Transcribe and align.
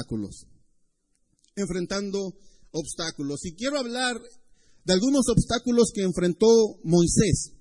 obstáculos. 0.00 0.46
Enfrentando 1.56 2.34
obstáculos. 2.72 3.44
Y 3.44 3.54
quiero 3.54 3.78
hablar 3.78 4.20
de 4.84 4.92
algunos 4.92 5.26
obstáculos 5.28 5.90
que 5.94 6.02
enfrentó 6.02 6.46
Moisés. 6.84 7.52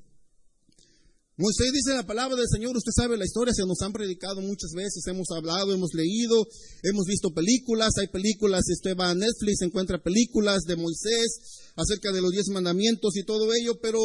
Moisés 1.38 1.72
dice 1.72 1.96
la 1.96 2.06
palabra 2.06 2.36
del 2.36 2.50
Señor, 2.52 2.76
usted 2.76 2.92
sabe 2.94 3.18
la 3.18 3.24
historia, 3.24 3.54
se 3.54 3.66
nos 3.66 3.80
han 3.82 3.94
predicado 3.94 4.42
muchas 4.42 4.72
veces, 4.76 5.08
hemos 5.08 5.28
hablado, 5.32 5.74
hemos 5.74 5.94
leído, 5.94 6.36
hemos 6.84 7.06
visto 7.08 7.30
películas, 7.32 7.94
hay 7.98 8.08
películas, 8.08 8.64
usted 8.70 8.92
va 9.00 9.12
a 9.12 9.16
Netflix, 9.16 9.62
encuentra 9.62 10.04
películas 10.04 10.64
de 10.68 10.76
Moisés 10.76 11.72
acerca 11.78 12.12
de 12.12 12.22
los 12.22 12.32
diez 12.32 12.50
mandamientos 12.50 13.16
y 13.16 13.24
todo 13.24 13.54
ello, 13.54 13.80
pero 13.82 14.00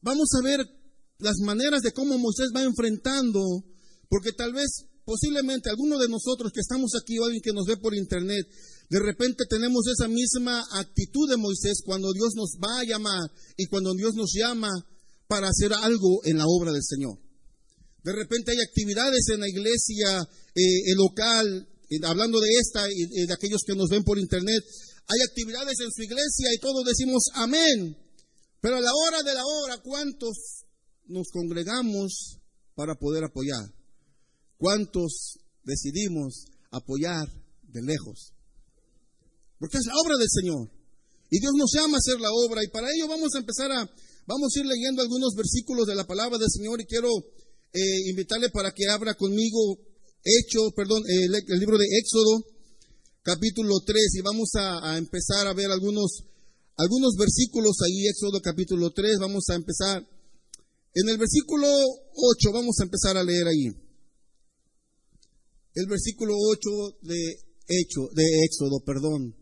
vamos 0.00 0.28
a 0.40 0.42
ver 0.42 0.66
las 1.18 1.36
maneras 1.44 1.82
de 1.82 1.92
cómo 1.92 2.16
Moisés 2.16 2.48
va 2.56 2.62
enfrentando, 2.62 3.40
porque 4.08 4.32
tal 4.32 4.54
vez, 4.54 4.86
posiblemente, 5.04 5.70
alguno 5.70 5.98
de 5.98 6.08
nosotros 6.08 6.52
que 6.52 6.60
estamos 6.60 6.92
aquí 7.00 7.18
o 7.18 7.24
alguien 7.24 7.42
que 7.42 7.52
nos 7.52 7.66
ve 7.66 7.76
por 7.76 7.94
internet, 7.94 8.46
de 8.88 9.00
repente 9.00 9.44
tenemos 9.48 9.86
esa 9.86 10.08
misma 10.08 10.62
actitud 10.72 11.28
de 11.28 11.36
Moisés 11.36 11.82
cuando 11.84 12.12
Dios 12.12 12.34
nos 12.34 12.56
va 12.62 12.80
a 12.80 12.84
llamar 12.84 13.30
y 13.56 13.66
cuando 13.66 13.94
Dios 13.94 14.14
nos 14.14 14.32
llama 14.34 14.70
para 15.28 15.48
hacer 15.48 15.72
algo 15.72 16.20
en 16.24 16.38
la 16.38 16.44
obra 16.46 16.72
del 16.72 16.82
Señor. 16.82 17.18
De 18.02 18.12
repente 18.12 18.52
hay 18.52 18.60
actividades 18.60 19.28
en 19.32 19.40
la 19.40 19.48
iglesia 19.48 20.20
eh, 20.54 20.94
local, 20.96 21.68
hablando 22.04 22.40
de 22.40 22.48
esta 22.60 22.86
y 22.90 23.26
de 23.26 23.32
aquellos 23.32 23.62
que 23.66 23.74
nos 23.74 23.88
ven 23.88 24.04
por 24.04 24.18
internet, 24.18 24.62
hay 25.06 25.20
actividades 25.28 25.80
en 25.80 25.90
su 25.92 26.02
iglesia 26.02 26.48
y 26.54 26.58
todos 26.60 26.84
decimos 26.84 27.24
amén. 27.34 27.96
Pero 28.60 28.76
a 28.76 28.80
la 28.80 28.90
hora 28.94 29.22
de 29.22 29.34
la 29.34 29.44
hora, 29.44 29.78
¿cuántos 29.82 30.64
nos 31.06 31.28
congregamos 31.30 32.38
para 32.74 32.94
poder 32.94 33.24
apoyar? 33.24 33.64
¿Cuántos 34.64 35.36
decidimos 35.62 36.46
apoyar 36.70 37.28
de 37.68 37.82
lejos? 37.82 38.32
Porque 39.58 39.76
es 39.76 39.84
la 39.84 39.92
obra 40.00 40.16
del 40.16 40.32
Señor. 40.32 40.72
Y 41.28 41.38
Dios 41.38 41.52
nos 41.52 41.70
llama 41.76 41.96
a 41.96 42.00
hacer 42.00 42.18
la 42.18 42.32
obra. 42.32 42.64
Y 42.64 42.68
para 42.68 42.88
ello 42.88 43.08
vamos 43.08 43.34
a 43.34 43.40
empezar 43.40 43.70
a 43.72 43.84
Vamos 44.26 44.56
a 44.56 44.60
ir 44.60 44.64
leyendo 44.64 45.02
algunos 45.02 45.34
versículos 45.36 45.86
de 45.86 45.94
la 45.94 46.06
palabra 46.06 46.38
del 46.38 46.48
Señor 46.48 46.80
y 46.80 46.86
quiero 46.86 47.10
eh, 47.74 48.08
invitarle 48.08 48.48
para 48.48 48.72
que 48.72 48.88
abra 48.88 49.12
conmigo 49.12 49.76
Hecho, 50.24 50.72
perdón, 50.74 51.02
el, 51.06 51.60
libro 51.60 51.76
de 51.76 51.84
Éxodo, 52.00 52.40
capítulo 53.20 53.74
3, 53.84 54.14
y 54.14 54.22
vamos 54.22 54.48
a, 54.54 54.96
empezar 54.96 55.46
a 55.46 55.52
ver 55.52 55.70
algunos, 55.70 56.24
algunos 56.78 57.12
versículos 57.18 57.76
ahí, 57.84 58.06
Éxodo 58.08 58.40
capítulo 58.40 58.90
3, 58.90 59.18
vamos 59.20 59.44
a 59.50 59.54
empezar. 59.56 60.02
En 60.94 61.08
el 61.10 61.18
versículo 61.18 61.68
8, 61.68 62.52
vamos 62.54 62.76
a 62.80 62.84
empezar 62.84 63.18
a 63.18 63.22
leer 63.22 63.46
ahí. 63.48 63.83
El 65.74 65.86
versículo 65.86 66.34
8 66.38 66.98
de 67.02 67.18
Hecho, 67.66 68.08
de 68.14 68.24
Éxodo, 68.44 68.80
perdón. 68.84 69.34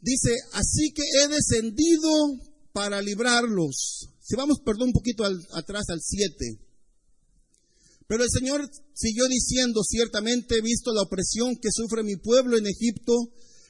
Dice, 0.00 0.30
así 0.52 0.92
que 0.92 1.02
he 1.02 1.28
descendido 1.28 2.10
para 2.72 3.02
librarlos. 3.02 4.08
Si 4.20 4.36
vamos, 4.36 4.58
perdón, 4.64 4.88
un 4.88 4.92
poquito 4.92 5.24
atrás 5.24 5.84
al 5.88 6.00
7. 6.00 6.60
Pero 8.06 8.24
el 8.24 8.30
Señor 8.30 8.68
siguió 8.94 9.26
diciendo, 9.28 9.82
ciertamente 9.82 10.56
he 10.58 10.62
visto 10.62 10.92
la 10.92 11.02
opresión 11.02 11.56
que 11.60 11.70
sufre 11.72 12.02
mi 12.02 12.16
pueblo 12.16 12.56
en 12.56 12.66
Egipto, 12.66 13.14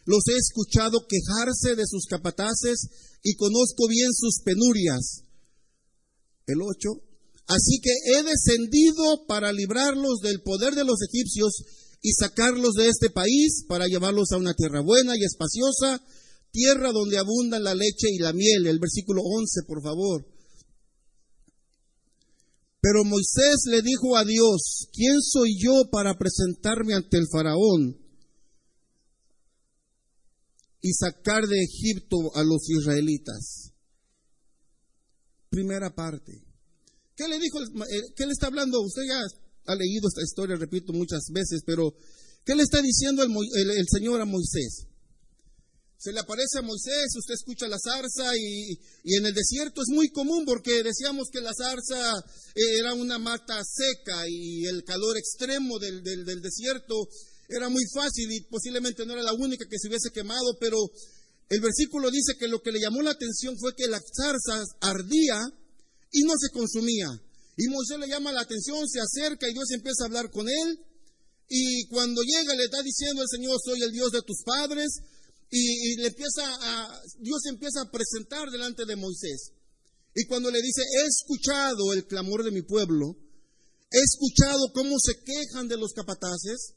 los 0.07 0.23
he 0.29 0.37
escuchado 0.37 1.07
quejarse 1.07 1.77
de 1.77 1.87
sus 1.87 2.07
capataces 2.07 2.89
y 3.23 3.35
conozco 3.35 3.87
bien 3.89 4.11
sus 4.13 4.41
penurias. 4.45 5.25
El 6.47 6.63
8. 6.63 7.10
Así 7.51 7.81
que 7.83 7.91
he 7.91 8.23
descendido 8.23 9.27
para 9.27 9.53
librarlos 9.53 10.21
del 10.23 10.41
poder 10.41 10.75
de 10.75 10.85
los 10.85 11.03
egipcios 11.03 11.65
y 12.01 12.13
sacarlos 12.13 12.75
de 12.75 12.89
este 12.89 13.11
país 13.11 13.65
para 13.67 13.87
llevarlos 13.87 14.31
a 14.31 14.37
una 14.37 14.55
tierra 14.55 14.81
buena 14.81 15.17
y 15.17 15.25
espaciosa 15.25 16.01
tierra 16.53 16.93
donde 16.93 17.19
abundan 17.19 17.65
la 17.65 17.75
leche 17.75 18.09
y 18.11 18.19
la 18.19 18.33
miel. 18.33 18.67
El 18.67 18.79
versículo 18.79 19.23
11, 19.23 19.63
por 19.67 19.83
favor. 19.83 20.27
Pero 22.81 23.05
Moisés 23.05 23.65
le 23.67 23.83
dijo 23.83 24.17
a 24.17 24.25
Dios, 24.25 24.89
¿quién 24.93 25.21
soy 25.21 25.57
yo 25.61 25.91
para 25.91 26.17
presentarme 26.17 26.95
ante 26.95 27.19
el 27.19 27.27
faraón 27.31 27.99
y 30.81 30.93
sacar 30.95 31.47
de 31.47 31.63
Egipto 31.63 32.17
a 32.35 32.43
los 32.43 32.71
israelitas? 32.71 33.73
Primera 35.51 35.95
parte. 35.95 36.50
¿Qué 37.21 37.29
le 37.29 37.39
dijo? 37.39 37.61
Eh, 37.61 38.15
¿Qué 38.17 38.25
le 38.25 38.33
está 38.33 38.47
hablando? 38.47 38.81
Usted 38.81 39.03
ya 39.07 39.21
ha 39.67 39.77
leído 39.77 40.09
esta 40.09 40.23
historia, 40.23 40.57
repito 40.57 40.95
muchas 40.95 41.21
veces, 41.31 41.61
pero 41.67 41.93
¿qué 42.47 42.55
le 42.55 42.63
está 42.63 42.81
diciendo 42.81 43.23
el, 43.23 43.87
Señor 43.93 44.23
a 44.23 44.25
Moisés? 44.25 44.87
se 45.99 46.15
le 46.15 46.21
aparece 46.21 46.57
a 46.57 46.63
Moisés, 46.63 47.13
usted 47.15 47.35
escucha 47.35 47.69
la 47.69 47.77
zarza 47.77 48.35
y, 48.35 48.73
en 49.19 49.27
el 49.27 49.35
desierto 49.35 49.83
es 49.83 49.95
muy 49.95 50.09
común 50.09 50.47
porque 50.47 50.83
decíamos 50.83 51.29
que 51.31 51.43
la 51.43 51.53
zarza 51.53 52.01
eh, 52.55 52.79
era 52.79 52.95
una 52.95 53.19
mata 53.19 53.61
seca 53.63 54.25
y 54.27 54.65
el 54.65 54.83
calor 54.83 55.19
extremo 55.19 55.79
del, 55.79 56.03
desierto 56.41 57.07
era 57.51 57.69
muy 57.69 57.85
fácil 57.93 58.33
y 58.33 58.41
posiblemente 58.45 59.05
no 59.05 59.13
era 59.13 59.23
la 59.23 59.35
única 59.35 59.67
que 59.69 59.79
se 59.79 59.89
hubiese 59.89 60.11
quemado, 60.11 60.57
pero 60.59 60.79
el 61.51 61.61
versículo 61.61 62.11
dice 62.11 62.33
que 62.39 62.49
lo 62.49 62.63
que 62.63 62.73
le 62.73 62.81
llamó 62.81 63.03
la 63.03 63.11
atención 63.11 63.59
fue 63.59 63.75
que 63.77 63.87
la 63.89 64.01
zarza 64.01 64.65
ardía 64.81 65.53
y 66.11 66.23
no 66.23 66.35
se 66.39 66.51
consumía. 66.51 67.09
Y 67.57 67.69
Moisés 67.69 67.99
le 67.99 68.09
llama 68.09 68.33
la 68.33 68.43
atención, 68.43 68.89
se 68.89 69.01
acerca 69.01 69.49
y 69.49 69.53
Dios 69.53 69.71
empieza 69.71 70.05
a 70.05 70.07
hablar 70.07 70.31
con 70.31 70.49
él. 70.49 70.79
Y 71.49 71.87
cuando 71.89 72.23
llega 72.23 72.55
le 72.55 72.65
está 72.65 72.83
diciendo 72.83 73.23
el 73.23 73.29
Señor, 73.29 73.59
soy 73.63 73.83
el 73.83 73.93
Dios 73.93 74.11
de 74.13 74.23
tus 74.23 74.43
padres, 74.45 74.89
y, 75.51 75.97
le 75.97 76.07
empieza 76.07 76.47
a, 76.47 77.03
Dios 77.19 77.45
empieza 77.47 77.83
a 77.83 77.91
presentar 77.91 78.51
delante 78.51 78.85
de 78.87 78.97
Moisés. 78.97 79.53
Y 80.15 80.25
cuando 80.27 80.51
le 80.51 80.63
dice, 80.63 80.83
he 80.83 81.07
escuchado 81.07 81.93
el 81.93 82.07
clamor 82.07 82.45
de 82.45 82.53
mi 82.53 82.63
pueblo, 82.63 83.17
he 83.91 83.99
escuchado 83.99 84.73
cómo 84.73 84.97
se 85.01 85.15
quejan 85.25 85.67
de 85.67 85.77
los 85.77 85.93
capataces, 85.93 86.75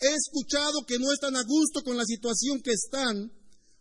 he 0.00 0.14
escuchado 0.14 0.84
que 0.86 0.98
no 0.98 1.12
están 1.12 1.36
a 1.36 1.42
gusto 1.44 1.82
con 1.82 1.96
la 1.96 2.04
situación 2.04 2.60
que 2.62 2.72
están, 2.72 3.32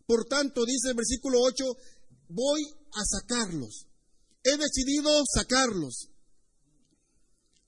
por 0.07 0.25
tanto, 0.25 0.65
dice 0.65 0.89
el 0.89 0.95
versículo 0.95 1.41
8, 1.41 1.63
voy 2.29 2.63
a 2.93 3.03
sacarlos. 3.05 3.88
He 4.43 4.57
decidido 4.57 5.23
sacarlos. 5.33 6.09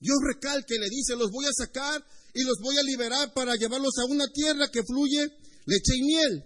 Dios 0.00 0.18
recalque, 0.26 0.78
le 0.78 0.88
dice, 0.88 1.14
los 1.16 1.30
voy 1.30 1.46
a 1.46 1.52
sacar 1.52 2.04
y 2.34 2.42
los 2.42 2.58
voy 2.60 2.76
a 2.76 2.82
liberar 2.82 3.32
para 3.34 3.54
llevarlos 3.54 3.94
a 3.98 4.10
una 4.10 4.26
tierra 4.32 4.68
que 4.70 4.82
fluye 4.82 5.30
leche 5.66 5.92
y 5.96 6.02
miel. 6.02 6.44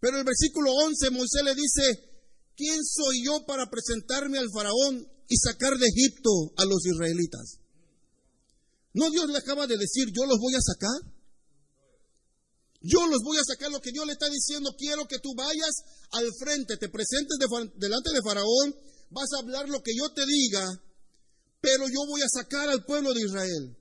Pero 0.00 0.18
el 0.18 0.24
versículo 0.24 0.72
11 0.72 1.10
Moisés 1.10 1.42
le 1.44 1.54
dice, 1.54 1.82
¿quién 2.56 2.82
soy 2.84 3.24
yo 3.24 3.44
para 3.46 3.70
presentarme 3.70 4.38
al 4.38 4.50
faraón 4.52 5.06
y 5.28 5.36
sacar 5.36 5.76
de 5.78 5.86
Egipto 5.86 6.30
a 6.56 6.64
los 6.64 6.84
israelitas? 6.86 7.58
¿No 8.94 9.10
Dios 9.10 9.28
le 9.28 9.38
acaba 9.38 9.66
de 9.66 9.76
decir, 9.76 10.08
yo 10.10 10.26
los 10.26 10.38
voy 10.40 10.54
a 10.54 10.60
sacar? 10.60 11.20
Yo 12.82 13.06
los 13.06 13.20
voy 13.22 13.36
a 13.36 13.44
sacar 13.44 13.70
lo 13.70 13.80
que 13.80 13.92
Dios 13.92 14.06
le 14.06 14.14
está 14.14 14.28
diciendo. 14.28 14.74
Quiero 14.76 15.06
que 15.06 15.18
tú 15.18 15.34
vayas 15.36 15.84
al 16.12 16.26
frente, 16.40 16.78
te 16.78 16.88
presentes 16.88 17.36
delante 17.76 18.10
de 18.10 18.22
Faraón, 18.24 18.74
vas 19.10 19.28
a 19.34 19.40
hablar 19.42 19.68
lo 19.68 19.82
que 19.82 19.92
yo 19.94 20.12
te 20.14 20.24
diga, 20.26 20.64
pero 21.60 21.86
yo 21.88 22.06
voy 22.08 22.22
a 22.22 22.28
sacar 22.28 22.68
al 22.68 22.84
pueblo 22.84 23.12
de 23.12 23.22
Israel. 23.22 23.76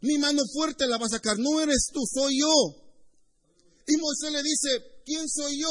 Mi 0.00 0.18
mano 0.18 0.42
fuerte 0.52 0.86
la 0.86 0.98
va 0.98 1.06
a 1.06 1.16
sacar, 1.16 1.38
no 1.38 1.60
eres 1.60 1.88
tú, 1.92 2.00
soy 2.12 2.38
yo. 2.40 2.84
Y 3.86 3.96
Moisés 3.96 4.32
le 4.32 4.42
dice, 4.42 4.68
¿quién 5.04 5.28
soy 5.28 5.60
yo 5.60 5.70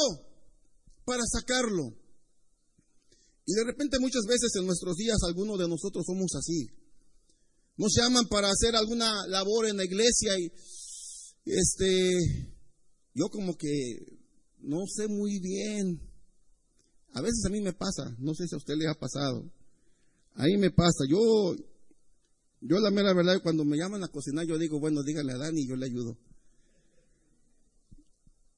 para 1.04 1.22
sacarlo? 1.30 1.94
Y 3.46 3.54
de 3.54 3.64
repente 3.64 3.98
muchas 4.00 4.24
veces 4.26 4.50
en 4.56 4.66
nuestros 4.66 4.96
días 4.96 5.18
algunos 5.26 5.58
de 5.58 5.68
nosotros 5.68 6.04
somos 6.06 6.34
así. 6.34 6.66
Nos 7.76 7.92
llaman 7.94 8.26
para 8.28 8.48
hacer 8.48 8.74
alguna 8.74 9.26
labor 9.28 9.66
en 9.66 9.76
la 9.76 9.84
iglesia 9.84 10.38
y 10.38 10.50
este 11.44 12.14
yo 13.14 13.28
como 13.30 13.56
que 13.56 13.68
no 14.60 14.86
sé 14.86 15.08
muy 15.08 15.40
bien. 15.40 16.13
A 17.14 17.20
veces 17.20 17.44
a 17.46 17.48
mí 17.48 17.60
me 17.60 17.72
pasa, 17.72 18.14
no 18.18 18.34
sé 18.34 18.46
si 18.46 18.54
a 18.54 18.58
usted 18.58 18.74
le 18.76 18.88
ha 18.88 18.94
pasado. 18.94 19.50
A 20.34 20.44
mí 20.44 20.56
me 20.58 20.70
pasa. 20.70 21.04
Yo 21.08 21.18
yo 22.60 22.78
la 22.78 22.90
mera 22.90 23.12
verdad 23.12 23.42
cuando 23.42 23.64
me 23.64 23.76
llaman 23.76 24.02
a 24.02 24.08
cocinar 24.08 24.46
yo 24.46 24.58
digo, 24.58 24.80
bueno, 24.80 25.02
dígale 25.02 25.32
a 25.32 25.38
Dani 25.38 25.62
y 25.62 25.68
yo 25.68 25.76
le 25.76 25.86
ayudo. 25.86 26.16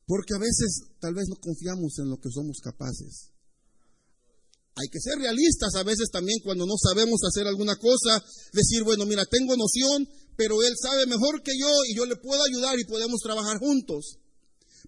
Porque 0.07 0.35
a 0.35 0.39
veces 0.39 0.95
tal 1.01 1.15
vez 1.15 1.27
no 1.29 1.37
confiamos 1.37 1.99
en 1.99 2.09
lo 2.09 2.17
que 2.17 2.31
somos 2.31 2.59
capaces. 2.63 3.33
Hay 4.77 4.89
que 4.89 5.01
ser 5.01 5.19
realistas 5.19 5.75
a 5.75 5.83
veces 5.83 6.09
también 6.13 6.39
cuando 6.45 6.65
no 6.67 6.75
sabemos 6.79 7.21
hacer 7.27 7.47
alguna 7.49 7.77
cosa, 7.77 8.23
decir, 8.53 8.85
bueno, 8.85 9.05
mira, 9.07 9.25
tengo 9.27 9.57
noción, 9.57 10.07
pero 10.37 10.63
él 10.63 10.75
sabe 10.81 11.07
mejor 11.07 11.43
que 11.43 11.59
yo 11.59 11.69
y 11.89 11.97
yo 11.97 12.07
le 12.07 12.17
puedo 12.17 12.41
ayudar 12.45 12.79
y 12.79 12.85
podemos 12.85 13.21
trabajar 13.21 13.59
juntos. 13.59 14.19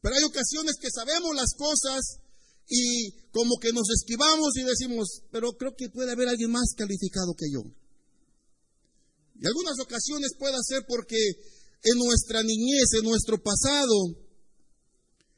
Pero 0.01 0.15
hay 0.15 0.23
ocasiones 0.23 0.77
que 0.81 0.91
sabemos 0.95 1.35
las 1.35 1.53
cosas 1.59 2.21
y 2.69 3.13
como 3.33 3.57
que 3.61 3.73
nos 3.73 3.89
esquivamos 3.91 4.57
y 4.57 4.63
decimos, 4.65 5.23
pero 5.31 5.53
creo 5.53 5.75
que 5.77 5.89
puede 5.89 6.13
haber 6.13 6.29
alguien 6.29 6.51
más 6.51 6.75
calificado 6.77 7.35
que 7.35 7.47
yo. 7.53 7.63
Y 9.41 9.47
algunas 9.47 9.79
ocasiones 9.81 10.33
puede 10.39 10.57
ser 10.67 10.85
porque 10.87 11.17
en 11.17 11.99
nuestra 11.99 12.43
niñez, 12.43 12.93
en 12.99 13.05
nuestro 13.05 13.41
pasado, 13.43 13.95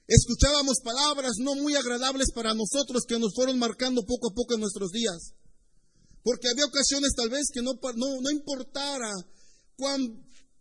escuchábamos 0.07 0.81
palabras 0.83 1.35
no 1.39 1.55
muy 1.55 1.75
agradables 1.77 2.33
para 2.35 2.55
nosotros 2.55 3.05
que 3.07 3.19
nos 3.19 3.33
fueron 3.35 3.59
marcando 3.59 4.03
poco 4.03 4.31
a 4.31 4.35
poco 4.35 4.55
en 4.55 4.61
nuestros 4.61 4.91
días. 4.91 5.35
Porque 6.25 6.49
había 6.49 6.67
ocasiones 6.67 7.13
tal 7.17 7.31
vez 7.31 7.47
que 7.53 7.63
no, 7.63 7.73
no, 7.97 8.21
no 8.21 8.31
importara 8.31 9.13
cuán 9.77 10.01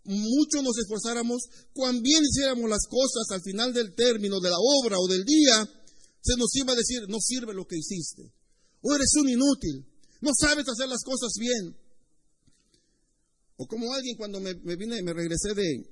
mucho 0.03 0.61
nos 0.61 0.77
esforzáramos, 0.77 1.43
cuán 1.73 2.01
bien 2.01 2.23
hiciéramos 2.23 2.69
las 2.69 2.85
cosas 2.87 3.29
al 3.31 3.41
final 3.41 3.73
del 3.73 3.93
término 3.95 4.39
de 4.39 4.49
la 4.49 4.57
obra 4.57 4.97
o 4.99 5.07
del 5.07 5.23
día, 5.23 5.67
se 6.21 6.37
nos 6.37 6.55
iba 6.55 6.73
a 6.73 6.75
decir, 6.75 7.07
no 7.07 7.19
sirve 7.19 7.53
lo 7.53 7.65
que 7.65 7.77
hiciste, 7.77 8.33
o 8.81 8.95
eres 8.95 9.11
un 9.19 9.29
inútil, 9.29 9.85
no 10.21 10.31
sabes 10.37 10.67
hacer 10.67 10.87
las 10.87 11.03
cosas 11.03 11.31
bien. 11.39 11.75
O 13.57 13.67
como 13.67 13.93
alguien 13.93 14.15
cuando 14.15 14.39
me, 14.39 14.53
me 14.55 14.75
vine, 14.75 15.01
me 15.03 15.13
regresé 15.13 15.53
de, 15.53 15.85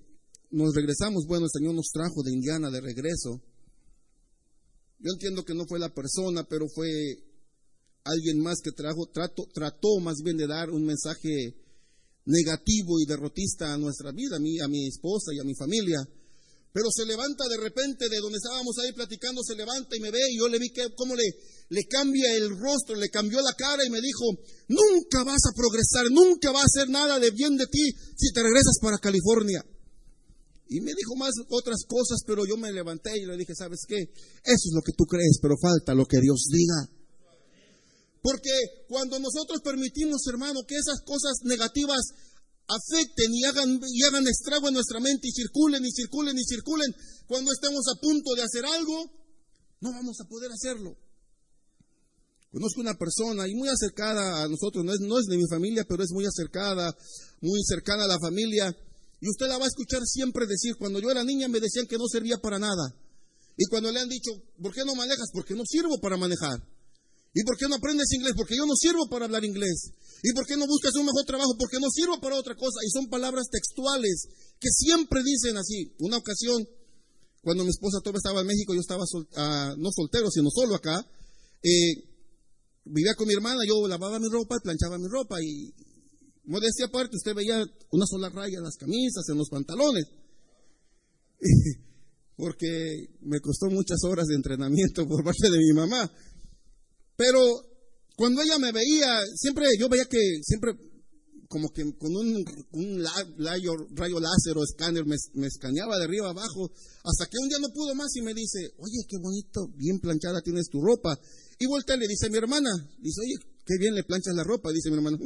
nos 0.51 0.73
regresamos, 0.73 1.25
bueno, 1.27 1.45
el 1.45 1.51
Señor 1.51 1.75
nos 1.75 1.89
trajo 1.91 2.23
de 2.23 2.31
Indiana 2.31 2.69
de 2.69 2.81
regreso. 2.81 3.41
Yo 4.99 5.11
entiendo 5.13 5.43
que 5.43 5.53
no 5.53 5.65
fue 5.67 5.79
la 5.79 5.93
persona, 5.93 6.45
pero 6.49 6.67
fue 6.73 6.89
alguien 8.03 8.39
más 8.39 8.59
que 8.63 8.71
trajo, 8.71 9.07
trató 9.53 9.99
más 9.99 10.17
bien 10.23 10.37
de 10.37 10.47
dar 10.47 10.69
un 10.69 10.85
mensaje 10.85 11.55
negativo 12.25 12.99
y 12.99 13.05
derrotista 13.05 13.73
a 13.73 13.77
nuestra 13.77 14.11
vida, 14.11 14.37
a 14.37 14.39
mí, 14.39 14.59
a 14.59 14.67
mi 14.67 14.87
esposa 14.87 15.31
y 15.33 15.39
a 15.39 15.43
mi 15.43 15.55
familia. 15.55 15.99
Pero 16.77 16.93
se 16.93 17.09
levanta 17.09 17.49
de 17.49 17.57
repente 17.57 18.05
de 18.07 18.21
donde 18.21 18.37
estábamos 18.37 18.77
ahí 18.77 18.93
platicando, 18.93 19.41
se 19.41 19.55
levanta 19.55 19.97
y 19.97 19.99
me 19.99 20.11
ve 20.11 20.21
y 20.29 20.37
yo 20.37 20.47
le 20.47 20.59
vi 20.59 20.69
que 20.69 20.93
cómo 20.93 21.15
le, 21.15 21.25
le 21.69 21.83
cambia 21.89 22.37
el 22.37 22.53
rostro, 22.53 22.93
le 22.93 23.09
cambió 23.09 23.41
la 23.41 23.57
cara 23.57 23.83
y 23.83 23.89
me 23.89 23.97
dijo, 23.99 24.29
nunca 24.67 25.23
vas 25.23 25.41
a 25.49 25.57
progresar, 25.57 26.05
nunca 26.11 26.51
va 26.51 26.61
a 26.61 26.69
hacer 26.69 26.87
nada 26.87 27.17
de 27.17 27.31
bien 27.31 27.57
de 27.57 27.65
ti 27.65 27.81
si 28.15 28.31
te 28.31 28.43
regresas 28.43 28.77
para 28.79 28.99
California. 28.99 29.65
Y 30.69 30.81
me 30.81 30.93
dijo 30.93 31.15
más 31.15 31.33
otras 31.49 31.81
cosas, 31.87 32.21
pero 32.27 32.45
yo 32.45 32.57
me 32.57 32.71
levanté 32.71 33.17
y 33.17 33.25
le 33.25 33.37
dije, 33.37 33.55
¿sabes 33.55 33.81
qué? 33.87 33.97
Eso 33.97 34.65
es 34.69 34.73
lo 34.75 34.83
que 34.85 34.93
tú 34.95 35.05
crees, 35.05 35.39
pero 35.41 35.55
falta 35.59 35.95
lo 35.95 36.05
que 36.05 36.21
Dios 36.21 36.45
diga. 36.45 36.93
Porque 38.21 38.53
cuando 38.87 39.17
nosotros 39.17 39.61
permitimos, 39.63 40.21
hermano, 40.27 40.61
que 40.67 40.75
esas 40.75 41.01
cosas 41.01 41.41
negativas 41.41 42.05
afecten 42.67 43.33
y 43.33 43.45
hagan, 43.45 43.79
y 43.87 44.03
hagan 44.03 44.27
estrago 44.27 44.67
en 44.67 44.75
nuestra 44.75 44.99
mente 44.99 45.27
y 45.27 45.31
circulen 45.31 45.83
y 45.85 45.91
circulen 45.91 46.37
y 46.37 46.43
circulen, 46.43 46.93
cuando 47.27 47.51
estemos 47.51 47.85
a 47.87 47.99
punto 47.99 48.35
de 48.35 48.43
hacer 48.43 48.65
algo, 48.65 49.11
no 49.81 49.91
vamos 49.91 50.19
a 50.19 50.27
poder 50.27 50.51
hacerlo. 50.51 50.97
Conozco 52.51 52.81
una 52.81 52.95
persona 52.95 53.47
y 53.47 53.55
muy 53.55 53.69
acercada 53.69 54.43
a 54.43 54.47
nosotros, 54.47 54.83
no 54.83 54.93
es, 54.93 54.99
no 54.99 55.19
es 55.19 55.25
de 55.25 55.37
mi 55.37 55.47
familia, 55.49 55.85
pero 55.87 56.03
es 56.03 56.11
muy 56.11 56.25
acercada, 56.25 56.95
muy 57.41 57.61
cercana 57.63 58.05
a 58.05 58.07
la 58.07 58.19
familia. 58.19 58.75
Y 59.19 59.29
usted 59.29 59.47
la 59.47 59.57
va 59.57 59.65
a 59.65 59.67
escuchar 59.67 60.01
siempre 60.05 60.45
decir, 60.47 60.75
cuando 60.77 60.99
yo 60.99 61.11
era 61.11 61.23
niña 61.23 61.47
me 61.47 61.59
decían 61.59 61.87
que 61.87 61.97
no 61.97 62.07
servía 62.07 62.37
para 62.37 62.59
nada. 62.59 62.95
Y 63.57 63.65
cuando 63.65 63.91
le 63.91 63.99
han 63.99 64.09
dicho, 64.09 64.31
¿por 64.61 64.73
qué 64.73 64.85
no 64.85 64.95
manejas? 64.95 65.29
Porque 65.33 65.55
no 65.55 65.63
sirvo 65.65 65.99
para 65.99 66.15
manejar. 66.15 66.61
¿Y 67.33 67.43
por 67.43 67.57
qué 67.57 67.67
no 67.67 67.75
aprendes 67.75 68.11
inglés? 68.13 68.33
Porque 68.35 68.55
yo 68.55 68.65
no 68.65 68.75
sirvo 68.75 69.09
para 69.09 69.25
hablar 69.25 69.43
inglés. 69.43 69.91
¿Y 70.23 70.33
por 70.33 70.45
qué 70.45 70.57
no 70.57 70.65
buscas 70.65 70.95
un 70.95 71.05
mejor 71.05 71.25
trabajo? 71.25 71.55
Porque 71.57 71.79
no 71.79 71.89
sirvo 71.89 72.19
para 72.19 72.37
otra 72.37 72.55
cosa. 72.55 72.79
Y 72.85 72.89
son 72.89 73.07
palabras 73.07 73.47
textuales 73.51 74.27
que 74.59 74.69
siempre 74.69 75.21
dicen 75.23 75.57
así. 75.57 75.93
Una 75.99 76.17
ocasión, 76.17 76.65
cuando 77.41 77.63
mi 77.63 77.69
esposa 77.69 77.99
todavía 77.99 78.17
estaba 78.17 78.41
en 78.41 78.47
México, 78.47 78.73
yo 78.73 78.81
estaba 78.81 79.03
ah, 79.35 79.75
no 79.77 79.89
soltero, 79.91 80.29
sino 80.31 80.49
solo 80.49 80.75
acá. 80.75 81.05
Eh, 81.61 82.03
vivía 82.85 83.13
con 83.15 83.27
mi 83.27 83.33
hermana, 83.33 83.61
yo 83.67 83.87
lavaba 83.87 84.19
mi 84.19 84.29
ropa 84.29 84.55
planchaba 84.61 84.97
mi 84.97 85.07
ropa. 85.07 85.41
Y 85.41 85.73
modestia 86.45 86.87
aparte, 86.87 87.15
usted 87.15 87.35
veía 87.35 87.63
una 87.91 88.05
sola 88.07 88.29
raya 88.29 88.57
en 88.57 88.63
las 88.63 88.77
camisas, 88.77 89.27
en 89.29 89.37
los 89.37 89.49
pantalones. 89.49 90.05
Porque 92.35 93.17
me 93.21 93.39
costó 93.39 93.67
muchas 93.67 93.97
horas 94.03 94.25
de 94.27 94.35
entrenamiento 94.35 95.07
por 95.07 95.23
parte 95.23 95.49
de 95.49 95.57
mi 95.57 95.73
mamá. 95.73 96.11
Pero 97.15 97.39
cuando 98.17 98.41
ella 98.41 98.57
me 98.57 98.71
veía, 98.71 99.21
siempre 99.35 99.67
yo 99.79 99.87
veía 99.87 100.05
que 100.05 100.41
siempre 100.41 100.73
como 101.47 101.69
que 101.69 101.83
con 101.97 102.11
un, 102.17 102.43
rayo, 103.37 104.19
láser 104.19 104.57
o 104.57 104.63
escáner 104.63 105.05
me, 105.05 105.15
escaneaba 105.45 105.97
de 105.97 106.05
arriba 106.05 106.31
abajo, 106.31 106.71
hasta 107.05 107.29
que 107.29 107.37
un 107.39 107.47
día 107.47 107.59
no 107.61 107.69
pudo 107.69 107.93
más 107.93 108.09
y 108.15 108.21
me 108.21 108.33
dice, 108.33 108.73
oye, 108.79 109.05
qué 109.07 109.17
bonito, 109.21 109.69
bien 109.77 109.99
planchada 109.99 110.41
tienes 110.41 110.67
tu 110.67 110.81
ropa. 110.81 111.17
Y 111.59 111.67
voltea 111.67 111.95
y 111.95 111.99
le 111.99 112.07
dice 112.07 112.25
a 112.25 112.29
mi 112.29 112.37
hermana, 112.37 112.69
dice, 112.99 113.21
oye, 113.21 113.35
qué 113.63 113.77
bien 113.77 113.93
le 113.93 114.03
planchas 114.03 114.33
la 114.33 114.43
ropa, 114.43 114.71
dice 114.71 114.89
mi 114.89 114.97
hermana, 114.97 115.17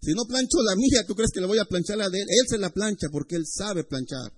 si 0.00 0.12
no 0.12 0.24
plancho 0.24 0.62
la 0.64 0.76
mía, 0.76 1.04
¿tú 1.06 1.14
crees 1.14 1.30
que 1.30 1.40
le 1.40 1.46
voy 1.46 1.58
a 1.58 1.66
planchar 1.66 1.98
la 1.98 2.08
de 2.08 2.18
él? 2.18 2.26
Él 2.26 2.48
se 2.48 2.56
la 2.58 2.70
plancha 2.70 3.08
porque 3.12 3.36
él 3.36 3.44
sabe 3.46 3.84
planchar. 3.84 4.32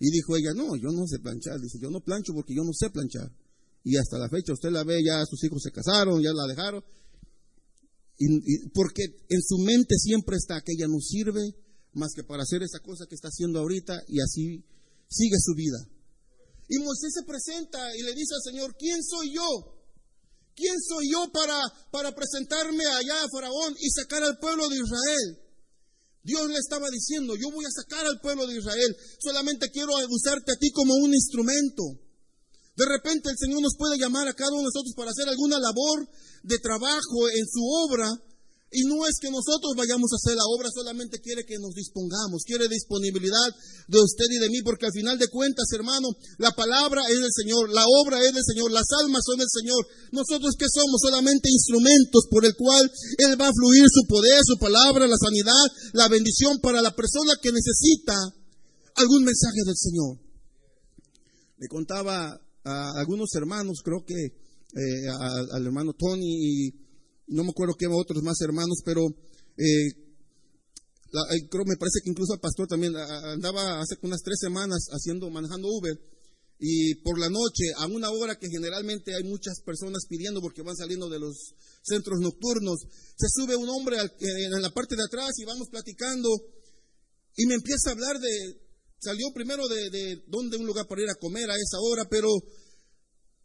Y 0.00 0.10
dijo 0.10 0.36
ella, 0.36 0.52
no, 0.56 0.74
yo 0.74 0.88
no 0.88 1.06
sé 1.06 1.18
planchar, 1.18 1.60
dice, 1.60 1.78
yo 1.80 1.90
no 1.90 2.00
plancho 2.00 2.32
porque 2.32 2.54
yo 2.54 2.64
no 2.64 2.72
sé 2.72 2.88
planchar. 2.88 3.30
Y 3.84 3.96
hasta 3.96 4.18
la 4.18 4.28
fecha 4.30 4.54
usted 4.54 4.70
la 4.70 4.84
ve, 4.84 5.04
ya 5.04 5.24
sus 5.26 5.44
hijos 5.44 5.62
se 5.62 5.70
casaron, 5.70 6.22
ya 6.22 6.32
la 6.32 6.46
dejaron. 6.46 6.82
Y, 8.22 8.68
porque 8.74 9.02
en 9.30 9.40
su 9.40 9.56
mente 9.64 9.96
siempre 9.96 10.36
está 10.36 10.60
que 10.60 10.76
no 10.86 11.00
sirve 11.00 11.40
más 11.94 12.12
que 12.14 12.22
para 12.22 12.42
hacer 12.42 12.62
esa 12.62 12.78
cosa 12.80 13.06
que 13.08 13.14
está 13.14 13.28
haciendo 13.28 13.58
ahorita 13.58 14.04
y 14.08 14.20
así 14.20 14.62
sigue 15.08 15.36
su 15.40 15.54
vida. 15.54 15.80
Y 16.68 16.78
Moisés 16.78 17.14
se 17.14 17.24
presenta 17.24 17.80
y 17.96 18.02
le 18.02 18.12
dice 18.12 18.34
al 18.34 18.42
Señor, 18.44 18.76
¿quién 18.78 19.02
soy 19.02 19.34
yo? 19.34 19.80
¿Quién 20.54 20.76
soy 20.86 21.10
yo 21.10 21.32
para, 21.32 21.58
para 21.90 22.14
presentarme 22.14 22.84
allá 22.84 23.24
a 23.24 23.28
Faraón 23.32 23.74
y 23.80 23.88
sacar 23.88 24.22
al 24.22 24.38
pueblo 24.38 24.68
de 24.68 24.76
Israel? 24.76 25.40
Dios 26.22 26.46
le 26.48 26.58
estaba 26.58 26.90
diciendo, 26.90 27.34
yo 27.34 27.50
voy 27.50 27.64
a 27.64 27.72
sacar 27.72 28.04
al 28.04 28.20
pueblo 28.20 28.46
de 28.46 28.58
Israel, 28.58 28.94
solamente 29.18 29.70
quiero 29.70 29.92
usarte 30.10 30.52
a 30.52 30.58
ti 30.60 30.70
como 30.70 30.92
un 30.94 31.14
instrumento. 31.14 31.82
De 32.76 32.86
repente 32.86 33.30
el 33.30 33.38
Señor 33.38 33.60
nos 33.62 33.76
puede 33.76 33.98
llamar 33.98 34.28
a 34.28 34.34
cada 34.34 34.52
uno 34.52 34.62
de 34.64 34.72
nosotros 34.72 34.94
para 34.96 35.10
hacer 35.10 35.28
alguna 35.28 35.58
labor 35.58 36.08
de 36.42 36.58
trabajo 36.58 37.28
en 37.28 37.46
su 37.46 37.60
obra. 37.60 38.08
Y 38.70 38.86
no 38.86 39.02
es 39.02 39.18
que 39.18 39.34
nosotros 39.34 39.74
vayamos 39.74 40.14
a 40.14 40.18
hacer 40.22 40.38
la 40.38 40.46
obra, 40.46 40.70
solamente 40.70 41.18
quiere 41.18 41.42
que 41.42 41.58
nos 41.58 41.74
dispongamos, 41.74 42.46
quiere 42.46 42.70
disponibilidad 42.70 43.50
de 43.90 43.98
usted 43.98 44.30
y 44.30 44.38
de 44.38 44.48
mí, 44.48 44.62
porque 44.62 44.86
al 44.86 44.94
final 44.94 45.18
de 45.18 45.26
cuentas, 45.26 45.66
hermano, 45.74 46.06
la 46.38 46.54
palabra 46.54 47.02
es 47.10 47.18
del 47.18 47.34
Señor, 47.34 47.66
la 47.74 47.82
obra 47.82 48.22
es 48.22 48.30
del 48.30 48.46
Señor, 48.46 48.70
las 48.70 48.86
almas 49.02 49.26
son 49.26 49.42
del 49.42 49.50
Señor. 49.50 49.82
Nosotros 50.12 50.54
que 50.54 50.70
somos 50.70 51.02
solamente 51.02 51.50
instrumentos 51.50 52.30
por 52.30 52.46
el 52.46 52.54
cual 52.54 52.86
Él 53.18 53.34
va 53.34 53.50
a 53.50 53.58
fluir 53.58 53.90
su 53.90 54.06
poder, 54.06 54.38
su 54.46 54.56
palabra, 54.56 55.10
la 55.10 55.18
sanidad, 55.18 55.66
la 55.92 56.06
bendición 56.06 56.62
para 56.62 56.80
la 56.80 56.94
persona 56.94 57.34
que 57.42 57.50
necesita 57.50 58.14
algún 58.94 59.24
mensaje 59.24 59.66
del 59.66 59.76
Señor. 59.76 60.14
Le 61.58 61.66
contaba 61.66 62.38
a 62.64 62.90
algunos 62.98 63.28
hermanos, 63.34 63.80
creo 63.84 64.04
que 64.04 64.14
eh, 64.14 65.08
al 65.52 65.66
hermano 65.66 65.92
Tony 65.98 66.66
y 66.66 66.70
no 67.28 67.44
me 67.44 67.50
acuerdo 67.50 67.74
qué 67.78 67.86
otros 67.86 68.22
más 68.22 68.40
hermanos, 68.40 68.82
pero 68.84 69.06
eh, 69.06 70.10
creo 71.50 71.64
me 71.66 71.76
parece 71.76 72.00
que 72.02 72.10
incluso 72.10 72.34
el 72.34 72.40
pastor 72.40 72.66
también 72.68 72.94
andaba 72.96 73.80
hace 73.80 73.96
unas 74.02 74.22
tres 74.22 74.38
semanas 74.40 74.86
haciendo, 74.90 75.30
manejando 75.30 75.68
Uber 75.68 75.98
y 76.62 76.94
por 76.96 77.18
la 77.18 77.30
noche 77.30 77.72
a 77.78 77.86
una 77.86 78.10
hora 78.10 78.38
que 78.38 78.48
generalmente 78.48 79.14
hay 79.14 79.24
muchas 79.24 79.60
personas 79.64 80.04
pidiendo 80.08 80.40
porque 80.40 80.62
van 80.62 80.76
saliendo 80.76 81.08
de 81.08 81.18
los 81.18 81.54
centros 81.82 82.20
nocturnos, 82.20 82.80
se 83.16 83.26
sube 83.30 83.56
un 83.56 83.68
hombre 83.68 83.96
en 83.96 84.62
la 84.62 84.70
parte 84.70 84.94
de 84.94 85.02
atrás 85.02 85.30
y 85.38 85.44
vamos 85.46 85.68
platicando 85.70 86.28
y 87.36 87.46
me 87.46 87.54
empieza 87.54 87.88
a 87.88 87.92
hablar 87.92 88.20
de 88.20 88.69
Salió 89.00 89.32
primero 89.32 89.66
de, 89.66 89.90
de 89.90 90.22
donde 90.28 90.58
un 90.58 90.66
lugar 90.66 90.86
para 90.86 91.02
ir 91.02 91.08
a 91.08 91.18
comer 91.18 91.50
a 91.50 91.56
esa 91.56 91.78
hora, 91.80 92.04
pero 92.08 92.28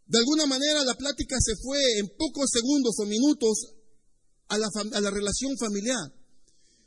de 0.08 0.20
alguna 0.20 0.46
manera 0.46 0.84
la 0.84 0.96
plática 0.96 1.38
se 1.40 1.56
fue 1.56 1.80
en 1.98 2.08
pocos 2.18 2.50
segundos 2.52 2.96
o 3.00 3.06
minutos 3.06 3.74
a 4.50 4.58
la, 4.58 4.68
a 4.94 5.02
la 5.02 5.10
relación 5.10 5.58
familiar. 5.58 6.14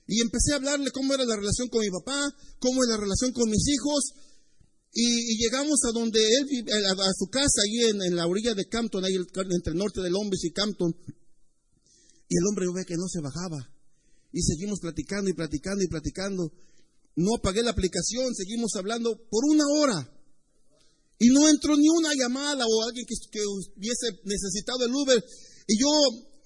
Y 0.07 0.23
empecé 0.23 0.53
a 0.53 0.57
hablarle 0.57 0.91
cómo 0.91 1.13
era 1.15 1.25
la 1.25 1.37
relación 1.37 1.69
con 1.69 1.81
mi 1.81 1.91
papá, 1.91 2.33
cómo 2.61 2.83
es 2.83 2.89
la 2.89 2.97
relación 2.97 3.33
con 3.33 3.51
mis 3.51 3.67
hijos. 3.69 4.15
Y, 4.93 5.37
llegamos 5.37 5.81
a 5.85 5.93
donde 5.93 6.21
él 6.21 6.47
vive, 6.49 6.73
a, 6.73 7.13
su 7.13 7.27
casa, 7.27 7.61
ahí 7.63 7.91
en, 7.91 8.17
la 8.17 8.27
orilla 8.27 8.55
de 8.55 8.69
Campton, 8.69 9.05
ahí 9.05 9.15
entre 9.17 9.73
el 9.73 9.79
norte 9.79 10.01
de 10.01 10.11
Londres 10.11 10.41
y 10.45 10.53
Campton. 10.53 10.95
Y 12.29 12.37
el 12.37 12.47
hombre 12.49 12.67
ve 12.75 12.87
que 12.87 12.97
no 12.97 13.07
se 13.07 13.21
bajaba. 13.21 13.69
Y 14.33 14.43
seguimos 14.43 14.81
platicando 14.81 15.29
y 15.29 15.35
platicando 15.35 15.85
y 15.85 15.89
platicando 15.89 16.53
no 17.19 17.35
apagué 17.35 17.63
la 17.63 17.75
aplicación, 17.75 18.35
seguimos 18.35 18.71
hablando 18.77 19.19
por 19.31 19.45
una 19.51 19.65
hora. 19.67 20.07
Y 21.19 21.29
no 21.35 21.49
entró 21.49 21.77
ni 21.77 21.89
una 21.89 22.15
llamada 22.15 22.65
o 22.65 22.83
alguien 22.87 23.05
que, 23.07 23.41
hubiese 23.43 24.23
necesitado 24.23 24.87
el 24.87 24.95
Uber. 24.95 25.19
Y 25.67 25.75
yo 25.81 25.91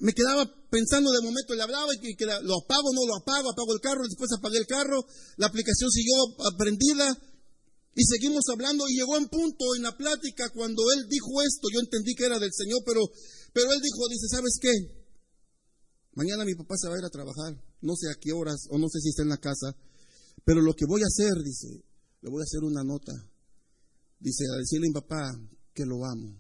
me 0.01 0.15
quedaba 0.15 0.49
pensando 0.71 1.13
de 1.13 1.21
momento, 1.21 1.55
le 1.55 1.63
hablaba 1.63 1.93
y 1.95 2.17
que 2.17 2.25
lo 2.25 2.57
apago, 2.57 2.89
no 2.95 3.05
lo 3.07 3.17
apago, 3.21 3.51
apago 3.51 3.75
el 3.75 3.81
carro, 3.81 4.03
después 4.09 4.33
apagué 4.33 4.59
el 4.59 4.67
carro, 4.67 5.05
la 5.37 5.47
aplicación 5.47 5.91
siguió 5.91 6.17
prendida 6.57 7.07
y 7.95 8.03
seguimos 8.05 8.43
hablando 8.51 8.89
y 8.89 8.97
llegó 8.97 9.19
un 9.19 9.29
punto 9.29 9.77
en 9.77 9.83
la 9.83 9.95
plática 9.95 10.49
cuando 10.55 10.83
él 10.97 11.07
dijo 11.09 11.43
esto, 11.43 11.69
yo 11.71 11.81
entendí 11.81 12.15
que 12.15 12.25
era 12.25 12.39
del 12.39 12.51
Señor, 12.51 12.81
pero, 12.87 13.03
pero 13.53 13.71
él 13.71 13.81
dijo, 13.83 14.09
dice, 14.09 14.27
¿sabes 14.29 14.57
qué? 14.59 14.73
Mañana 16.15 16.47
mi 16.47 16.55
papá 16.55 16.75
se 16.79 16.89
va 16.89 16.97
a 16.97 16.99
ir 16.99 17.05
a 17.05 17.11
trabajar, 17.11 17.53
no 17.83 17.95
sé 17.95 18.09
a 18.09 18.19
qué 18.19 18.33
horas 18.33 18.67
o 18.71 18.79
no 18.79 18.89
sé 18.89 19.01
si 19.01 19.11
está 19.11 19.23
en 19.23 19.29
la 19.29 19.37
casa, 19.37 19.77
pero 20.45 20.61
lo 20.61 20.75
que 20.75 20.87
voy 20.87 21.03
a 21.03 21.07
hacer, 21.07 21.43
dice, 21.43 21.69
le 22.21 22.31
voy 22.31 22.41
a 22.41 22.45
hacer 22.45 22.63
una 22.65 22.83
nota. 22.83 23.13
Dice, 24.19 24.45
a 24.53 24.59
decirle 24.59 24.87
a 24.87 24.91
mi 24.91 24.95
papá 24.95 25.23
que 25.75 25.85
lo 25.85 26.05
amo. 26.05 26.39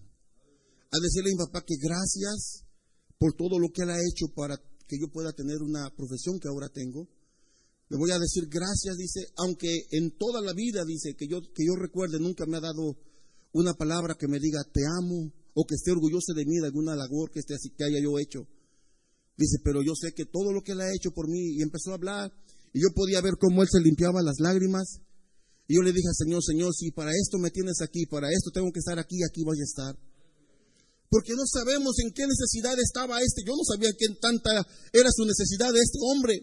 A 0.90 0.98
decirle 1.00 1.30
a 1.30 1.34
mi 1.34 1.44
papá 1.46 1.64
que 1.66 1.76
gracias 1.80 2.64
por 3.18 3.34
todo 3.34 3.58
lo 3.58 3.68
que 3.70 3.82
él 3.82 3.90
ha 3.90 3.98
hecho 3.98 4.26
para 4.34 4.56
que 4.86 4.98
yo 4.98 5.08
pueda 5.08 5.32
tener 5.32 5.62
una 5.62 5.90
profesión 5.96 6.38
que 6.38 6.48
ahora 6.48 6.68
tengo. 6.68 7.08
Le 7.88 7.96
voy 7.96 8.10
a 8.10 8.18
decir 8.18 8.48
gracias, 8.48 8.96
dice, 8.96 9.20
aunque 9.36 9.86
en 9.90 10.16
toda 10.16 10.40
la 10.40 10.52
vida, 10.52 10.84
dice, 10.84 11.14
que 11.14 11.26
yo, 11.28 11.40
que 11.40 11.64
yo 11.64 11.74
recuerde, 11.76 12.18
nunca 12.18 12.46
me 12.46 12.56
ha 12.56 12.60
dado 12.60 12.96
una 13.52 13.74
palabra 13.74 14.16
que 14.18 14.28
me 14.28 14.40
diga 14.40 14.64
te 14.64 14.80
amo 14.98 15.30
o 15.54 15.64
que 15.66 15.74
esté 15.74 15.92
orgulloso 15.92 16.32
de 16.34 16.46
mí 16.46 16.56
de 16.58 16.66
alguna 16.66 16.96
labor 16.96 17.30
que, 17.30 17.40
esté 17.40 17.54
que 17.76 17.84
haya 17.84 18.00
yo 18.02 18.18
hecho. 18.18 18.48
Dice, 19.36 19.58
pero 19.62 19.82
yo 19.82 19.94
sé 19.94 20.12
que 20.14 20.26
todo 20.26 20.52
lo 20.52 20.62
que 20.62 20.72
él 20.72 20.80
ha 20.80 20.92
hecho 20.94 21.10
por 21.12 21.28
mí, 21.28 21.56
y 21.56 21.62
empezó 21.62 21.90
a 21.90 21.94
hablar, 21.94 22.32
y 22.72 22.82
yo 22.82 22.88
podía 22.94 23.20
ver 23.20 23.34
cómo 23.38 23.62
él 23.62 23.68
se 23.70 23.80
limpiaba 23.80 24.22
las 24.22 24.36
lágrimas, 24.38 25.00
y 25.68 25.76
yo 25.76 25.82
le 25.82 25.92
dije 25.92 26.08
Señor, 26.12 26.42
Señor, 26.42 26.74
si 26.74 26.90
para 26.90 27.12
esto 27.12 27.38
me 27.38 27.50
tienes 27.50 27.80
aquí, 27.80 28.06
para 28.06 28.28
esto 28.30 28.50
tengo 28.52 28.70
que 28.72 28.80
estar 28.80 28.98
aquí, 28.98 29.22
aquí 29.22 29.42
voy 29.44 29.58
a 29.60 29.64
estar. 29.64 29.96
Porque 31.12 31.36
no 31.36 31.44
sabemos 31.44 31.92
en 32.00 32.12
qué 32.12 32.24
necesidad 32.24 32.72
estaba 32.80 33.20
este. 33.20 33.44
Yo 33.44 33.52
no 33.52 33.60
sabía 33.68 33.92
qué 33.92 34.08
tanta 34.16 34.64
era 34.92 35.10
su 35.12 35.28
necesidad 35.28 35.68
de 35.68 35.80
este 35.80 36.00
hombre. 36.00 36.40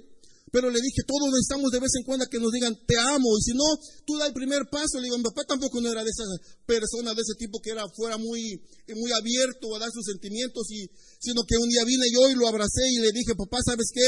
Pero 0.51 0.69
le 0.69 0.81
dije, 0.81 1.01
todos 1.05 1.29
necesitamos 1.29 1.69
de 1.73 1.81
vez 1.81 1.89
en 1.97 2.05
cuando 2.05 2.25
que 2.29 2.37
nos 2.37 2.53
digan, 2.53 2.77
te 2.85 2.97
amo. 2.97 3.33
Y 3.37 3.41
si 3.49 3.53
no, 3.57 3.65
tú 4.05 4.17
da 4.17 4.27
el 4.29 4.33
primer 4.33 4.69
paso. 4.69 5.01
Le 5.01 5.09
digo, 5.09 5.17
mi 5.17 5.25
papá 5.25 5.41
tampoco 5.45 5.81
no 5.81 5.89
era 5.89 6.05
de 6.05 6.09
esas 6.13 6.29
personas, 6.69 7.17
de 7.17 7.21
ese 7.25 7.33
tipo 7.37 7.57
que 7.61 7.73
era 7.73 7.81
fuera 7.97 8.17
muy, 8.17 8.61
muy 8.93 9.11
abierto 9.11 9.73
a 9.73 9.79
dar 9.79 9.89
sus 9.89 10.05
sentimientos. 10.05 10.69
Y, 10.69 10.85
sino 11.17 11.41
que 11.49 11.57
un 11.57 11.69
día 11.69 11.81
vine 11.85 12.05
yo 12.13 12.29
y 12.29 12.35
lo 12.37 12.47
abracé 12.47 12.85
y 12.93 13.01
le 13.01 13.09
dije, 13.09 13.33
papá, 13.33 13.57
¿sabes 13.65 13.89
qué? 13.89 14.05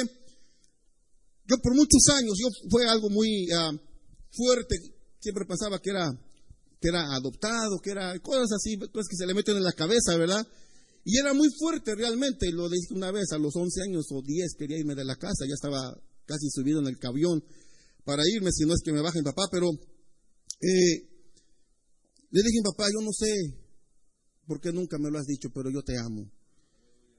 Yo 1.51 1.61
por 1.61 1.75
muchos 1.75 2.07
años, 2.15 2.39
yo 2.39 2.47
fue 2.69 2.87
algo 2.87 3.09
muy 3.09 3.51
ah, 3.51 3.71
fuerte 4.31 4.77
siempre 5.21 5.45
pensaba 5.45 5.79
que 5.79 5.91
era, 5.91 6.09
que 6.81 6.87
era 6.89 7.13
adoptado, 7.13 7.79
que 7.81 7.91
era 7.91 8.17
cosas 8.19 8.51
así, 8.57 8.75
pues 8.77 9.07
que 9.07 9.15
se 9.15 9.27
le 9.27 9.33
meten 9.33 9.55
en 9.55 9.63
la 9.63 9.71
cabeza, 9.71 10.17
¿verdad? 10.17 10.45
Y 11.05 11.17
era 11.17 11.33
muy 11.33 11.47
fuerte 11.57 11.95
realmente, 11.95 12.51
lo 12.51 12.69
dije 12.69 12.93
una 12.93 13.11
vez, 13.11 13.31
a 13.31 13.37
los 13.37 13.55
11 13.55 13.81
años 13.83 14.05
o 14.11 14.21
10 14.21 14.55
quería 14.57 14.79
irme 14.79 14.95
de 14.95 15.05
la 15.05 15.15
casa, 15.15 15.45
ya 15.47 15.53
estaba 15.53 15.95
casi 16.25 16.49
subido 16.49 16.79
en 16.79 16.87
el 16.87 16.97
camión 16.97 17.43
para 18.03 18.23
irme, 18.27 18.51
si 18.51 18.65
no 18.65 18.73
es 18.73 18.81
que 18.83 18.91
me 18.91 19.01
baje 19.01 19.19
mi 19.19 19.25
papá, 19.25 19.43
pero 19.51 19.69
eh, 19.69 20.95
le 22.31 22.41
dije 22.41 22.61
papá, 22.63 22.89
yo 22.91 23.01
no 23.01 23.11
sé 23.11 23.31
por 24.47 24.59
qué 24.59 24.71
nunca 24.71 24.97
me 24.97 25.09
lo 25.09 25.19
has 25.19 25.25
dicho, 25.25 25.49
pero 25.53 25.69
yo 25.71 25.81
te 25.83 25.97
amo. 25.97 26.29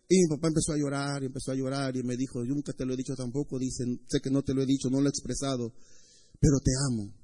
Y 0.09 0.17
mi 0.23 0.37
papá 0.37 0.49
empezó 0.49 0.73
a 0.73 0.77
llorar, 0.77 1.23
y 1.23 1.27
empezó 1.27 1.53
a 1.53 1.55
llorar, 1.55 1.97
y 1.97 2.03
me 2.03 2.17
dijo, 2.17 2.45
yo 2.45 2.55
nunca 2.55 2.73
te 2.73 2.85
lo 2.85 2.95
he 2.95 2.97
dicho 2.97 3.15
tampoco, 3.15 3.59
dicen, 3.59 4.05
sé 4.09 4.21
que 4.21 4.31
no 4.31 4.43
te 4.43 4.53
lo 4.53 4.63
he 4.63 4.67
dicho, 4.67 4.91
no 4.91 5.01
lo 5.01 5.07
he 5.07 5.11
expresado, 5.11 5.73
pero 6.39 6.59
te 6.63 6.73
amo 6.91 7.23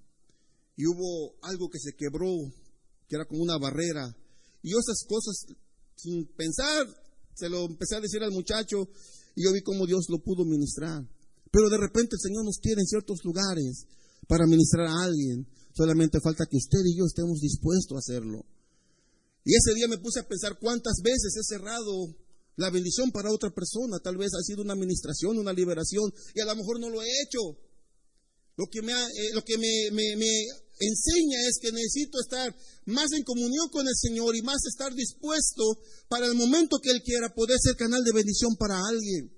y 0.79 0.87
hubo 0.87 1.35
algo 1.43 1.69
que 1.69 1.81
se 1.81 1.97
quebró, 1.99 2.31
que 3.09 3.17
era 3.17 3.27
como 3.27 3.43
una 3.43 3.59
barrera. 3.59 4.15
Y 4.63 4.71
esas 4.71 5.03
cosas, 5.09 5.45
sin 5.97 6.25
pensar, 6.37 6.87
se 7.35 7.49
lo 7.49 7.67
empecé 7.67 7.97
a 7.97 8.01
decir 8.01 8.23
al 8.23 8.31
muchacho 8.31 8.87
y 9.35 9.43
yo 9.43 9.53
vi 9.53 9.61
cómo 9.63 9.87
Dios 9.87 10.07
lo 10.09 10.23
pudo 10.23 10.45
ministrar. 10.45 11.03
Pero 11.51 11.69
de 11.69 11.79
repente 11.79 12.15
el 12.15 12.23
Señor 12.23 12.45
nos 12.45 12.59
quiere 12.63 12.81
en 12.81 12.87
ciertos 12.87 13.19
lugares 13.25 13.87
para 14.29 14.47
ministrar 14.47 14.87
a 14.87 15.03
alguien. 15.03 15.49
Solamente 15.75 16.21
falta 16.23 16.47
que 16.47 16.57
usted 16.57 16.87
y 16.87 16.97
yo 16.97 17.07
estemos 17.07 17.41
dispuestos 17.41 17.97
a 17.97 17.99
hacerlo. 17.99 18.47
Y 19.45 19.57
ese 19.57 19.75
día 19.75 19.89
me 19.89 19.99
puse 19.99 20.21
a 20.21 20.29
pensar 20.29 20.59
cuántas 20.61 21.03
veces 21.03 21.35
he 21.35 21.43
cerrado 21.43 22.15
la 22.59 22.71
bendición 22.71 23.11
para 23.11 23.31
otra 23.31 23.51
persona. 23.55 24.03
Tal 24.03 24.19
vez 24.19 24.35
ha 24.35 24.43
sido 24.43 24.63
una 24.63 24.75
administración, 24.75 25.39
una 25.39 25.53
liberación, 25.53 26.11
y 26.35 26.41
a 26.41 26.45
lo 26.45 26.57
mejor 26.57 26.81
no 26.81 26.91
lo 26.91 27.01
he 27.01 27.07
hecho. 27.07 27.55
Lo 28.59 28.67
que 28.67 28.83
me, 28.83 28.93
eh, 28.93 29.31
lo 29.33 29.45
que 29.45 29.57
me, 29.57 29.65
enseña 30.81 31.39
es 31.49 31.59
que 31.63 31.71
necesito 31.71 32.19
estar 32.21 32.55
más 32.87 33.13
en 33.13 33.23
comunión 33.23 33.69
con 33.71 33.87
el 33.87 33.95
Señor 33.95 34.35
y 34.37 34.43
más 34.43 34.59
estar 34.67 34.93
dispuesto 34.93 35.65
para 36.09 36.27
el 36.27 36.35
momento 36.35 36.79
que 36.83 36.91
Él 36.91 37.03
quiera 37.03 37.33
poder 37.35 37.59
ser 37.63 37.77
canal 37.77 38.03
de 38.03 38.13
bendición 38.13 38.55
para 38.59 38.79
alguien. 38.79 39.31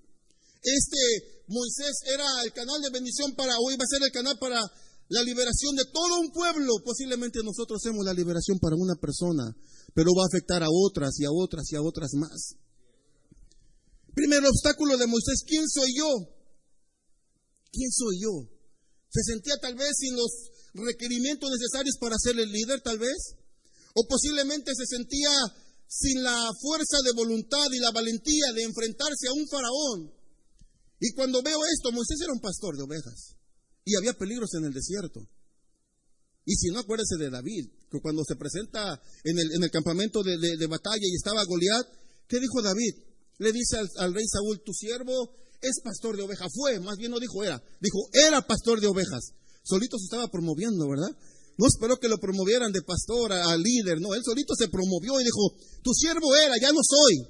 Este 0.62 1.44
Moisés 1.48 2.00
era 2.12 2.24
el 2.44 2.52
canal 2.52 2.80
de 2.80 2.90
bendición 2.90 3.34
para, 3.36 3.52
hoy 3.58 3.76
va 3.76 3.84
a 3.84 3.92
ser 3.92 4.02
el 4.02 4.12
canal 4.12 4.38
para 4.38 4.60
la 5.08 5.22
liberación 5.22 5.76
de 5.76 5.84
todo 5.92 6.20
un 6.20 6.30
pueblo. 6.32 6.72
Posiblemente 6.84 7.40
nosotros 7.42 7.80
hacemos 7.82 8.04
la 8.04 8.14
liberación 8.14 8.58
para 8.58 8.76
una 8.76 8.94
persona, 8.96 9.44
pero 9.94 10.12
va 10.16 10.24
a 10.24 10.30
afectar 10.32 10.62
a 10.62 10.68
otras 10.70 11.18
y 11.18 11.24
a 11.24 11.32
otras 11.32 11.64
y 11.72 11.76
a 11.76 11.82
otras 11.82 12.12
más. 12.14 12.56
Primer 14.20 14.44
obstáculo 14.44 14.98
de 14.98 15.06
Moisés, 15.06 15.40
¿quién 15.48 15.64
soy 15.64 15.96
yo? 15.96 16.12
¿Quién 17.72 17.90
soy 17.90 18.20
yo? 18.20 18.52
Se 19.08 19.24
sentía 19.24 19.56
tal 19.56 19.76
vez 19.76 19.96
sin 19.96 20.14
los 20.14 20.28
requerimientos 20.74 21.48
necesarios 21.48 21.96
para 21.98 22.20
ser 22.20 22.38
el 22.38 22.52
líder, 22.52 22.82
tal 22.82 22.98
vez. 22.98 23.16
O 23.94 24.04
posiblemente 24.06 24.72
se 24.76 24.84
sentía 24.84 25.32
sin 25.88 26.22
la 26.22 26.36
fuerza 26.60 26.98
de 27.02 27.16
voluntad 27.16 27.64
y 27.72 27.78
la 27.78 27.92
valentía 27.92 28.52
de 28.52 28.64
enfrentarse 28.64 29.26
a 29.28 29.32
un 29.32 29.48
faraón. 29.48 30.12
Y 31.00 31.14
cuando 31.14 31.40
veo 31.40 31.56
esto, 31.72 31.90
Moisés 31.90 32.20
era 32.20 32.34
un 32.34 32.44
pastor 32.44 32.76
de 32.76 32.82
ovejas 32.82 33.36
y 33.86 33.96
había 33.96 34.12
peligros 34.12 34.52
en 34.52 34.66
el 34.66 34.74
desierto. 34.74 35.20
Y 36.44 36.56
si 36.56 36.68
no, 36.68 36.80
acuérdese 36.80 37.16
de 37.16 37.30
David, 37.30 37.72
que 37.90 38.02
cuando 38.02 38.22
se 38.28 38.36
presenta 38.36 39.00
en 39.24 39.38
el, 39.38 39.48
en 39.56 39.64
el 39.64 39.70
campamento 39.70 40.22
de, 40.22 40.36
de, 40.36 40.66
batalla 40.66 41.08
y 41.08 41.16
estaba 41.16 41.42
Goliat, 41.42 41.88
¿qué 42.28 42.38
dijo 42.38 42.60
David? 42.60 43.09
Le 43.40 43.50
dice 43.50 43.76
al, 43.96 44.14
rey 44.14 44.28
Saúl, 44.28 44.62
tu 44.62 44.72
siervo 44.72 45.34
es 45.60 45.80
pastor 45.82 46.16
de 46.16 46.22
ovejas. 46.22 46.52
Fue, 46.54 46.78
más 46.78 46.96
bien 46.96 47.10
no 47.10 47.18
dijo 47.18 47.42
era, 47.42 47.60
dijo 47.80 48.08
era 48.12 48.46
pastor 48.46 48.80
de 48.80 48.86
ovejas 48.86 49.34
solito 49.70 49.98
se 49.98 50.04
estaba 50.04 50.28
promoviendo, 50.28 50.88
¿verdad? 50.88 51.10
No 51.58 51.66
esperó 51.66 51.98
que 51.98 52.08
lo 52.08 52.18
promovieran 52.18 52.72
de 52.72 52.82
pastor 52.82 53.32
a, 53.32 53.56
líder, 53.56 54.00
no, 54.00 54.14
él 54.14 54.22
solito 54.24 54.54
se 54.56 54.68
promovió 54.68 55.20
y 55.20 55.24
dijo, 55.24 55.54
tu 55.82 55.92
siervo 55.92 56.34
era, 56.34 56.54
ya 56.60 56.72
no 56.72 56.80
soy. 56.80 57.22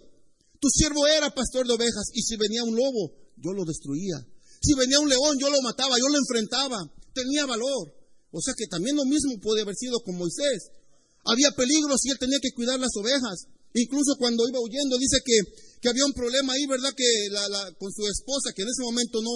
Tu 0.61 0.69
siervo 0.69 1.07
era 1.07 1.35
pastor 1.35 1.67
de 1.67 1.75
ovejas 1.75 2.11
y 2.15 2.23
si 2.23 2.37
venía 2.37 2.63
un 2.63 2.77
lobo, 2.77 3.13
yo 3.37 3.53
lo 3.53 3.65
destruía. 3.65 4.23
Si 4.61 4.75
venía 4.75 5.01
un 5.01 5.09
león, 5.09 5.37
yo 5.41 5.49
lo 5.51 5.61
mataba, 5.63 5.97
yo 5.99 6.07
lo 6.09 6.19
enfrentaba. 6.19 6.77
Tenía 7.15 7.47
valor. 7.47 7.97
O 8.31 8.41
sea 8.41 8.53
que 8.55 8.67
también 8.69 8.95
lo 8.95 9.05
mismo 9.05 9.41
puede 9.41 9.63
haber 9.63 9.75
sido 9.75 9.99
con 10.05 10.17
Moisés. 10.17 10.69
Había 11.25 11.51
peligros 11.57 12.05
y 12.05 12.11
él 12.11 12.19
tenía 12.21 12.39
que 12.41 12.53
cuidar 12.53 12.79
las 12.79 12.93
ovejas. 12.95 13.49
Incluso 13.73 14.15
cuando 14.19 14.47
iba 14.47 14.61
huyendo, 14.61 14.99
dice 14.99 15.17
que 15.25 15.39
que 15.81 15.89
había 15.89 16.05
un 16.05 16.13
problema 16.13 16.53
ahí, 16.53 16.67
¿verdad? 16.67 16.93
Que 16.95 17.09
la, 17.31 17.73
con 17.79 17.91
su 17.93 18.05
esposa, 18.07 18.53
que 18.55 18.63
en 18.63 18.69
ese 18.69 18.83
momento 18.83 19.23
no, 19.23 19.33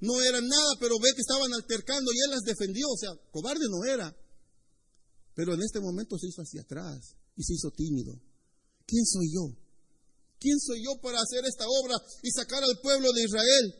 no 0.00 0.22
era 0.22 0.40
nada, 0.40 0.78
pero 0.78 0.94
ve 1.02 1.10
que 1.14 1.22
estaban 1.22 1.52
altercando 1.52 2.12
y 2.14 2.18
él 2.22 2.30
las 2.30 2.42
defendió, 2.42 2.86
o 2.88 2.96
sea, 2.96 3.10
cobarde 3.32 3.66
no 3.68 3.84
era. 3.84 4.14
Pero 5.34 5.54
en 5.54 5.62
este 5.62 5.80
momento 5.80 6.16
se 6.18 6.28
hizo 6.28 6.42
hacia 6.42 6.62
atrás 6.62 7.16
y 7.36 7.42
se 7.42 7.54
hizo 7.54 7.70
tímido. 7.70 8.14
¿Quién 8.86 9.04
soy 9.04 9.26
yo? 9.34 9.50
¿Quién 10.38 10.58
soy 10.60 10.84
yo 10.84 11.00
para 11.02 11.18
hacer 11.18 11.44
esta 11.44 11.66
obra 11.66 11.94
y 12.22 12.30
sacar 12.30 12.62
al 12.62 12.78
pueblo 12.80 13.12
de 13.12 13.24
Israel? 13.24 13.74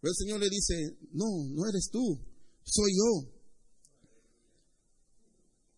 Pero 0.00 0.10
el 0.10 0.16
Señor 0.16 0.40
le 0.40 0.50
dice, 0.50 0.98
no, 1.12 1.30
no 1.54 1.68
eres 1.68 1.88
tú, 1.90 2.18
soy 2.64 2.90
yo. 2.90 3.30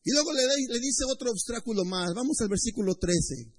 Y 0.03 0.13
luego 0.13 0.33
le, 0.33 0.43
le 0.73 0.81
dice 0.81 1.05
otro 1.05 1.31
obstáculo 1.31 1.85
más. 1.85 2.15
Vamos 2.15 2.41
al 2.41 2.49
versículo 2.49 2.95
13. 2.95 3.53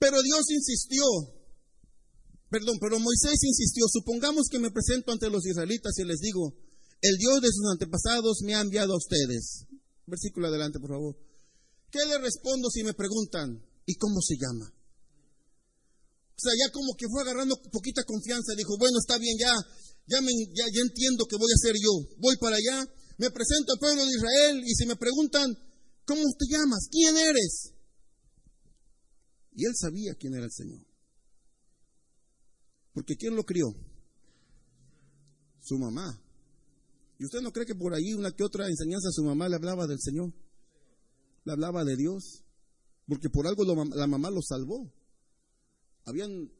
Pero 0.00 0.16
Dios 0.22 0.48
insistió, 0.48 1.04
perdón, 2.48 2.78
pero 2.80 2.98
Moisés 2.98 3.36
insistió, 3.44 3.84
supongamos 3.86 4.48
que 4.50 4.58
me 4.58 4.72
presento 4.72 5.12
ante 5.12 5.28
los 5.28 5.44
israelitas 5.44 5.92
y 5.98 6.04
les 6.04 6.20
digo, 6.20 6.56
el 7.02 7.16
Dios 7.18 7.40
de 7.42 7.52
sus 7.52 7.68
antepasados 7.70 8.40
me 8.42 8.54
ha 8.54 8.62
enviado 8.62 8.94
a 8.94 8.96
ustedes. 8.96 9.68
Versículo 10.06 10.48
adelante, 10.48 10.80
por 10.80 10.90
favor. 10.90 11.16
¿Qué 11.92 12.00
le 12.08 12.18
respondo 12.18 12.70
si 12.70 12.82
me 12.82 12.94
preguntan, 12.94 13.60
¿y 13.84 13.94
cómo 13.96 14.22
se 14.22 14.36
llama? 14.40 14.72
O 14.72 16.40
sea, 16.40 16.52
ya 16.56 16.72
como 16.72 16.96
que 16.96 17.04
fue 17.04 17.20
agarrando 17.20 17.60
poquita 17.70 18.02
confianza, 18.04 18.56
dijo, 18.56 18.78
bueno, 18.78 18.96
está 18.98 19.18
bien, 19.18 19.36
ya, 19.38 19.52
ya, 20.08 20.22
me, 20.22 20.32
ya, 20.56 20.64
ya 20.72 20.80
entiendo 20.80 21.26
que 21.28 21.36
voy 21.36 21.52
a 21.52 21.60
ser 21.60 21.76
yo. 21.76 22.16
Voy 22.16 22.36
para 22.40 22.56
allá, 22.56 22.88
me 23.18 23.30
presento 23.30 23.74
al 23.74 23.78
pueblo 23.78 24.00
de 24.06 24.16
Israel 24.16 24.64
y 24.64 24.72
si 24.74 24.86
me 24.86 24.96
preguntan, 24.96 25.52
¿cómo 26.06 26.22
te 26.38 26.46
llamas? 26.48 26.88
¿Quién 26.90 27.18
eres? 27.18 27.76
Y 29.52 29.64
él 29.64 29.72
sabía 29.74 30.14
quién 30.14 30.34
era 30.34 30.44
el 30.44 30.52
Señor. 30.52 30.80
Porque 32.92 33.16
¿quién 33.16 33.34
lo 33.36 33.44
crió? 33.44 33.74
Su 35.60 35.78
mamá. 35.78 36.20
¿Y 37.18 37.24
usted 37.24 37.40
no 37.40 37.52
cree 37.52 37.66
que 37.66 37.74
por 37.74 37.94
ahí 37.94 38.14
una 38.14 38.32
que 38.32 38.44
otra 38.44 38.66
enseñanza 38.66 39.10
su 39.10 39.22
mamá 39.22 39.48
le 39.48 39.56
hablaba 39.56 39.86
del 39.86 40.00
Señor? 40.00 40.32
Le 41.44 41.52
hablaba 41.52 41.84
de 41.84 41.96
Dios. 41.96 42.44
Porque 43.06 43.28
por 43.28 43.46
algo 43.46 43.64
la 43.94 44.06
mamá 44.06 44.30
lo 44.30 44.40
salvó. 44.42 44.92
Habían 46.04 46.50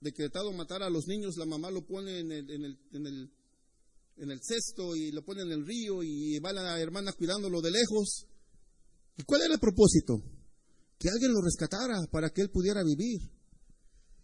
decretado 0.00 0.52
matar 0.52 0.82
a 0.82 0.90
los 0.90 1.06
niños, 1.06 1.36
la 1.36 1.46
mamá 1.46 1.70
lo 1.70 1.86
pone 1.86 2.20
en 2.20 2.32
el, 2.32 2.50
en 2.50 2.64
el, 2.64 2.78
en 2.92 3.06
el, 3.06 3.32
en 4.16 4.30
el 4.30 4.40
cesto 4.42 4.96
y 4.96 5.10
lo 5.12 5.24
pone 5.24 5.42
en 5.42 5.52
el 5.52 5.66
río 5.66 6.02
y 6.02 6.38
va 6.38 6.52
la 6.52 6.80
hermana 6.80 7.12
cuidándolo 7.12 7.60
de 7.60 7.70
lejos. 7.70 8.26
¿Y 9.16 9.22
cuál 9.24 9.42
era 9.42 9.54
el 9.54 9.60
propósito? 9.60 10.22
Que 10.98 11.08
alguien 11.10 11.32
lo 11.32 11.42
rescatara 11.42 12.06
para 12.10 12.30
que 12.30 12.42
él 12.42 12.50
pudiera 12.50 12.82
vivir. 12.82 13.20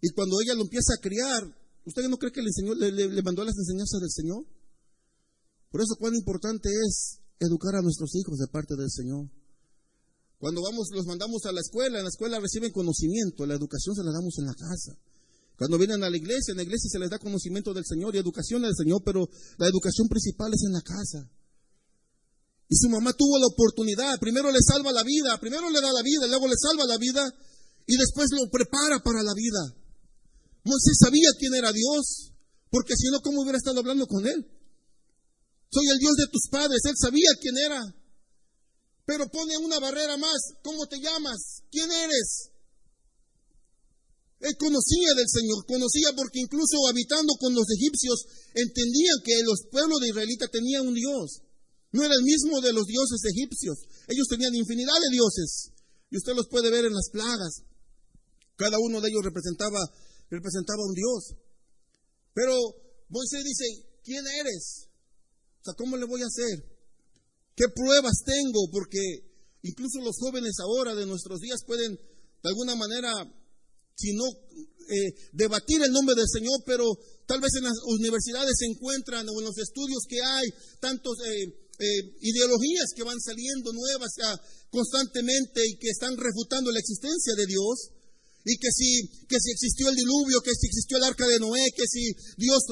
Y 0.01 0.11
cuando 0.11 0.41
ella 0.41 0.55
lo 0.55 0.63
empieza 0.63 0.95
a 0.95 1.01
criar, 1.01 1.43
¿usted 1.85 2.09
no 2.09 2.19
cree 2.19 2.33
que 2.33 2.43
le, 2.43 2.49
enseñó, 2.49 2.75
le, 2.75 3.23
mandó 3.23 3.45
las 3.45 3.57
enseñanzas 3.57 4.01
del 4.01 4.11
Señor? 4.11 4.45
Por 5.71 5.81
eso 5.81 5.97
cuán 5.99 6.15
importante 6.15 6.69
es 6.69 7.21
educar 7.39 7.77
a 7.77 7.83
nuestros 7.83 8.15
hijos 8.17 8.39
de 8.39 8.49
parte 8.49 8.75
del 8.77 8.91
Señor. 8.91 9.31
Cuando 10.39 10.61
vamos, 10.63 10.89
los 10.93 11.07
mandamos 11.07 11.47
a 11.47 11.53
la 11.53 11.61
escuela, 11.61 11.99
en 11.99 12.05
la 12.05 12.11
escuela 12.11 12.41
reciben 12.41 12.73
conocimiento, 12.73 13.47
la 13.47 13.55
educación 13.55 13.95
se 13.95 14.03
la 14.03 14.11
damos 14.11 14.37
en 14.39 14.47
la 14.47 14.55
casa. 14.55 14.99
Cuando 15.57 15.79
vienen 15.79 16.03
a 16.03 16.11
la 16.11 16.17
iglesia, 16.17 16.51
en 16.51 16.57
la 16.57 16.65
iglesia 16.65 16.91
se 16.91 16.99
les 16.99 17.11
da 17.11 17.19
conocimiento 17.19 17.73
del 17.73 17.85
Señor 17.87 18.15
y 18.15 18.19
educación 18.19 18.63
del 18.63 18.75
Señor, 18.75 19.03
pero 19.05 19.29
la 19.59 19.69
educación 19.69 20.09
principal 20.09 20.53
es 20.53 20.65
en 20.67 20.73
la 20.73 20.83
casa. 20.83 21.31
Y 22.73 22.75
su 22.75 22.89
mamá 22.89 23.13
tuvo 23.13 23.37
la 23.37 23.53
oportunidad, 23.53 24.17
primero 24.19 24.51
le 24.51 24.65
salva 24.65 24.97
la 24.97 25.05
vida, 25.05 25.37
primero 25.37 25.69
le 25.69 25.79
da 25.79 25.93
la 25.93 26.01
vida, 26.01 26.25
luego 26.27 26.49
le 26.49 26.57
salva 26.57 26.87
la 26.89 26.97
vida 26.97 27.21
y 27.85 27.99
después 28.01 28.33
lo 28.33 28.49
prepara 28.49 28.97
para 29.05 29.21
la 29.23 29.35
vida. 29.37 29.77
Moisés 30.65 30.97
sabía 30.97 31.37
quién 31.39 31.53
era 31.53 31.69
Dios, 31.71 32.33
porque 32.71 32.97
si 32.97 33.13
no, 33.13 33.21
¿cómo 33.21 33.43
hubiera 33.43 33.59
estado 33.59 33.81
hablando 33.81 34.07
con 34.07 34.25
él? 34.27 34.49
Soy 35.69 35.85
el 35.85 35.99
Dios 35.99 36.17
de 36.17 36.33
tus 36.33 36.49
padres, 36.49 36.81
él 36.89 36.97
sabía 36.97 37.29
quién 37.43 37.59
era. 37.59 37.83
Pero 39.05 39.29
pone 39.29 39.59
una 39.59 39.79
barrera 39.79 40.17
más. 40.17 40.41
¿Cómo 40.65 40.87
te 40.87 40.97
llamas? 40.97 41.61
¿Quién 41.71 41.93
eres? 41.93 42.53
Él 44.41 44.57
conocía 44.57 45.13
del 45.15 45.29
Señor, 45.29 45.67
conocía 45.67 46.17
porque 46.17 46.41
incluso 46.41 46.89
habitando 46.89 47.35
con 47.39 47.53
los 47.53 47.67
egipcios, 47.69 48.25
entendían 48.55 49.21
que 49.23 49.43
los 49.45 49.61
pueblos 49.71 50.01
de 50.01 50.09
Israelita 50.09 50.49
tenían 50.49 50.89
un 50.89 50.95
Dios. 50.95 51.43
No 51.93 52.03
era 52.03 52.15
el 52.15 52.25
mismo 52.25 52.61
de 52.61 52.73
los 52.73 52.87
dioses 52.87 53.21
egipcios. 53.25 53.79
Ellos 54.09 54.27
tenían 54.29 54.55
infinidad 54.55 54.97
de 54.97 55.13
dioses. 55.13 55.73
Y 56.11 56.17
usted 56.17 56.33
los 56.35 56.49
puede 56.49 56.71
ver 56.71 56.87
en 56.87 56.95
las 56.95 57.09
plagas. 57.13 57.63
Cada 58.57 58.79
uno 58.81 59.01
de 59.01 59.09
ellos 59.09 59.25
representaba, 59.25 59.81
representaba 60.31 60.85
un 60.85 60.95
Dios. 60.95 61.37
Pero 62.35 62.57
Moisés 63.09 63.45
dice, 63.45 63.65
¿quién 64.03 64.25
eres? 64.27 64.89
O 65.61 65.65
sea, 65.65 65.75
¿cómo 65.75 65.97
le 65.97 66.07
voy 66.07 66.23
a 66.23 66.27
hacer? 66.27 66.65
¿Qué 67.55 67.65
pruebas 67.75 68.25
tengo? 68.25 68.69
Porque 68.73 69.01
incluso 69.63 70.01
los 70.01 70.17
jóvenes 70.19 70.57
ahora 70.61 70.95
de 70.95 71.07
nuestros 71.07 71.41
días 71.41 71.61
pueden, 71.67 71.95
de 71.95 72.49
alguna 72.49 72.75
manera, 72.75 73.13
si 73.95 74.17
no 74.17 74.25
eh, 74.89 75.15
debatir 75.33 75.83
el 75.83 75.93
nombre 75.93 76.15
del 76.17 76.29
Señor, 76.29 76.65
pero 76.65 76.85
tal 77.27 77.41
vez 77.41 77.53
en 77.57 77.65
las 77.65 77.79
universidades 77.87 78.53
se 78.59 78.67
encuentran 78.67 79.29
o 79.29 79.39
en 79.39 79.47
los 79.47 79.59
estudios 79.59 80.05
que 80.09 80.21
hay 80.21 80.49
tantos 80.81 81.19
eh, 81.27 81.71
eh, 81.83 82.15
ideologías 82.23 82.95
que 82.95 83.03
van 83.03 83.19
saliendo 83.19 83.73
nuevas 83.73 84.15
constantemente 84.71 85.67
y 85.67 85.77
que 85.83 85.91
están 85.91 86.17
refutando 86.17 86.71
la 86.71 86.79
existencia 86.79 87.35
de 87.35 87.47
Dios. 87.47 87.91
Y 88.45 88.59
que 88.59 88.71
si, 88.75 89.27
que 89.27 89.39
si 89.39 89.51
existió 89.51 89.89
el 89.89 89.95
diluvio, 89.95 90.43
que 90.43 90.55
si 90.55 90.67
existió 90.67 90.99
el 90.99 91.05
arca 91.05 91.27
de 91.27 91.39
Noé, 91.39 91.63
que 91.77 91.87
si 91.87 92.11
Dios 92.39 92.63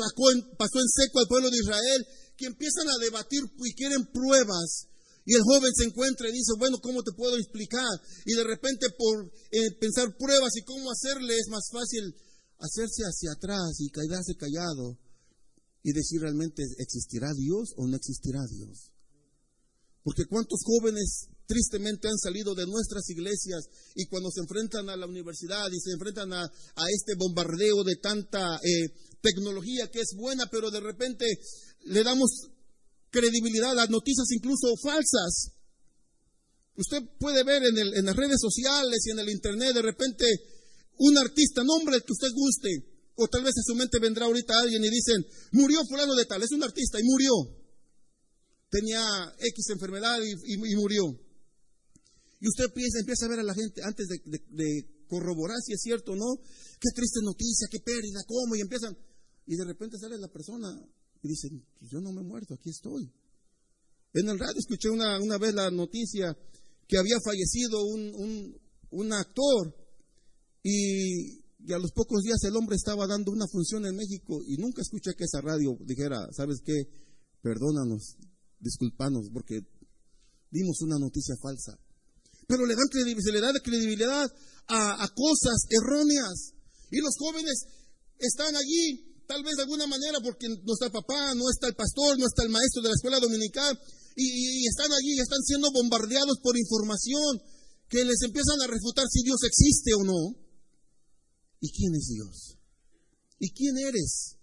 pasó 0.59 0.79
en 0.79 0.91
seco 0.91 1.21
al 1.21 1.29
pueblo 1.29 1.51
de 1.51 1.59
Israel, 1.59 2.07
que 2.37 2.47
empiezan 2.47 2.89
a 2.89 2.99
debatir 2.99 3.43
y 3.43 3.75
quieren 3.75 4.07
pruebas. 4.11 4.87
Y 5.25 5.35
el 5.35 5.43
joven 5.43 5.71
se 5.75 5.85
encuentra 5.85 6.29
y 6.29 6.33
dice, 6.33 6.59
bueno, 6.59 6.79
¿cómo 6.83 7.03
te 7.03 7.13
puedo 7.13 7.37
explicar? 7.37 7.87
Y 8.25 8.35
de 8.35 8.45
repente 8.45 8.87
por 8.99 9.31
eh, 9.53 9.71
pensar 9.79 10.17
pruebas 10.17 10.57
y 10.57 10.65
cómo 10.65 10.91
hacerle 10.91 11.37
es 11.37 11.47
más 11.51 11.69
fácil 11.71 12.15
hacerse 12.59 13.03
hacia 13.05 13.33
atrás 13.33 13.79
y 13.79 13.91
quedarse 13.91 14.35
callado 14.35 14.99
y 15.83 15.93
decir 15.93 16.21
realmente, 16.21 16.63
¿existirá 16.79 17.33
Dios 17.35 17.75
o 17.77 17.87
no 17.87 17.97
existirá 17.97 18.41
Dios? 18.51 18.91
Porque 20.03 20.25
cuántos 20.27 20.61
jóvenes 20.65 21.29
tristemente 21.47 22.09
han 22.09 22.17
salido 22.17 22.55
de 22.55 22.67
nuestras 22.67 23.09
iglesias 23.11 23.67
y 23.97 24.07
cuando 24.07 24.31
se 24.31 24.41
enfrentan 24.41 24.89
a 24.89 24.97
la 24.97 25.07
universidad 25.07 25.67
y 25.73 25.81
se 25.81 25.91
enfrentan 25.93 26.33
a, 26.33 26.51
este 26.95 27.15
bombardeo 27.17 27.83
de 27.85 27.97
tanta 27.97 28.57
eh, 28.63 28.89
tecnología 29.21 29.91
que 29.91 30.01
es 30.01 30.15
buena, 30.17 30.47
pero 30.51 30.71
de 30.71 30.81
repente 30.81 31.27
le 31.87 32.05
damos 32.05 32.31
credibilidad 33.11 33.77
a 33.79 33.87
noticias 33.87 34.31
incluso 34.31 34.77
falsas. 34.81 35.53
Usted 36.77 37.03
puede 37.19 37.43
ver 37.43 37.65
en, 37.65 37.77
en 37.77 38.05
las 38.05 38.17
redes 38.17 38.39
sociales 38.41 39.05
y 39.05 39.11
en 39.11 39.19
el 39.19 39.29
internet 39.29 39.75
de 39.75 39.83
repente 39.83 40.25
un 40.99 41.19
artista, 41.19 41.65
nombre 41.65 42.01
que 42.01 42.13
usted 42.13 42.29
guste, 42.33 42.71
o 43.17 43.27
tal 43.29 43.43
vez 43.43 43.55
a 43.59 43.67
su 43.67 43.75
mente 43.75 43.99
vendrá 43.99 44.27
ahorita 44.27 44.55
alguien 44.59 44.85
y 44.85 44.89
dicen, 44.89 45.27
murió 45.53 45.81
fulano 45.89 46.15
de 46.15 46.27
tal, 46.27 46.43
es 46.43 46.53
un 46.53 46.63
artista 46.63 47.01
y 47.01 47.05
murió. 47.05 47.60
Tenía 48.71 49.03
X 49.39 49.71
enfermedad 49.71 50.19
y, 50.23 50.77
murió. 50.77 51.05
Y 52.41 52.49
usted 52.49 52.65
empieza, 52.65 53.01
empieza, 53.01 53.27
a 53.27 53.29
ver 53.29 53.41
a 53.41 53.43
la 53.43 53.55
gente 53.55 53.83
antes 53.85 54.07
de, 54.09 55.01
corroborar 55.09 55.59
si 55.61 55.73
es 55.73 55.81
cierto 55.83 56.13
o 56.13 56.17
no, 56.17 56.41
qué 56.79 56.89
triste 56.95 57.19
noticia, 57.23 57.67
qué 57.69 57.81
pérdida, 57.81 58.21
cómo, 58.29 58.55
y 58.55 58.61
empiezan, 58.61 58.97
y 59.45 59.57
de 59.57 59.65
repente 59.65 59.99
sale 59.99 60.17
la 60.19 60.29
persona 60.29 60.71
y 61.23 61.61
pues 61.79 61.91
yo 61.91 62.01
no 62.01 62.13
me 62.13 62.23
he 62.23 62.25
muerto, 62.25 62.55
aquí 62.55 62.71
estoy. 62.71 63.13
En 64.15 64.29
el 64.29 64.39
radio 64.39 64.59
escuché 64.59 64.89
una, 64.89 65.21
una 65.21 65.39
vez 65.39 65.55
la 65.55 65.71
noticia 65.71 66.37
que 66.89 66.99
había 66.99 67.19
fallecido 67.25 67.85
un, 67.85 68.59
un, 68.91 69.13
actor 69.13 69.75
y, 70.63 71.41
a 71.73 71.79
los 71.79 71.93
pocos 71.93 72.23
días 72.23 72.43
el 72.45 72.57
hombre 72.57 72.77
estaba 72.77 73.07
dando 73.07 73.31
una 73.31 73.47
función 73.47 73.87
en 73.87 73.95
México 73.95 74.41
y 74.47 74.57
nunca 74.57 74.83
escuché 74.83 75.13
que 75.17 75.25
esa 75.25 75.41
radio 75.41 75.77
dijera, 75.85 76.27
¿sabes 76.33 76.63
qué? 76.65 76.75
Perdónanos, 77.43 78.17
disculpanos, 78.61 79.29
porque 79.33 79.61
dimos 80.51 80.81
una 80.83 80.99
noticia 80.99 81.35
falsa. 81.41 81.79
Pero 82.47 82.67
le 82.67 82.75
dan 82.75 83.55
da 83.55 83.61
credibilidad 83.63 84.27
a, 84.69 85.09
cosas 85.15 85.67
erróneas. 85.71 86.53
Y 86.91 86.99
los 86.99 87.15
jóvenes 87.19 87.65
están 88.19 88.55
allí 88.57 89.07
tal 89.27 89.45
vez 89.45 89.55
de 89.55 89.63
alguna 89.63 89.87
manera 89.87 90.19
porque 90.23 90.49
no 90.49 90.73
está 90.75 90.87
el 90.87 90.93
papá, 90.93 91.35
no 91.35 91.49
está 91.49 91.69
el 91.69 91.77
pastor, 91.77 92.19
no 92.19 92.27
está 92.27 92.43
el 92.43 92.51
maestro 92.51 92.83
de 92.83 92.89
la 92.89 92.99
escuela 92.99 93.21
dominical, 93.21 93.79
y, 94.17 94.67
están 94.67 94.91
allí 94.91 95.15
y 95.15 95.21
están 95.21 95.41
siendo 95.43 95.71
bombardeados 95.71 96.39
por 96.43 96.59
información 96.59 97.41
que 97.89 98.05
les 98.05 98.21
empiezan 98.23 98.61
a 98.61 98.67
refutar 98.67 99.07
si 99.09 99.23
Dios 99.23 99.39
existe 99.45 99.95
o 99.95 100.03
no. 100.03 100.35
¿Y 101.61 101.71
quién 101.71 101.95
es 101.95 102.09
Dios? 102.09 102.59
¿Y 103.39 103.51
quién 103.53 103.79
eres? 103.79 104.37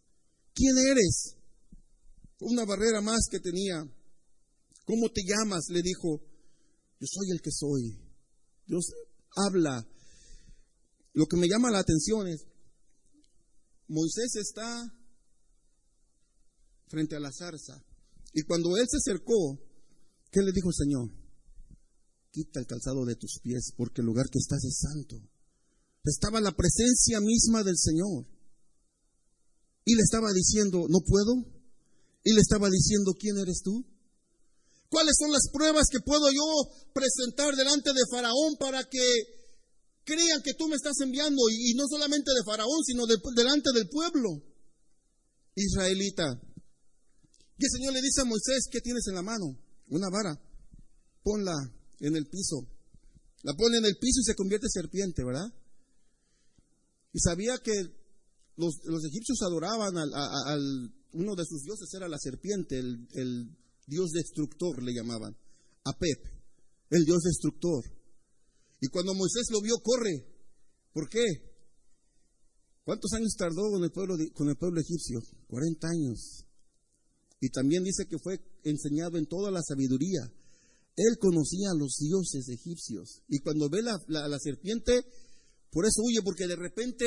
¿Quién 0.53 0.77
eres? 0.77 1.35
Una 2.39 2.65
barrera 2.65 3.01
más 3.01 3.27
que 3.29 3.39
tenía. 3.39 3.83
¿Cómo 4.87 5.09
te 5.11 5.21
llamas? 5.27 5.65
Le 5.67 5.81
dijo, 5.81 6.21
yo 6.99 7.07
soy 7.11 7.31
el 7.31 7.41
que 7.41 7.51
soy. 7.51 7.99
Dios 8.65 8.85
habla. 9.35 9.85
Lo 11.11 11.25
que 11.25 11.35
me 11.35 11.49
llama 11.49 11.69
la 11.69 11.79
atención 11.79 12.25
es, 12.27 12.47
Moisés 13.89 14.35
está 14.35 14.65
frente 16.87 17.17
a 17.17 17.19
la 17.19 17.33
zarza. 17.33 17.83
Y 18.31 18.43
cuando 18.43 18.77
él 18.77 18.85
se 18.87 18.97
acercó, 18.97 19.59
¿qué 20.31 20.39
le 20.41 20.53
dijo 20.53 20.69
el 20.69 20.75
Señor? 20.75 21.09
Quita 22.31 22.61
el 22.61 22.65
calzado 22.65 23.03
de 23.03 23.15
tus 23.17 23.39
pies, 23.43 23.73
porque 23.75 23.99
el 23.99 24.07
lugar 24.07 24.27
que 24.31 24.39
estás 24.39 24.63
es 24.63 24.79
santo. 24.79 25.17
Estaba 26.05 26.39
la 26.39 26.55
presencia 26.55 27.19
misma 27.19 27.61
del 27.63 27.77
Señor. 27.77 28.25
Y 29.83 29.95
le 29.95 30.01
estaba 30.01 30.31
diciendo, 30.31 30.85
no 30.87 30.99
puedo. 31.05 31.43
Y 32.23 32.33
le 32.33 32.39
estaba 32.39 32.69
diciendo, 32.69 33.11
¿quién 33.19 33.37
eres 33.37 33.61
tú? 33.61 33.85
¿Cuáles 34.89 35.15
son 35.19 35.31
las 35.31 35.49
pruebas 35.51 35.87
que 35.91 35.99
puedo 35.99 36.31
yo 36.31 36.47
presentar 36.93 37.55
delante 37.55 37.91
de 37.91 38.07
Faraón 38.09 38.55
para 38.57 38.83
que 38.83 39.03
crean 40.07 40.41
que 40.41 40.53
tú 40.53 40.67
me 40.69 40.75
estás 40.75 40.95
enviando, 41.01 41.41
y, 41.51 41.73
no 41.75 41.83
solamente 41.89 42.31
de 42.31 42.43
Faraón, 42.45 42.83
sino 42.85 43.03
delante 43.35 43.69
del 43.73 43.89
pueblo 43.89 44.41
israelita. 45.53 46.39
Y 47.57 47.65
el 47.65 47.71
Señor 47.71 47.93
le 47.93 48.01
dice 48.01 48.21
a 48.21 48.25
Moisés, 48.25 48.69
¿qué 48.71 48.79
tienes 48.79 49.05
en 49.07 49.15
la 49.15 49.21
mano? 49.21 49.59
Una 49.89 50.07
vara, 50.09 50.39
ponla 51.23 51.55
en 51.99 52.15
el 52.15 52.27
piso. 52.27 52.67
La 53.43 53.53
pone 53.53 53.77
en 53.79 53.85
el 53.85 53.97
piso 53.97 54.21
y 54.21 54.23
se 54.23 54.35
convierte 54.35 54.67
en 54.67 54.71
serpiente, 54.71 55.23
¿verdad? 55.25 55.51
Y 57.11 57.19
sabía 57.19 57.57
que 57.57 57.73
los, 58.55 58.75
egipcios 59.05 59.41
adoraban 59.41 59.97
al, 59.97 60.93
uno 61.13 61.35
de 61.35 61.45
sus 61.45 61.63
dioses, 61.63 61.89
era 61.93 62.07
la 62.07 62.17
serpiente, 62.17 62.79
el 62.79 63.57
dios 63.87 64.11
destructor 64.11 64.83
le 64.83 64.93
llamaban, 64.93 65.35
Apep, 65.83 66.21
el 66.91 67.05
dios 67.05 67.23
destructor. 67.23 67.83
Y 68.79 68.87
cuando 68.87 69.15
Moisés 69.15 69.47
lo 69.51 69.61
vio, 69.61 69.75
corre. 69.81 70.27
¿Por 70.93 71.09
qué? 71.09 71.25
¿Cuántos 72.83 73.11
años 73.13 73.33
tardó 73.37 73.71
con 73.71 73.83
el 73.83 73.91
pueblo, 73.91 74.15
con 74.33 74.49
el 74.49 74.55
pueblo 74.55 74.79
egipcio? 74.79 75.19
40 75.47 75.87
años. 75.87 76.45
Y 77.39 77.49
también 77.49 77.83
dice 77.83 78.05
que 78.07 78.17
fue 78.19 78.39
enseñado 78.63 79.17
en 79.17 79.25
toda 79.25 79.51
la 79.51 79.61
sabiduría. 79.61 80.21
Él 80.95 81.17
conocía 81.19 81.69
a 81.71 81.77
los 81.77 81.97
dioses 81.97 82.47
egipcios. 82.49 83.23
Y 83.27 83.39
cuando 83.39 83.69
ve 83.69 83.81
la, 83.81 83.97
la 84.07 84.39
serpiente, 84.39 85.03
por 85.71 85.85
eso 85.85 86.01
huye, 86.03 86.21
porque 86.23 86.47
de 86.47 86.55
repente 86.55 87.05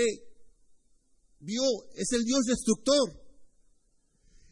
vio, 1.41 1.63
es 1.95 2.13
el 2.13 2.25
Dios 2.25 2.45
destructor. 2.47 3.20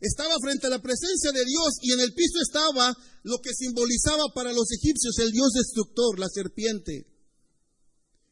Estaba 0.00 0.34
frente 0.40 0.66
a 0.66 0.70
la 0.70 0.80
presencia 0.80 1.32
de 1.32 1.44
Dios 1.44 1.78
y 1.82 1.92
en 1.92 2.00
el 2.00 2.14
piso 2.14 2.38
estaba 2.40 2.94
lo 3.24 3.38
que 3.42 3.52
simbolizaba 3.52 4.24
para 4.34 4.52
los 4.52 4.70
egipcios 4.70 5.18
el 5.18 5.32
Dios 5.32 5.52
destructor, 5.52 6.18
la 6.18 6.28
serpiente. 6.28 7.06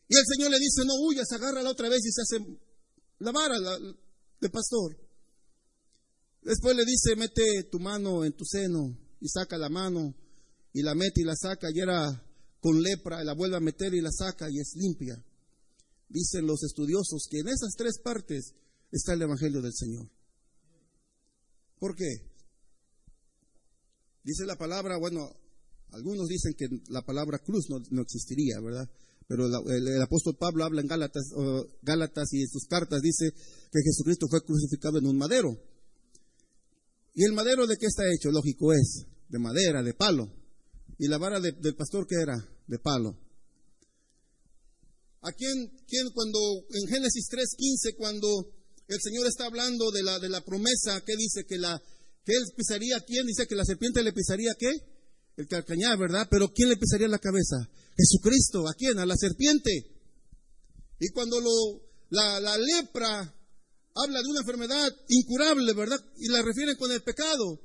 Y 0.09 0.16
el 0.16 0.24
Señor 0.26 0.50
le 0.50 0.59
dice, 0.59 0.85
no 0.85 0.94
huyas, 0.94 1.31
agárrala 1.33 1.70
otra 1.70 1.88
vez 1.88 2.05
y 2.05 2.12
se 2.12 2.22
hace 2.22 2.61
la 3.18 3.33
vara 3.33 3.57
de 3.59 4.50
pastor. 4.50 4.96
Después 6.42 6.76
le 6.76 6.85
dice, 6.85 7.16
mete 7.16 7.64
tu 7.70 7.81
mano 7.81 8.24
en 8.24 8.33
tu 8.33 8.44
seno 8.44 8.96
y 9.20 9.29
saca 9.29 9.59
la 9.59 9.68
mano 9.68 10.14
y 10.72 10.83
la 10.83 10.94
mete 10.94 11.22
y 11.22 11.24
la 11.24 11.35
saca 11.35 11.68
y 11.74 11.81
era 11.81 12.22
con 12.61 12.81
lepra, 12.81 13.24
la 13.24 13.35
vuelve 13.35 13.57
a 13.57 13.61
meter 13.61 13.92
y 13.94 14.00
la 14.00 14.12
saca 14.12 14.46
y 14.48 14.61
es 14.61 14.74
limpia. 14.76 15.20
Dicen 16.09 16.46
los 16.46 16.62
estudiosos 16.62 17.26
que 17.29 17.40
en 17.40 17.48
esas 17.48 17.74
tres 17.76 17.98
partes 17.98 18.55
está 18.92 19.14
el 19.14 19.22
Evangelio 19.22 19.61
del 19.61 19.74
Señor. 19.74 20.09
¿Por 21.79 21.95
qué? 21.95 22.07
Dice 24.23 24.45
la 24.45 24.57
palabra, 24.57 24.97
bueno, 24.99 25.31
algunos 25.93 26.27
dicen 26.27 26.55
que 26.57 26.67
la 26.89 27.03
palabra 27.03 27.39
cruz 27.39 27.67
no, 27.69 28.03
existiría, 28.03 28.61
¿verdad? 28.61 28.89
Pero 29.29 29.47
el, 29.47 30.03
apóstol 30.03 30.37
Pablo 30.39 30.65
habla 30.65 30.81
en 30.81 30.89
Gálatas, 30.89 32.33
y 32.33 32.43
en 32.43 32.49
sus 32.49 32.67
cartas 32.67 33.01
dice 33.03 33.31
que 33.33 33.83
Jesucristo 33.85 34.27
fue 34.29 34.45
crucificado 34.45 34.99
en 34.99 35.07
un 35.07 35.17
madero. 35.17 35.51
¿Y 37.15 37.25
el 37.25 37.33
madero 37.33 37.67
de 37.67 37.77
qué 37.77 37.87
está 37.87 38.03
hecho? 38.12 38.31
Lógico 38.31 38.73
es, 38.73 39.07
de 39.29 39.39
madera, 39.39 39.83
de 39.83 39.95
palo. 39.95 40.31
¿Y 40.99 41.09
la 41.09 41.19
vara 41.19 41.41
del 41.41 41.75
pastor 41.77 42.07
qué 42.07 42.17
era? 42.21 42.37
De 42.67 42.79
palo. 42.79 43.19
¿A 45.23 45.33
quién, 45.33 45.71
quién 45.89 46.09
cuando 46.15 46.39
en 46.71 46.89
Génesis 46.89 47.29
3.15, 47.31 47.97
cuando 47.97 48.29
el 48.88 49.01
Señor 49.01 49.27
está 49.27 49.46
hablando 49.46 49.90
de 49.90 50.03
la, 50.03 50.18
de 50.18 50.29
la 50.29 50.44
promesa, 50.44 51.03
¿qué 51.05 51.16
dice? 51.16 51.44
Que, 51.44 51.59
la, 51.59 51.81
que 52.25 52.33
él 52.33 52.44
pisaría, 52.57 53.01
¿quién 53.01 53.27
dice 53.27 53.46
que 53.46 53.57
la 53.57 53.64
serpiente 53.64 54.03
le 54.03 54.12
pisaría 54.12 54.55
qué? 54.59 54.70
El 55.37 55.49
carcañá, 55.49 55.96
¿verdad? 55.96 56.29
Pero 56.31 56.53
¿quién 56.53 56.68
le 56.68 56.77
pisaría 56.77 57.09
la 57.09 57.18
cabeza? 57.18 57.68
Jesucristo, 57.96 58.68
¿a 58.68 58.75
quién? 58.75 58.99
A 58.99 59.07
la 59.07 59.16
serpiente. 59.16 59.70
Y 61.01 61.09
cuando 61.11 61.40
lo, 61.40 61.51
la, 62.11 62.40
la 62.40 62.57
lepra 62.57 63.35
habla 63.94 64.22
de 64.22 64.29
una 64.29 64.40
enfermedad 64.40 64.94
incurable, 65.09 65.72
¿verdad? 65.75 66.01
Y 66.18 66.29
la 66.29 66.42
refieren 66.42 66.77
con 66.77 66.90
el 66.92 67.03
pecado. 67.03 67.61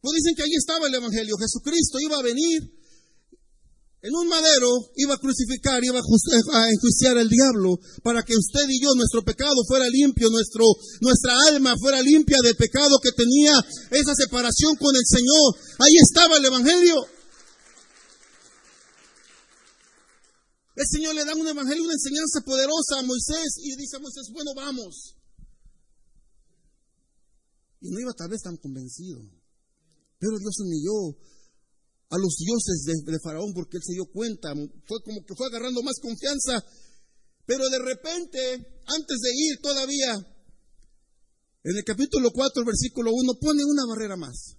Pues 0.00 0.16
dicen 0.16 0.34
que 0.36 0.42
ahí 0.42 0.54
estaba 0.56 0.86
el 0.86 0.94
Evangelio. 0.94 1.36
Jesucristo 1.38 1.98
iba 2.00 2.18
a 2.18 2.22
venir 2.22 2.81
en 4.02 4.14
un 4.16 4.26
madero, 4.26 4.90
iba 4.96 5.14
a 5.14 5.18
crucificar, 5.18 5.78
iba 5.84 5.94
a 5.94 6.70
enjuiciar 6.70 7.18
al 7.18 7.28
diablo 7.28 7.78
para 8.02 8.24
que 8.24 8.34
usted 8.34 8.66
y 8.68 8.82
yo, 8.82 8.90
nuestro 8.96 9.22
pecado 9.22 9.54
fuera 9.68 9.88
limpio, 9.88 10.28
nuestro, 10.28 10.64
nuestra 11.00 11.38
alma 11.46 11.76
fuera 11.78 12.02
limpia 12.02 12.38
del 12.42 12.56
pecado 12.56 12.98
que 13.00 13.12
tenía 13.12 13.54
esa 13.92 14.14
separación 14.16 14.74
con 14.74 14.90
el 14.96 15.06
Señor. 15.06 15.54
Ahí 15.78 15.94
estaba 16.02 16.36
el 16.36 16.44
Evangelio. 16.44 16.96
El 20.74 20.86
Señor 20.90 21.14
le 21.14 21.24
da 21.24 21.34
un 21.36 21.46
evangelio, 21.46 21.84
una 21.84 21.92
enseñanza 21.92 22.40
poderosa 22.40 22.98
a 22.98 23.02
Moisés 23.02 23.54
y 23.62 23.76
dice 23.76 23.96
a 23.96 24.00
Moisés, 24.00 24.26
bueno, 24.32 24.50
vamos. 24.56 25.14
Y 27.80 27.90
no 27.90 28.00
iba 28.00 28.12
tal 28.14 28.30
vez 28.30 28.42
tan 28.42 28.56
convencido. 28.56 29.20
Pero 30.18 30.38
Dios 30.38 30.58
humilló 30.58 31.16
a 32.12 32.18
los 32.18 32.36
dioses 32.36 32.84
de, 32.84 33.18
Faraón 33.24 33.54
porque 33.54 33.78
él 33.78 33.82
se 33.82 33.94
dio 33.94 34.04
cuenta. 34.04 34.52
Fue 34.84 35.00
como 35.02 35.24
que 35.24 35.34
fue 35.34 35.46
agarrando 35.46 35.82
más 35.82 35.96
confianza. 36.00 36.60
Pero 37.46 37.64
de 37.70 37.78
repente, 37.78 38.38
antes 38.84 39.18
de 39.18 39.30
ir 39.32 39.60
todavía, 39.62 40.12
en 41.64 41.76
el 41.76 41.84
capítulo 41.84 42.30
4, 42.30 42.64
versículo 42.66 43.12
1, 43.14 43.32
pone 43.40 43.64
una 43.64 43.86
barrera 43.88 44.16
más. 44.16 44.56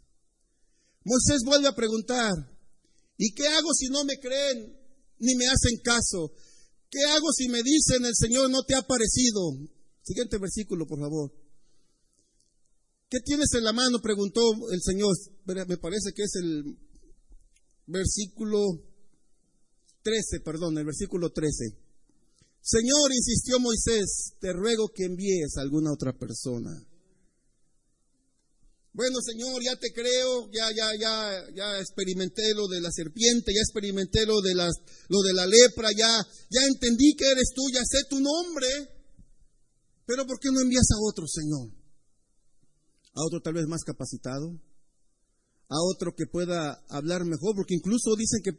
Moisés 1.06 1.42
vuelve 1.46 1.68
a 1.68 1.76
preguntar, 1.76 2.34
¿y 3.18 3.34
qué 3.36 3.48
hago 3.48 3.72
si 3.74 3.88
no 3.90 4.04
me 4.04 4.18
creen 4.18 4.76
ni 5.20 5.36
me 5.36 5.46
hacen 5.46 5.78
caso? 5.84 6.34
¿Qué 6.90 7.00
hago 7.06 7.32
si 7.34 7.50
me 7.50 7.62
dicen 7.62 8.04
el 8.04 8.16
Señor 8.16 8.50
no 8.50 8.64
te 8.64 8.74
ha 8.74 8.82
parecido? 8.82 9.54
Siguiente 10.02 10.40
versículo, 10.40 10.88
por 10.88 11.00
favor. 11.00 11.32
¿Qué 13.10 13.20
tienes 13.20 13.54
en 13.54 13.64
la 13.64 13.74
mano? 13.74 14.02
preguntó 14.02 14.42
el 14.72 14.82
Señor. 14.82 15.14
Me 15.46 15.78
parece 15.78 16.14
que 16.16 16.24
es 16.24 16.36
el 16.42 16.78
versículo 17.88 18.60
13, 20.04 20.40
perdón, 20.42 20.78
el 20.78 20.86
versículo 20.86 21.32
13. 21.32 21.78
Señor, 22.62 23.12
insistió 23.14 23.60
Moisés, 23.60 24.36
te 24.40 24.54
ruego 24.54 24.90
que 24.94 25.06
envíes 25.06 25.58
a 25.58 25.62
alguna 25.62 25.92
otra 25.92 26.14
persona. 26.18 26.72
Bueno, 28.94 29.18
Señor, 29.22 29.62
ya 29.64 29.76
te 29.76 29.92
creo, 29.92 30.52
ya, 30.52 30.70
ya, 30.76 30.92
ya, 31.00 31.44
ya 31.56 31.80
experimenté 31.80 32.54
lo 32.54 32.68
de 32.68 32.80
la 32.80 32.92
serpiente, 32.92 33.52
ya 33.54 33.62
experimenté 33.62 34.26
lo 34.26 34.40
de, 34.42 34.54
las, 34.54 34.74
lo 35.10 35.22
de 35.22 35.34
la 35.34 35.48
lepra, 35.48 35.90
ya, 35.98 36.22
ya 36.50 36.62
entendí 36.68 37.16
que 37.16 37.26
eres 37.26 37.50
tú, 37.56 37.64
ya 37.74 37.82
sé 37.84 38.06
tu 38.08 38.20
nombre, 38.20 38.68
pero 40.06 40.28
¿por 40.28 40.40
qué 40.40 40.50
no 40.52 40.62
envías 40.62 40.88
a 40.92 41.02
otro, 41.10 41.28
Señor? 41.28 41.84
a 43.16 43.26
otro 43.26 43.42
tal 43.42 43.54
vez 43.54 43.68
más 43.68 43.84
capacitado, 43.84 44.60
a 45.70 45.78
otro 45.82 46.14
que 46.16 46.26
pueda 46.26 46.84
hablar 46.90 47.26
mejor, 47.26 47.56
porque 47.56 47.76
incluso 47.76 48.16
dicen 48.16 48.42
que, 48.44 48.52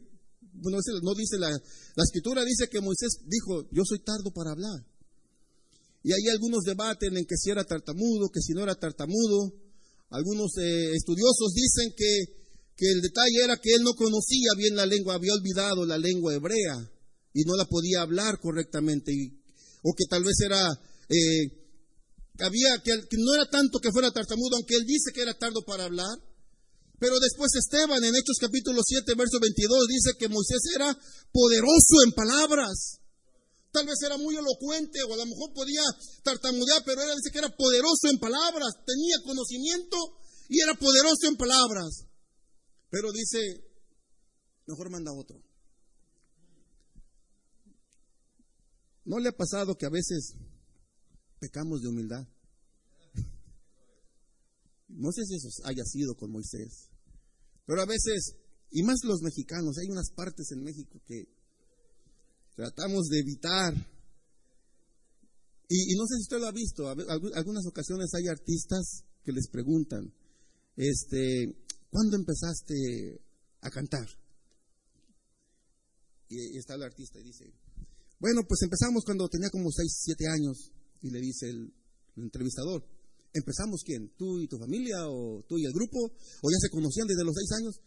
bueno, 0.55 0.79
no 1.03 1.15
dice 1.15 1.39
la, 1.39 1.51
la 1.51 2.05
escritura, 2.05 2.45
dice 2.45 2.69
que 2.69 2.81
Moisés 2.81 3.21
dijo, 3.27 3.69
yo 3.71 3.83
soy 3.85 4.01
tardo 4.01 4.31
para 4.33 4.53
hablar. 4.53 4.85
Y 6.03 6.13
ahí 6.13 6.29
algunos 6.31 6.65
debaten 6.65 7.17
en 7.17 7.25
que 7.25 7.37
si 7.37 7.51
era 7.51 7.65
tartamudo, 7.65 8.29
que 8.29 8.41
si 8.41 8.53
no 8.53 8.63
era 8.63 8.75
tartamudo. 8.75 9.55
Algunos 10.11 10.53
eh, 10.59 10.93
estudiosos 10.93 11.55
dicen 11.55 11.95
que, 11.97 12.13
que, 12.77 12.93
el 12.93 13.01
detalle 13.01 13.43
era 13.43 13.57
que 13.57 13.73
él 13.73 13.83
no 13.83 13.95
conocía 13.95 14.51
bien 14.57 14.77
la 14.77 14.85
lengua, 14.85 15.15
había 15.15 15.33
olvidado 15.33 15.87
la 15.87 15.97
lengua 15.97 16.35
hebrea 16.35 16.91
y 17.33 17.43
no 17.45 17.57
la 17.57 17.65
podía 17.65 18.03
hablar 18.03 18.39
correctamente. 18.39 19.13
o 19.83 19.95
que 19.97 20.05
tal 20.09 20.23
vez 20.23 20.37
era 20.45 20.69
eh, 21.09 21.65
había 22.41 22.83
que, 22.83 22.93
no 23.19 23.35
era 23.35 23.49
tanto 23.49 23.79
que 23.79 23.93
fuera 23.93 24.11
tartamudo, 24.11 24.57
aunque 24.57 24.75
él 24.75 24.85
dice 24.87 25.13
que 25.15 25.23
era 25.23 25.35
tardo 25.35 25.63
para 25.65 25.85
hablar. 25.85 26.19
Pero 27.05 27.21
después 27.21 27.53
Esteban 27.53 28.03
en 28.03 28.17
Hechos 28.17 28.39
capítulo 28.41 28.81
7, 28.83 29.13
verso 29.15 29.37
22 29.39 29.87
dice 29.89 30.17
que 30.19 30.31
Moisés 30.31 30.63
era 30.75 30.89
poderoso 31.31 32.01
en 32.07 32.13
palabras. 32.13 33.03
Tal 33.71 33.85
vez 33.85 34.01
era 34.01 34.17
muy 34.17 34.35
elocuente 34.35 35.03
o 35.03 35.13
a 35.13 35.19
lo 35.19 35.27
mejor 35.27 35.53
podía 35.53 35.83
tartamudear, 36.23 36.83
pero 36.87 37.03
él 37.03 37.11
dice 37.17 37.31
que 37.31 37.41
era 37.41 37.55
poderoso 37.55 38.09
en 38.09 38.19
palabras, 38.19 38.73
tenía 38.87 39.17
conocimiento 39.23 39.99
y 40.49 40.63
era 40.63 40.73
poderoso 40.77 41.29
en 41.29 41.37
palabras. 41.37 42.07
Pero 42.89 43.13
dice, 43.13 43.39
mejor 44.67 44.89
manda 44.89 45.13
otro. 45.13 45.45
¿No 49.05 49.19
le 49.19 49.29
ha 49.29 49.37
pasado 49.37 49.77
que 49.77 49.85
a 49.85 49.91
veces 49.91 50.37
pecamos 51.39 51.83
de 51.83 51.89
humildad. 51.89 52.27
No 54.89 55.13
sé 55.13 55.27
si 55.27 55.35
eso 55.35 55.49
haya 55.65 55.85
sido 55.85 56.15
con 56.15 56.31
Moisés, 56.31 56.94
pero 57.67 57.83
a 57.83 57.87
veces, 57.87 58.37
y 58.71 58.83
más 58.83 58.99
los 59.05 59.23
mexicanos, 59.23 59.79
hay 59.79 59.91
unas 59.91 60.11
partes 60.11 60.51
en 60.53 60.63
México 60.63 61.01
que 61.07 61.25
tratamos 62.57 63.09
de 63.09 63.19
evitar. 63.21 63.75
Y, 65.69 65.95
no 65.97 66.07
sé 66.07 66.17
si 66.17 66.23
usted 66.23 66.39
lo 66.41 66.47
ha 66.47 66.53
visto, 66.53 66.89
algunas 66.89 67.67
ocasiones 67.67 68.13
hay 68.15 68.29
artistas 68.29 69.05
que 69.25 69.33
les 69.33 69.49
preguntan, 69.49 70.13
este, 70.77 71.57
¿cuándo 71.91 72.17
empezaste 72.17 73.21
a 73.61 73.71
cantar? 73.71 74.07
Y, 76.29 76.55
y 76.55 76.59
está 76.59 76.75
el 76.75 76.83
artista 76.83 77.19
y 77.19 77.25
dice, 77.25 77.53
bueno, 78.19 78.43
pues 78.47 78.63
empezamos 78.63 79.05
cuando 79.05 79.29
tenía 79.29 79.51
como 79.51 79.71
6, 79.71 80.01
7 80.05 80.25
años. 80.29 80.73
Y 81.03 81.11
le 81.11 81.21
dice 81.21 81.49
el, 81.51 81.73
entrevistador, 82.17 82.87
¿empezamos 83.35 83.83
quién? 83.85 84.13
¿Tú 84.17 84.41
y 84.41 84.49
tu 84.49 84.57
familia 84.59 85.09
o 85.09 85.45
tú 85.47 85.59
y 85.59 85.65
el 85.67 85.73
grupo? 85.73 85.99
¿O 86.07 86.51
ya 86.51 86.59
se 86.61 86.71
conocían 86.71 87.07
desde 87.07 87.25
los 87.25 87.35
seis 87.35 87.51
años? 87.61 87.81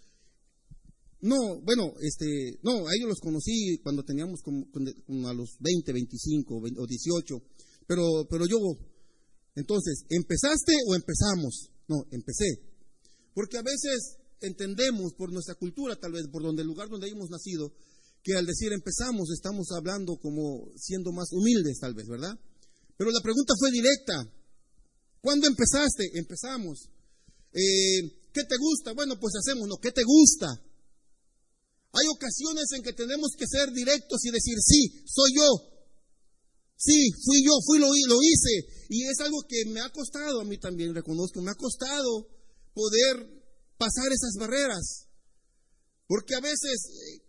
No, 1.22 1.60
bueno, 1.62 1.94
este, 2.00 2.60
no, 2.62 2.88
a 2.88 2.92
ellos 2.94 3.10
los 3.10 3.20
conocí 3.20 3.80
cuando 3.82 4.04
teníamos 4.04 4.42
como, 4.44 4.68
a 5.28 5.34
los 5.34 5.58
20, 5.60 5.92
25 5.92 6.56
o 6.56 6.86
18, 6.86 7.42
pero, 7.88 8.04
pero 8.30 8.46
yo, 8.46 8.58
entonces, 9.56 10.06
¿empezaste 10.10 10.74
o 10.88 10.94
empezamos? 10.94 11.72
No, 11.88 12.06
empecé. 12.12 12.62
Porque 13.34 13.58
a 13.58 13.64
veces 13.64 14.18
entendemos 14.42 15.14
por 15.18 15.32
nuestra 15.32 15.56
cultura, 15.56 15.96
tal 15.96 16.12
vez 16.12 16.28
por 16.32 16.44
donde 16.44 16.62
el 16.62 16.68
lugar 16.68 16.90
donde 16.90 17.08
hemos 17.08 17.30
nacido, 17.32 17.74
que 18.22 18.36
al 18.36 18.46
decir 18.46 18.72
empezamos 18.74 19.32
estamos 19.32 19.72
hablando 19.72 20.18
como 20.18 20.70
siendo 20.76 21.12
más 21.12 21.30
humildes, 21.32 21.80
tal 21.80 21.96
vez, 21.96 22.08
¿verdad? 22.08 22.38
Pero 22.98 23.10
la 23.10 23.22
pregunta 23.22 23.54
fue 23.58 23.72
directa. 23.72 24.30
¿Cuándo 25.22 25.48
empezaste? 25.48 26.12
Empezamos. 26.14 26.90
Eh, 27.54 28.02
¿Qué 28.34 28.44
te 28.44 28.58
gusta? 28.58 28.94
Bueno, 28.94 29.20
pues 29.20 29.34
hacemos, 29.36 29.68
¿no? 29.68 29.78
¿Qué 29.78 29.92
te 29.92 30.04
gusta? 30.04 30.48
Hay 31.94 32.08
ocasiones 32.14 32.66
en 32.76 32.84
que 32.84 32.94
tenemos 32.94 33.32
que 33.38 33.48
ser 33.48 33.72
directos 33.72 34.24
y 34.26 34.32
decir, 34.32 34.56
sí, 34.62 35.04
soy 35.06 35.32
yo. 35.36 35.78
Sí, 36.78 37.10
fui 37.26 37.44
yo, 37.44 37.54
fui, 37.66 37.80
lo, 37.80 37.88
lo 37.88 38.22
hice. 38.22 38.86
Y 38.90 39.08
es 39.08 39.20
algo 39.20 39.42
que 39.48 39.66
me 39.66 39.82
ha 39.82 39.90
costado, 39.92 40.42
a 40.42 40.46
mí 40.46 40.60
también 40.60 40.94
reconozco, 40.94 41.42
me 41.42 41.52
ha 41.52 41.56
costado 41.56 42.28
poder 42.74 43.44
pasar 43.78 44.12
esas 44.12 44.36
barreras. 44.40 45.08
Porque 46.06 46.36
a 46.36 46.40
veces 46.40 46.78
eh, 46.86 47.22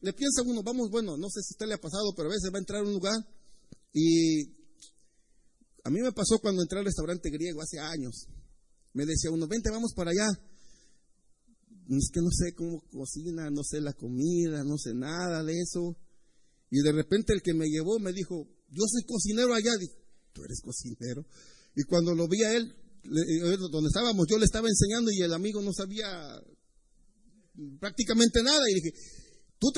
le 0.00 0.12
piensa 0.12 0.42
uno, 0.42 0.62
vamos, 0.62 0.90
bueno, 0.90 1.16
no 1.16 1.28
sé 1.30 1.40
si 1.42 1.52
a 1.52 1.54
usted 1.54 1.66
le 1.66 1.74
ha 1.74 1.80
pasado, 1.80 2.12
pero 2.16 2.28
a 2.28 2.32
veces 2.32 2.50
va 2.52 2.58
a 2.58 2.60
entrar 2.60 2.80
a 2.80 2.86
un 2.86 2.94
lugar 2.94 3.16
y 3.92 4.59
a 5.84 5.90
mí 5.90 6.00
me 6.00 6.12
pasó 6.12 6.38
cuando 6.40 6.62
entré 6.62 6.78
al 6.78 6.84
restaurante 6.84 7.30
griego 7.30 7.62
hace 7.62 7.78
años. 7.78 8.26
Me 8.92 9.06
decía 9.06 9.30
uno, 9.30 9.46
vente, 9.46 9.70
vamos 9.70 9.92
para 9.94 10.10
allá. 10.10 10.28
Es 11.88 12.10
que 12.12 12.20
no 12.20 12.30
sé 12.30 12.54
cómo 12.54 12.82
cocina, 12.90 13.50
no 13.50 13.64
sé 13.64 13.80
la 13.80 13.92
comida, 13.92 14.62
no 14.64 14.78
sé 14.78 14.94
nada 14.94 15.42
de 15.42 15.58
eso. 15.60 15.96
Y 16.70 16.82
de 16.82 16.92
repente 16.92 17.32
el 17.32 17.42
que 17.42 17.54
me 17.54 17.66
llevó 17.66 17.98
me 17.98 18.12
dijo, 18.12 18.46
yo 18.68 18.84
soy 18.86 19.02
cocinero 19.04 19.54
allá. 19.54 19.76
Dije, 19.78 19.94
tú 20.32 20.44
eres 20.44 20.60
cocinero. 20.62 21.26
Y 21.74 21.82
cuando 21.84 22.14
lo 22.14 22.28
vi 22.28 22.42
a 22.44 22.54
él, 22.54 22.74
eh, 23.04 23.56
donde 23.70 23.88
estábamos, 23.88 24.26
yo 24.28 24.38
le 24.38 24.44
estaba 24.44 24.68
enseñando 24.68 25.10
y 25.10 25.22
el 25.22 25.32
amigo 25.32 25.62
no 25.62 25.72
sabía 25.72 26.06
prácticamente 27.80 28.42
nada. 28.42 28.60
Y 28.70 28.74
dije, 28.74 28.92
tú 29.60 29.68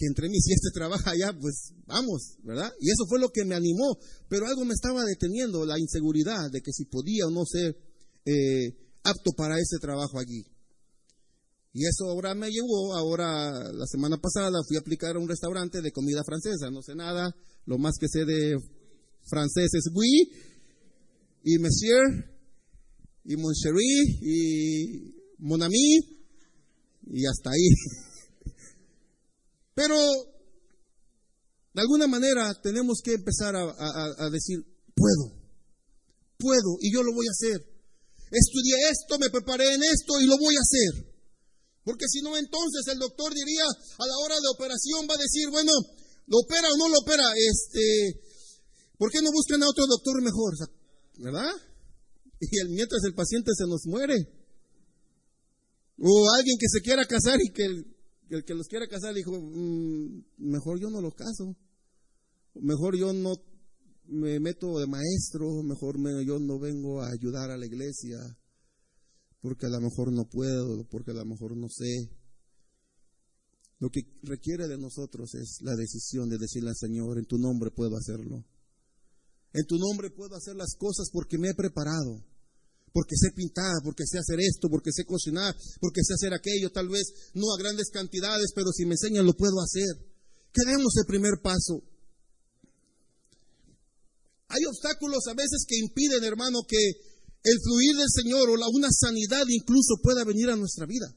entre 0.00 0.28
mí, 0.28 0.40
si 0.40 0.52
este 0.52 0.70
trabaja 0.72 1.10
allá, 1.10 1.36
pues 1.38 1.72
vamos, 1.86 2.38
¿verdad? 2.44 2.72
Y 2.80 2.86
eso 2.88 3.04
fue 3.08 3.18
lo 3.18 3.30
que 3.30 3.44
me 3.44 3.56
animó. 3.56 3.98
Pero 4.28 4.46
algo 4.46 4.64
me 4.64 4.74
estaba 4.74 5.04
deteniendo, 5.04 5.66
la 5.66 5.78
inseguridad 5.78 6.50
de 6.52 6.62
que 6.62 6.72
si 6.72 6.84
podía 6.84 7.26
o 7.26 7.30
no 7.30 7.44
ser 7.44 7.76
eh, 8.24 8.70
apto 9.02 9.32
para 9.36 9.58
ese 9.58 9.78
trabajo 9.80 10.18
allí. 10.18 10.44
Y 11.72 11.84
eso 11.86 12.08
ahora 12.08 12.36
me 12.36 12.48
llevó, 12.48 12.94
ahora 12.94 13.50
la 13.72 13.86
semana 13.86 14.16
pasada 14.18 14.62
fui 14.66 14.76
a 14.76 14.80
aplicar 14.80 15.16
a 15.16 15.18
un 15.18 15.28
restaurante 15.28 15.82
de 15.82 15.90
comida 15.90 16.22
francesa, 16.24 16.70
no 16.70 16.82
sé 16.82 16.94
nada, 16.94 17.34
lo 17.66 17.78
más 17.78 17.96
que 17.98 18.06
sé 18.06 18.24
de 18.24 18.54
francés 19.28 19.70
es 19.74 19.90
oui, 19.92 20.30
y 21.42 21.58
monsieur, 21.58 22.30
y 23.24 23.36
mon 23.36 23.52
chéri, 23.52 24.18
y 24.22 25.14
mon 25.38 25.62
ami, 25.64 25.98
y 27.08 27.26
hasta 27.26 27.50
ahí. 27.50 27.68
Pero, 29.74 29.96
de 31.74 31.80
alguna 31.80 32.06
manera, 32.06 32.54
tenemos 32.62 33.00
que 33.02 33.14
empezar 33.14 33.54
a, 33.56 34.30
decir, 34.30 34.62
puedo, 34.94 35.34
puedo, 36.38 36.78
y 36.80 36.92
yo 36.94 37.02
lo 37.02 37.12
voy 37.12 37.26
a 37.26 37.34
hacer. 37.34 37.58
Estudié 38.30 38.90
esto, 38.90 39.18
me 39.18 39.30
preparé 39.30 39.74
en 39.74 39.82
esto, 39.82 40.20
y 40.20 40.26
lo 40.26 40.38
voy 40.38 40.54
a 40.56 40.62
hacer. 40.62 41.14
Porque 41.84 42.06
si 42.08 42.22
no, 42.22 42.36
entonces 42.36 42.86
el 42.88 42.98
doctor 42.98 43.34
diría, 43.34 43.64
a 43.64 44.06
la 44.06 44.16
hora 44.24 44.36
de 44.40 44.48
operación, 44.54 45.06
va 45.10 45.14
a 45.14 45.18
decir, 45.18 45.50
bueno, 45.50 45.72
¿lo 46.26 46.38
opera 46.38 46.68
o 46.72 46.76
no 46.78 46.88
lo 46.88 46.98
opera? 46.98 47.24
Este, 47.36 48.24
¿Por 48.96 49.10
qué 49.10 49.20
no 49.20 49.32
buscan 49.32 49.62
a 49.62 49.68
otro 49.68 49.84
doctor 49.86 50.22
mejor? 50.22 50.54
¿Verdad? 51.18 51.50
Y 52.40 52.58
el, 52.58 52.70
mientras 52.70 53.02
el 53.04 53.14
paciente 53.14 53.52
se 53.56 53.66
nos 53.66 53.86
muere. 53.86 54.16
O 55.98 56.28
alguien 56.36 56.58
que 56.58 56.68
se 56.68 56.82
quiera 56.82 57.06
casar 57.06 57.38
y 57.40 57.50
que 57.52 57.93
el, 58.30 58.44
que 58.44 58.54
los 58.54 58.66
quiera 58.68 58.86
casar 58.86 59.14
dijo, 59.14 59.32
mm, 59.32 60.24
mejor 60.38 60.80
yo 60.80 60.90
no 60.90 61.00
lo 61.00 61.12
caso, 61.12 61.56
mejor 62.54 62.96
yo 62.96 63.12
no 63.12 63.34
me 64.06 64.38
meto 64.40 64.78
de 64.78 64.86
maestro, 64.86 65.62
mejor 65.62 65.96
yo 66.24 66.38
no 66.38 66.58
vengo 66.58 67.02
a 67.02 67.10
ayudar 67.10 67.50
a 67.50 67.56
la 67.56 67.66
iglesia, 67.66 68.18
porque 69.40 69.66
a 69.66 69.70
lo 69.70 69.80
mejor 69.80 70.12
no 70.12 70.28
puedo, 70.28 70.86
porque 70.88 71.12
a 71.12 71.14
lo 71.14 71.24
mejor 71.24 71.56
no 71.56 71.68
sé. 71.68 72.10
Lo 73.78 73.90
que 73.90 74.00
requiere 74.22 74.68
de 74.68 74.78
nosotros 74.78 75.34
es 75.34 75.58
la 75.62 75.74
decisión 75.74 76.28
de 76.28 76.38
decirle 76.38 76.70
al 76.70 76.76
Señor, 76.76 77.18
en 77.18 77.26
tu 77.26 77.38
nombre 77.38 77.70
puedo 77.70 77.96
hacerlo. 77.96 78.44
En 79.52 79.66
tu 79.66 79.76
nombre 79.76 80.10
puedo 80.10 80.36
hacer 80.36 80.56
las 80.56 80.74
cosas 80.78 81.08
porque 81.12 81.38
me 81.38 81.50
he 81.50 81.54
preparado 81.54 82.24
porque 82.94 83.16
sé 83.18 83.34
pintar, 83.34 83.82
porque 83.82 84.06
sé 84.06 84.18
hacer 84.18 84.38
esto, 84.38 84.70
porque 84.70 84.92
sé 84.94 85.04
cocinar, 85.04 85.50
porque 85.80 86.00
sé 86.06 86.14
hacer 86.14 86.32
aquello, 86.32 86.70
tal 86.70 86.88
vez 86.88 87.02
no 87.34 87.52
a 87.52 87.58
grandes 87.58 87.90
cantidades, 87.90 88.52
pero 88.54 88.70
si 88.70 88.86
me 88.86 88.94
enseñan 88.94 89.26
lo 89.26 89.34
puedo 89.34 89.58
hacer. 89.60 89.98
Que 90.54 90.62
demos 90.64 90.94
el 90.96 91.04
primer 91.04 91.42
paso. 91.42 91.82
Hay 94.46 94.62
obstáculos 94.70 95.26
a 95.26 95.34
veces 95.34 95.66
que 95.66 95.76
impiden, 95.76 96.22
hermano, 96.22 96.60
que 96.68 96.78
el 96.78 97.58
fluir 97.58 97.96
del 97.98 98.14
Señor 98.14 98.48
o 98.48 98.56
la, 98.56 98.68
una 98.68 98.90
sanidad 98.92 99.42
incluso 99.48 99.98
pueda 100.00 100.22
venir 100.22 100.48
a 100.50 100.56
nuestra 100.56 100.86
vida. 100.86 101.10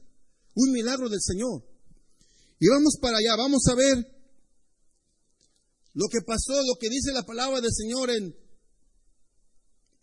Un 0.56 0.72
milagro 0.72 1.08
del 1.08 1.22
Señor. 1.22 1.62
Y 2.58 2.66
vamos 2.66 2.98
para 3.00 3.18
allá, 3.18 3.36
vamos 3.36 3.62
a 3.70 3.76
ver 3.76 4.04
lo 5.94 6.08
que 6.10 6.26
pasó, 6.26 6.58
lo 6.66 6.74
que 6.74 6.88
dice 6.90 7.12
la 7.12 7.22
palabra 7.22 7.60
del 7.60 7.72
Señor 7.72 8.10
en 8.10 8.34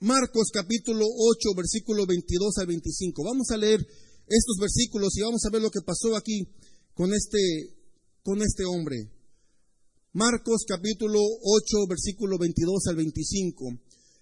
Marcos 0.01 0.51
capítulo 0.51 1.05
8, 1.07 1.55
versículo 1.55 2.05
22 2.05 2.57
al 2.57 2.67
25. 2.67 3.23
Vamos 3.23 3.47
a 3.51 3.57
leer 3.57 3.79
estos 3.79 4.57
versículos 4.59 5.15
y 5.15 5.21
vamos 5.21 5.41
a 5.45 5.49
ver 5.49 5.61
lo 5.61 5.71
que 5.71 5.81
pasó 5.81 6.17
aquí 6.17 6.47
con 6.93 7.13
este, 7.13 7.39
con 8.21 8.41
este 8.41 8.65
hombre. 8.65 9.09
Marcos 10.11 10.65
capítulo 10.67 11.19
8, 11.19 11.87
versículo 11.87 12.37
22 12.37 12.87
al 12.87 12.95
25. 12.97 13.65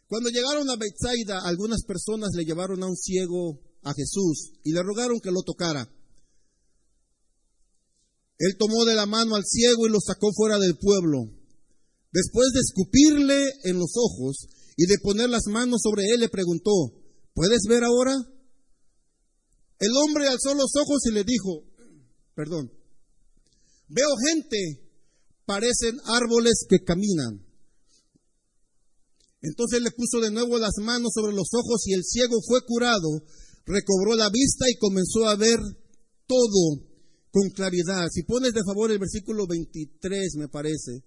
Cuando 0.07 0.29
llegaron 0.29 0.69
a 0.69 0.75
Bethsaida, 0.75 1.41
algunas 1.43 1.83
personas 1.85 2.29
le 2.35 2.45
llevaron 2.45 2.83
a 2.83 2.87
un 2.87 2.95
ciego 2.95 3.59
a 3.81 3.93
Jesús 3.95 4.53
y 4.63 4.73
le 4.73 4.83
rogaron 4.83 5.19
que 5.19 5.31
lo 5.31 5.41
tocara. 5.41 5.89
Él 8.37 8.57
tomó 8.59 8.85
de 8.85 8.93
la 8.93 9.07
mano 9.07 9.35
al 9.35 9.43
ciego 9.45 9.87
y 9.87 9.91
lo 9.91 9.99
sacó 9.99 10.31
fuera 10.35 10.59
del 10.59 10.77
pueblo. 10.77 11.31
Después 12.11 12.51
de 12.53 12.59
escupirle 12.59 13.53
en 13.63 13.79
los 13.79 13.93
ojos, 13.95 14.47
y 14.75 14.85
de 14.85 14.97
poner 15.01 15.29
las 15.29 15.45
manos 15.47 15.81
sobre 15.81 16.03
él 16.13 16.21
le 16.21 16.29
preguntó, 16.29 16.71
¿puedes 17.33 17.61
ver 17.67 17.83
ahora? 17.83 18.13
El 19.79 19.91
hombre 20.03 20.27
alzó 20.27 20.53
los 20.53 20.71
ojos 20.81 21.05
y 21.09 21.13
le 21.13 21.23
dijo, 21.23 21.63
perdón, 22.35 22.71
veo 23.87 24.09
gente, 24.27 24.57
parecen 25.45 25.97
árboles 26.05 26.65
que 26.69 26.83
caminan. 26.83 27.45
Entonces 29.41 29.81
le 29.81 29.91
puso 29.91 30.21
de 30.21 30.31
nuevo 30.31 30.57
las 30.57 30.77
manos 30.81 31.11
sobre 31.13 31.35
los 31.35 31.49
ojos 31.53 31.85
y 31.87 31.93
el 31.93 32.03
ciego 32.03 32.39
fue 32.47 32.61
curado, 32.65 33.09
recobró 33.65 34.15
la 34.15 34.29
vista 34.29 34.69
y 34.69 34.77
comenzó 34.77 35.27
a 35.27 35.35
ver 35.35 35.59
todo 36.25 36.93
con 37.29 37.49
claridad. 37.49 38.07
Si 38.11 38.23
pones 38.23 38.53
de 38.53 38.63
favor 38.65 38.91
el 38.91 38.99
versículo 38.99 39.45
23, 39.45 40.35
me 40.37 40.47
parece. 40.47 41.03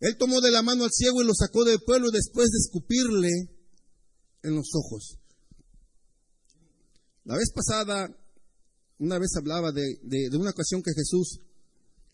Él 0.00 0.16
tomó 0.18 0.40
de 0.40 0.50
la 0.50 0.62
mano 0.62 0.84
al 0.84 0.90
ciego 0.92 1.22
y 1.22 1.26
lo 1.26 1.34
sacó 1.34 1.64
del 1.64 1.80
pueblo 1.80 2.10
después 2.10 2.48
de 2.50 2.58
escupirle 2.58 3.30
en 4.42 4.54
los 4.54 4.68
ojos. 4.74 5.18
La 7.24 7.36
vez 7.36 7.50
pasada, 7.52 8.08
una 8.98 9.18
vez 9.18 9.30
hablaba 9.36 9.72
de, 9.72 9.98
una 10.38 10.50
ocasión 10.50 10.82
que 10.82 10.92
Jesús 10.94 11.40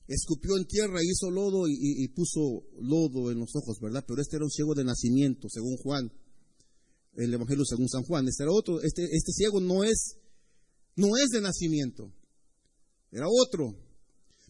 escupió 0.06 0.56
en 0.56 0.66
tierra, 0.66 1.00
hizo 1.02 1.30
lodo 1.30 1.64
y, 1.68 2.08
puso 2.08 2.64
lodo 2.80 3.30
en 3.30 3.40
los 3.40 3.54
ojos, 3.56 3.78
¿verdad? 3.80 4.04
Pero 4.06 4.22
este 4.22 4.36
era 4.36 4.44
un 4.44 4.50
ciego 4.50 4.74
de 4.74 4.84
nacimiento, 4.84 5.48
según 5.48 5.76
Juan, 5.76 6.10
el 7.14 7.34
Evangelio 7.34 7.64
según 7.64 7.88
San 7.88 8.04
Juan. 8.04 8.26
Este 8.28 8.44
era 8.44 8.52
otro, 8.52 8.80
este, 8.80 9.04
este 9.04 9.32
ciego 9.32 9.60
no 9.60 9.84
es, 9.84 10.16
no 10.96 11.08
es 11.16 11.28
de 11.30 11.40
nacimiento, 11.40 12.12
era 13.10 13.26
otro. 13.28 13.74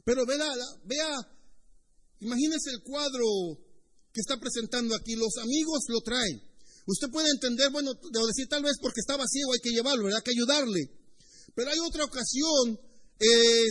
Pero 0.05 0.27
vea, 0.27 0.38
vea 0.85 1.16
Imagínese 2.22 2.70
el 2.70 2.82
cuadro 2.82 3.26
que 4.12 4.20
está 4.20 4.38
presentando 4.38 4.94
aquí. 4.94 5.14
Los 5.16 5.37
amigos 5.42 5.82
lo 5.88 6.00
traen. 6.00 6.40
Usted 6.87 7.08
puede 7.11 7.30
entender, 7.30 7.70
bueno, 7.70 7.92
debo 7.94 8.26
decir 8.26 8.46
tal 8.48 8.62
vez 8.62 8.74
porque 8.80 9.00
estaba 9.00 9.26
ciego 9.26 9.52
hay 9.52 9.61
que 9.61 9.70
llevarlo, 9.70 10.06
hay 10.06 10.22
que 10.22 10.35
ayudarle. 10.35 10.90
Pero 11.54 11.70
hay 11.70 11.78
otra 11.78 12.04
ocasión, 12.04 12.78
eh, 13.20 13.66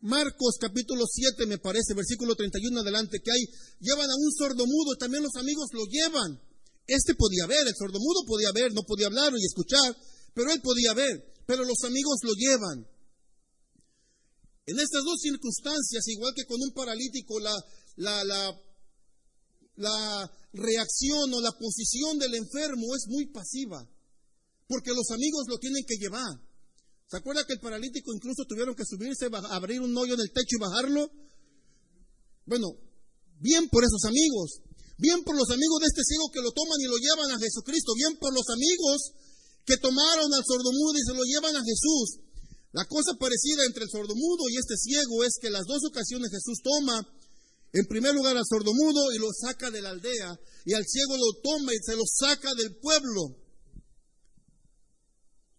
Marcos 0.00 0.56
capítulo 0.58 1.04
7 1.06 1.46
me 1.46 1.58
parece, 1.58 1.94
versículo 1.94 2.34
31 2.34 2.80
adelante, 2.80 3.20
que 3.22 3.30
hay, 3.30 3.44
llevan 3.80 4.08
a 4.08 4.16
un 4.16 4.32
sordomudo, 4.32 4.96
también 4.98 5.22
los 5.22 5.34
amigos 5.36 5.68
lo 5.72 5.84
llevan. 5.84 6.40
Este 6.86 7.14
podía 7.14 7.46
ver, 7.46 7.66
el 7.66 7.74
sordomudo 7.76 8.24
podía 8.26 8.50
ver, 8.52 8.72
no 8.72 8.82
podía 8.82 9.06
hablar 9.06 9.32
y 9.36 9.44
escuchar, 9.44 9.96
pero 10.34 10.50
él 10.52 10.60
podía 10.62 10.94
ver, 10.94 11.22
pero 11.46 11.64
los 11.64 11.84
amigos 11.84 12.16
lo 12.22 12.32
llevan. 12.32 12.91
En 14.66 14.78
estas 14.78 15.02
dos 15.02 15.18
circunstancias, 15.20 16.06
igual 16.06 16.32
que 16.36 16.46
con 16.46 16.62
un 16.62 16.70
paralítico, 16.72 17.40
la, 17.40 17.52
la, 17.96 18.54
reacción 20.52 21.34
o 21.34 21.40
la 21.40 21.50
posición 21.58 22.18
del 22.18 22.34
enfermo 22.34 22.94
es 22.94 23.08
muy 23.08 23.26
pasiva, 23.26 23.84
porque 24.68 24.94
los 24.94 25.10
amigos 25.10 25.46
lo 25.48 25.58
tienen 25.58 25.84
que 25.86 25.96
llevar. 25.96 26.38
¿Se 27.10 27.16
acuerda 27.16 27.44
que 27.44 27.54
el 27.54 27.60
paralítico 27.60 28.14
incluso 28.14 28.44
tuvieron 28.44 28.76
que 28.76 28.84
subirse, 28.86 29.26
abrir 29.50 29.80
un 29.80 29.96
hoyo 29.96 30.14
en 30.14 30.20
el 30.20 30.30
techo 30.32 30.56
y 30.56 30.60
bajarlo? 30.60 31.10
Bueno, 32.46 32.78
bien 33.40 33.68
por 33.68 33.82
esos 33.82 34.04
amigos, 34.04 34.60
bien 34.96 35.24
por 35.24 35.36
los 35.36 35.50
amigos 35.50 35.80
de 35.80 35.88
este 35.90 36.04
ciego 36.04 36.30
que 36.32 36.40
lo 36.40 36.52
toman 36.52 36.80
y 36.80 36.86
lo 36.86 36.96
llevan 36.96 37.32
a 37.32 37.38
Jesucristo, 37.38 37.94
bien 37.96 38.16
por 38.18 38.32
los 38.32 38.48
amigos 38.48 39.12
que 39.66 39.76
tomaron 39.76 40.32
al 40.32 40.44
sordomudo 40.46 40.94
y 40.94 41.04
se 41.04 41.14
lo 41.14 41.24
llevan 41.24 41.56
a 41.56 41.64
Jesús. 41.64 42.20
La 42.72 42.86
cosa 42.86 43.12
parecida 43.18 43.64
entre 43.66 43.84
el 43.84 43.90
sordomudo 43.90 44.48
y 44.48 44.56
este 44.56 44.76
ciego 44.76 45.24
es 45.24 45.36
que 45.40 45.50
las 45.50 45.66
dos 45.66 45.84
ocasiones 45.84 46.30
Jesús 46.30 46.58
toma 46.62 47.06
en 47.72 47.86
primer 47.86 48.14
lugar 48.14 48.36
al 48.36 48.48
sordomudo 48.48 49.12
y 49.12 49.18
lo 49.18 49.28
saca 49.32 49.70
de 49.70 49.82
la 49.82 49.90
aldea 49.90 50.40
y 50.64 50.72
al 50.72 50.84
ciego 50.86 51.16
lo 51.16 51.40
toma 51.42 51.72
y 51.74 51.78
se 51.84 51.96
lo 51.96 52.02
saca 52.06 52.54
del 52.54 52.76
pueblo. 52.76 53.36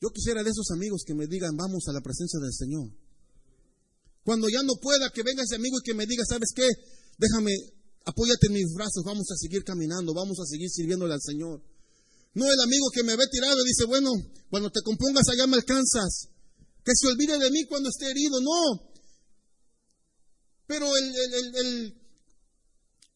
Yo 0.01 0.09
quisiera 0.09 0.43
de 0.43 0.49
esos 0.49 0.69
amigos 0.71 1.03
que 1.05 1.13
me 1.13 1.27
digan, 1.27 1.55
vamos 1.55 1.87
a 1.87 1.93
la 1.93 2.01
presencia 2.01 2.39
del 2.39 2.53
Señor. 2.53 2.89
Cuando 4.25 4.49
ya 4.49 4.63
no 4.63 4.73
pueda, 4.81 5.09
que 5.13 5.23
venga 5.23 5.43
ese 5.43 5.55
amigo 5.55 5.77
y 5.79 5.83
que 5.83 5.93
me 5.93 6.05
diga, 6.05 6.23
¿sabes 6.25 6.49
qué? 6.55 6.67
Déjame, 7.17 7.51
apóyate 8.05 8.47
en 8.47 8.53
mis 8.53 8.73
brazos, 8.73 9.03
vamos 9.05 9.29
a 9.31 9.37
seguir 9.37 9.63
caminando, 9.63 10.13
vamos 10.13 10.39
a 10.39 10.45
seguir 10.45 10.69
sirviéndole 10.69 11.13
al 11.13 11.21
Señor. 11.21 11.61
No 12.33 12.45
el 12.45 12.59
amigo 12.59 12.89
que 12.93 13.03
me 13.03 13.15
ve 13.15 13.23
tirado 13.31 13.55
y 13.61 13.67
dice, 13.67 13.85
bueno, 13.85 14.11
cuando 14.49 14.71
te 14.71 14.81
compongas 14.81 15.29
allá 15.29 15.45
me 15.45 15.57
alcanzas. 15.57 16.32
Que 16.83 16.91
se 16.93 17.07
olvide 17.07 17.39
de 17.39 17.51
mí 17.51 17.65
cuando 17.65 17.89
esté 17.89 18.11
herido. 18.11 18.39
No. 18.41 18.93
Pero 20.67 20.85
el, 20.97 21.05
el, 21.05 22.03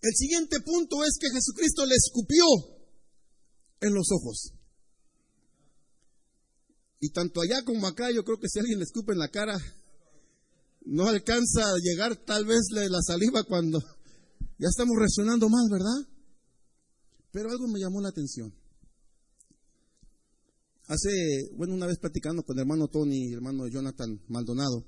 el 0.01 0.13
siguiente 0.15 0.59
punto 0.61 1.03
es 1.03 1.17
que 1.19 1.29
Jesucristo 1.29 1.85
le 1.85 1.95
escupió 1.95 2.45
en 3.81 3.93
los 3.93 4.07
ojos. 4.11 4.53
Y 6.99 7.11
tanto 7.11 7.41
allá 7.41 7.63
como 7.63 7.87
acá, 7.87 8.11
yo 8.11 8.23
creo 8.23 8.39
que 8.39 8.49
si 8.49 8.59
alguien 8.59 8.79
le 8.79 8.85
escupe 8.85 9.13
en 9.13 9.19
la 9.19 9.29
cara, 9.29 9.57
no 10.81 11.07
alcanza 11.07 11.69
a 11.69 11.77
llegar 11.81 12.15
tal 12.25 12.45
vez 12.45 12.61
la 12.71 13.01
saliva 13.01 13.43
cuando 13.43 13.79
ya 14.57 14.67
estamos 14.69 14.95
reaccionando 14.97 15.49
más, 15.49 15.67
¿verdad? 15.69 16.17
Pero 17.31 17.51
algo 17.51 17.67
me 17.67 17.79
llamó 17.79 18.01
la 18.01 18.09
atención. 18.09 18.53
Hace, 20.87 21.49
bueno, 21.55 21.73
una 21.73 21.85
vez 21.85 21.97
platicando 21.99 22.43
con 22.43 22.57
el 22.57 22.61
hermano 22.61 22.87
Tony 22.87 23.25
y 23.25 23.27
el 23.27 23.35
hermano 23.35 23.67
Jonathan 23.67 24.21
Maldonado, 24.29 24.85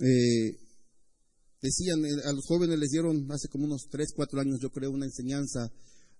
eh, 0.00 0.58
decían, 1.62 2.04
eh, 2.04 2.20
a 2.24 2.32
los 2.32 2.44
jóvenes 2.46 2.78
les 2.78 2.90
dieron 2.90 3.30
hace 3.32 3.48
como 3.48 3.64
unos 3.64 3.88
3, 3.90 4.12
4 4.14 4.40
años, 4.40 4.58
yo 4.60 4.70
creo, 4.70 4.90
una 4.90 5.06
enseñanza 5.06 5.72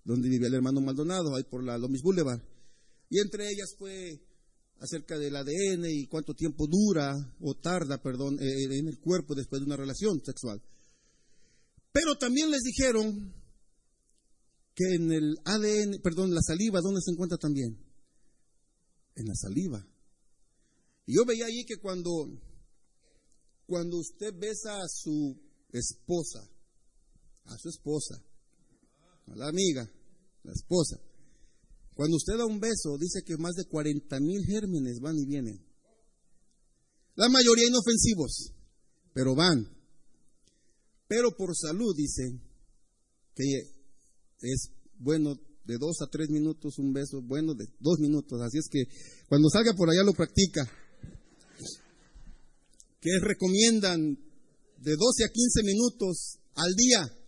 donde 0.03 0.29
vivía 0.29 0.47
el 0.47 0.55
hermano 0.55 0.81
Maldonado, 0.81 1.35
ahí 1.35 1.43
por 1.43 1.63
la 1.63 1.77
Lomis 1.77 2.01
Boulevard. 2.01 2.41
Y 3.09 3.19
entre 3.19 3.49
ellas 3.49 3.75
fue 3.77 4.19
acerca 4.79 5.17
del 5.19 5.35
ADN 5.35 5.85
y 5.85 6.07
cuánto 6.07 6.33
tiempo 6.33 6.65
dura 6.67 7.13
o 7.39 7.55
tarda, 7.55 8.01
perdón, 8.01 8.39
eh, 8.41 8.63
en 8.63 8.87
el 8.87 8.99
cuerpo 8.99 9.35
después 9.35 9.61
de 9.61 9.67
una 9.67 9.77
relación 9.77 10.19
sexual. 10.25 10.59
Pero 11.91 12.15
también 12.15 12.49
les 12.49 12.61
dijeron 12.63 13.31
que 14.73 14.95
en 14.95 15.11
el 15.11 15.35
ADN, 15.45 16.01
perdón, 16.01 16.33
la 16.33 16.41
saliva, 16.41 16.81
¿dónde 16.81 17.01
se 17.01 17.11
encuentra 17.11 17.37
también? 17.37 17.77
En 19.15 19.27
la 19.27 19.35
saliva. 19.35 19.85
Y 21.05 21.15
yo 21.15 21.25
veía 21.25 21.45
ahí 21.45 21.65
que 21.65 21.77
cuando, 21.77 22.09
cuando 23.65 23.97
usted 23.97 24.33
besa 24.37 24.75
a 24.75 24.87
su 24.87 25.35
esposa, 25.71 26.39
a 27.45 27.57
su 27.57 27.69
esposa, 27.69 28.15
a 29.27 29.35
la 29.35 29.49
amiga, 29.49 29.89
la 30.43 30.51
esposa, 30.51 30.99
cuando 31.95 32.17
usted 32.17 32.37
da 32.37 32.45
un 32.45 32.59
beso, 32.59 32.97
dice 32.99 33.21
que 33.23 33.37
más 33.37 33.53
de 33.53 33.65
40 33.65 34.19
mil 34.19 34.43
gérmenes 34.45 34.99
van 34.99 35.15
y 35.17 35.25
vienen. 35.25 35.63
La 37.15 37.29
mayoría 37.29 37.67
inofensivos, 37.67 38.51
pero 39.13 39.35
van. 39.35 39.69
Pero 41.07 41.29
por 41.37 41.55
salud 41.55 41.93
dice 41.95 42.23
que 43.35 43.45
es 44.41 44.71
bueno 44.97 45.35
de 45.65 45.77
dos 45.77 46.01
a 46.01 46.07
tres 46.07 46.29
minutos 46.29 46.77
un 46.77 46.93
beso, 46.93 47.21
bueno 47.21 47.53
de 47.53 47.65
dos 47.79 47.99
minutos. 47.99 48.41
Así 48.41 48.57
es 48.57 48.67
que 48.69 48.83
cuando 49.27 49.49
salga 49.49 49.73
por 49.73 49.89
allá 49.89 50.03
lo 50.03 50.13
practica. 50.13 50.61
Que 52.99 53.09
recomiendan 53.21 54.17
de 54.77 54.91
12 54.91 55.23
a 55.25 55.29
15 55.29 55.63
minutos 55.63 56.39
al 56.55 56.73
día 56.75 57.23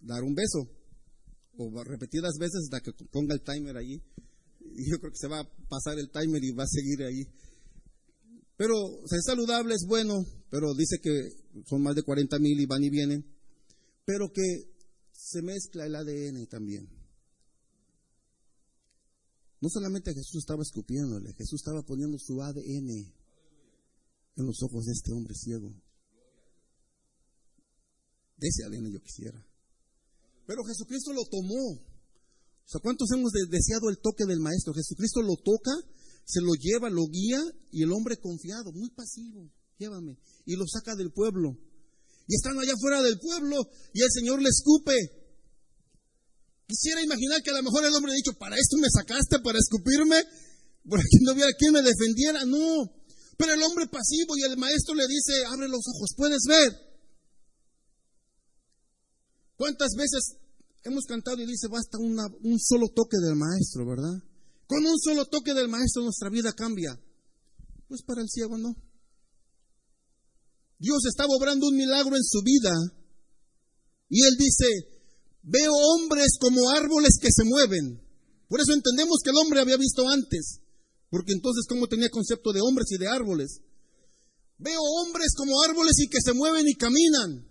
dar 0.00 0.22
un 0.22 0.34
beso 0.34 0.68
o 1.58 1.84
repetidas 1.84 2.38
veces 2.38 2.62
hasta 2.64 2.80
que 2.80 2.92
ponga 3.10 3.34
el 3.34 3.42
timer 3.42 3.76
allí. 3.76 4.00
Y 4.60 4.90
yo 4.90 4.98
creo 5.00 5.12
que 5.12 5.18
se 5.18 5.28
va 5.28 5.40
a 5.40 5.48
pasar 5.68 5.98
el 5.98 6.10
timer 6.10 6.42
y 6.42 6.52
va 6.52 6.64
a 6.64 6.68
seguir 6.68 7.02
ahí. 7.02 7.24
Pero 8.56 8.74
ser 9.06 9.20
saludable 9.24 9.74
es 9.74 9.84
bueno, 9.86 10.14
pero 10.50 10.74
dice 10.74 10.98
que 11.02 11.30
son 11.66 11.82
más 11.82 11.94
de 11.94 12.02
40 12.02 12.38
mil 12.38 12.60
y 12.60 12.66
van 12.66 12.82
y 12.82 12.90
vienen. 12.90 13.24
Pero 14.04 14.30
que 14.32 14.42
se 15.18 15.42
mezcla 15.42 15.84
el 15.84 15.96
ADN 15.96 16.46
también. 16.46 16.88
No 19.60 19.68
solamente 19.68 20.14
Jesús 20.14 20.44
estaba 20.44 20.62
escupiéndole, 20.62 21.32
Jesús 21.34 21.60
estaba 21.60 21.82
poniendo 21.82 22.16
su 22.18 22.40
ADN 22.40 22.90
en 24.36 24.46
los 24.46 24.62
ojos 24.62 24.84
de 24.84 24.92
este 24.92 25.12
hombre 25.12 25.34
ciego. 25.34 25.74
De 28.36 28.46
ese 28.46 28.64
ADN 28.64 28.92
yo 28.92 29.02
quisiera. 29.02 29.44
Pero 30.46 30.62
Jesucristo 30.62 31.12
lo 31.12 31.24
tomó. 31.24 31.72
O 31.72 32.70
sea, 32.70 32.80
¿cuántos 32.80 33.10
hemos 33.10 33.32
deseado 33.50 33.90
el 33.90 33.98
toque 33.98 34.24
del 34.24 34.38
Maestro? 34.38 34.72
Jesucristo 34.72 35.20
lo 35.22 35.34
toca, 35.36 35.72
se 36.24 36.40
lo 36.40 36.52
lleva, 36.54 36.90
lo 36.90 37.08
guía 37.08 37.42
y 37.72 37.82
el 37.82 37.92
hombre 37.92 38.18
confiado, 38.18 38.70
muy 38.72 38.90
pasivo, 38.90 39.50
llévame, 39.78 40.16
y 40.44 40.54
lo 40.54 40.66
saca 40.68 40.94
del 40.94 41.10
pueblo. 41.10 41.58
Y 42.28 42.36
están 42.36 42.58
allá 42.58 42.74
fuera 42.78 43.02
del 43.02 43.18
pueblo 43.18 43.56
y 43.92 44.02
el 44.02 44.10
Señor 44.12 44.40
le 44.40 44.50
escupe. 44.50 44.94
Quisiera 46.68 47.02
imaginar 47.02 47.42
que 47.42 47.50
a 47.50 47.56
lo 47.56 47.62
mejor 47.62 47.84
el 47.84 47.94
hombre 47.94 48.12
ha 48.12 48.14
dicho, 48.14 48.36
para 48.38 48.54
esto 48.54 48.76
me 48.76 48.88
sacaste, 48.92 49.40
para 49.40 49.58
escupirme, 49.58 50.22
por 50.86 51.00
aquí 51.00 51.24
no 51.24 51.32
había 51.32 51.46
quien 51.58 51.72
me 51.72 51.80
defendiera. 51.80 52.44
No, 52.44 52.92
pero 53.38 53.54
el 53.54 53.62
hombre 53.62 53.88
pasivo 53.88 54.36
y 54.36 54.42
el 54.42 54.58
maestro 54.58 54.94
le 54.94 55.08
dice, 55.08 55.44
abre 55.48 55.68
los 55.68 55.80
ojos, 55.88 56.12
puedes 56.14 56.42
ver. 56.46 56.70
¿Cuántas 59.56 59.94
veces 59.96 60.36
hemos 60.84 61.06
cantado 61.06 61.40
y 61.42 61.46
dice, 61.46 61.66
basta 61.68 61.96
un 61.98 62.60
solo 62.60 62.88
toque 62.94 63.16
del 63.18 63.36
maestro, 63.36 63.86
¿verdad? 63.86 64.22
Con 64.66 64.84
un 64.84 64.98
solo 64.98 65.24
toque 65.24 65.54
del 65.54 65.68
maestro 65.68 66.02
nuestra 66.02 66.28
vida 66.28 66.52
cambia. 66.52 67.00
Pues 67.88 68.02
para 68.02 68.20
el 68.20 68.28
ciego 68.28 68.58
no. 68.58 68.76
Dios 70.78 71.04
estaba 71.06 71.34
obrando 71.34 71.66
un 71.66 71.76
milagro 71.76 72.16
en 72.16 72.24
su 72.24 72.40
vida 72.42 72.72
y 74.08 74.22
él 74.22 74.36
dice, 74.38 74.66
veo 75.42 75.72
hombres 75.72 76.38
como 76.40 76.70
árboles 76.70 77.18
que 77.20 77.28
se 77.30 77.44
mueven. 77.44 78.00
Por 78.48 78.60
eso 78.60 78.72
entendemos 78.72 79.18
que 79.22 79.30
el 79.30 79.36
hombre 79.36 79.60
había 79.60 79.76
visto 79.76 80.08
antes, 80.08 80.60
porque 81.10 81.32
entonces 81.32 81.66
cómo 81.68 81.86
tenía 81.86 82.08
concepto 82.08 82.52
de 82.52 82.60
hombres 82.60 82.88
y 82.92 82.98
de 82.98 83.08
árboles. 83.08 83.60
Veo 84.58 84.80
hombres 84.80 85.34
como 85.36 85.62
árboles 85.62 85.98
y 85.98 86.08
que 86.08 86.20
se 86.24 86.32
mueven 86.32 86.66
y 86.66 86.74
caminan. 86.74 87.46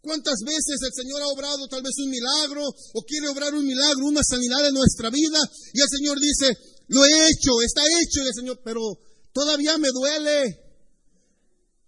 ¿Cuántas 0.00 0.40
veces 0.44 0.82
el 0.82 0.92
Señor 0.92 1.22
ha 1.22 1.28
obrado 1.28 1.68
tal 1.68 1.82
vez 1.82 1.94
un 2.02 2.10
milagro 2.10 2.66
o 2.66 3.02
quiere 3.06 3.28
obrar 3.28 3.54
un 3.54 3.64
milagro, 3.64 4.06
una 4.06 4.22
sanidad 4.24 4.66
en 4.66 4.74
nuestra 4.74 5.10
vida? 5.10 5.38
Y 5.72 5.80
el 5.80 5.88
Señor 5.88 6.18
dice, 6.18 6.58
lo 6.88 7.04
he 7.04 7.28
hecho, 7.30 7.62
está 7.64 7.82
hecho. 7.82 8.24
Y 8.24 8.26
el 8.26 8.34
Señor, 8.34 8.60
pero 8.64 8.80
todavía 9.32 9.78
me 9.78 9.88
duele. 9.94 10.61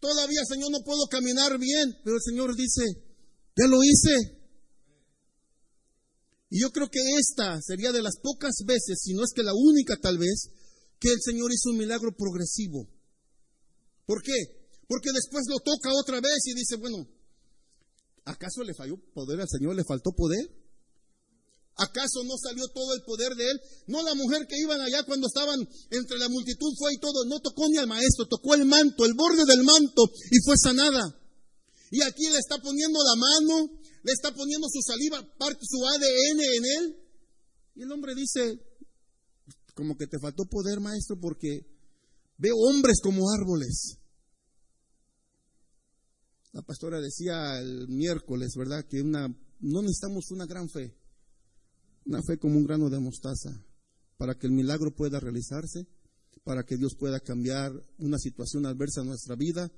Todavía, 0.04 0.44
Señor, 0.44 0.70
no 0.70 0.84
puedo 0.84 1.06
caminar 1.08 1.58
bien. 1.58 1.96
Pero 2.04 2.16
el 2.16 2.22
Señor 2.22 2.54
dice, 2.54 2.84
ya 3.56 3.66
lo 3.66 3.82
hice. 3.82 4.36
Y 6.50 6.60
yo 6.60 6.68
creo 6.70 6.90
que 6.92 7.00
esta 7.16 7.56
sería 7.62 7.90
de 7.90 8.02
las 8.02 8.20
pocas 8.20 8.52
veces, 8.66 9.00
si 9.00 9.14
no 9.14 9.24
es 9.24 9.32
que 9.34 9.42
la 9.42 9.54
única 9.54 9.96
tal 9.96 10.18
vez, 10.18 10.50
que 11.00 11.08
el 11.08 11.22
Señor 11.24 11.50
hizo 11.50 11.70
un 11.70 11.78
milagro 11.78 12.12
progresivo. 12.12 12.86
¿Por 14.04 14.22
qué? 14.22 14.68
Porque 14.86 15.08
después 15.14 15.46
lo 15.48 15.56
toca 15.60 15.88
otra 15.94 16.20
vez 16.20 16.44
y 16.44 16.54
dice, 16.54 16.76
bueno, 16.76 17.08
¿Acaso 18.26 18.62
le 18.62 18.74
falló 18.74 18.96
poder 19.12 19.40
al 19.40 19.48
Señor? 19.48 19.76
¿Le 19.76 19.84
faltó 19.84 20.12
poder? 20.12 20.48
¿Acaso 21.76 22.22
no 22.22 22.38
salió 22.38 22.68
todo 22.68 22.94
el 22.94 23.02
poder 23.02 23.34
de 23.34 23.50
él? 23.50 23.60
No 23.88 24.02
la 24.02 24.14
mujer 24.14 24.46
que 24.46 24.58
iban 24.58 24.80
allá 24.80 25.02
cuando 25.02 25.26
estaban 25.26 25.58
entre 25.90 26.18
la 26.18 26.28
multitud 26.28 26.72
fue 26.78 26.94
y 26.94 26.98
todo, 26.98 27.24
no 27.24 27.40
tocó 27.40 27.68
ni 27.68 27.78
al 27.78 27.88
maestro, 27.88 28.26
tocó 28.26 28.54
el 28.54 28.64
manto, 28.64 29.04
el 29.04 29.14
borde 29.14 29.44
del 29.44 29.64
manto 29.64 30.02
y 30.30 30.38
fue 30.44 30.56
sanada. 30.56 31.02
Y 31.90 32.02
aquí 32.02 32.28
le 32.30 32.38
está 32.38 32.58
poniendo 32.62 32.98
la 33.02 33.16
mano, 33.16 33.70
le 34.02 34.12
está 34.12 34.32
poniendo 34.34 34.68
su 34.68 34.80
saliva, 34.82 35.22
parte 35.36 35.60
su 35.62 35.84
ADN 35.84 36.40
en 36.40 36.64
él. 36.78 36.96
Y 37.76 37.82
el 37.82 37.90
hombre 37.90 38.14
dice, 38.14 38.60
como 39.74 39.96
que 39.96 40.06
te 40.06 40.18
faltó 40.20 40.44
poder, 40.44 40.78
maestro, 40.80 41.18
porque 41.20 41.66
veo 42.38 42.56
hombres 42.56 43.00
como 43.02 43.30
árboles. 43.30 43.98
La 46.52 46.62
pastora 46.62 47.00
decía 47.00 47.58
el 47.58 47.88
miércoles, 47.88 48.54
¿verdad? 48.56 48.84
Que 48.88 49.02
una, 49.02 49.26
no 49.60 49.82
necesitamos 49.82 50.30
una 50.30 50.46
gran 50.46 50.68
fe, 50.68 50.94
una 52.06 52.22
fe 52.22 52.38
como 52.38 52.58
un 52.58 52.64
grano 52.64 52.90
de 52.90 53.00
mostaza, 53.00 53.50
para 54.16 54.34
que 54.34 54.46
el 54.46 54.52
milagro 54.52 54.94
pueda 54.94 55.20
realizarse, 55.20 55.86
para 56.44 56.64
que 56.64 56.76
Dios 56.76 56.94
pueda 56.98 57.20
cambiar 57.20 57.72
una 57.98 58.18
situación 58.18 58.66
adversa 58.66 59.00
en 59.00 59.08
nuestra 59.08 59.36
vida, 59.36 59.70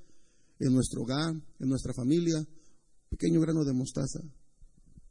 en 0.59 0.73
nuestro 0.73 1.03
hogar, 1.03 1.35
en 1.59 1.69
nuestra 1.69 1.93
familia. 1.95 2.45
Pequeño 3.09 3.41
grano 3.41 3.65
de 3.65 3.73
mostaza. 3.73 4.21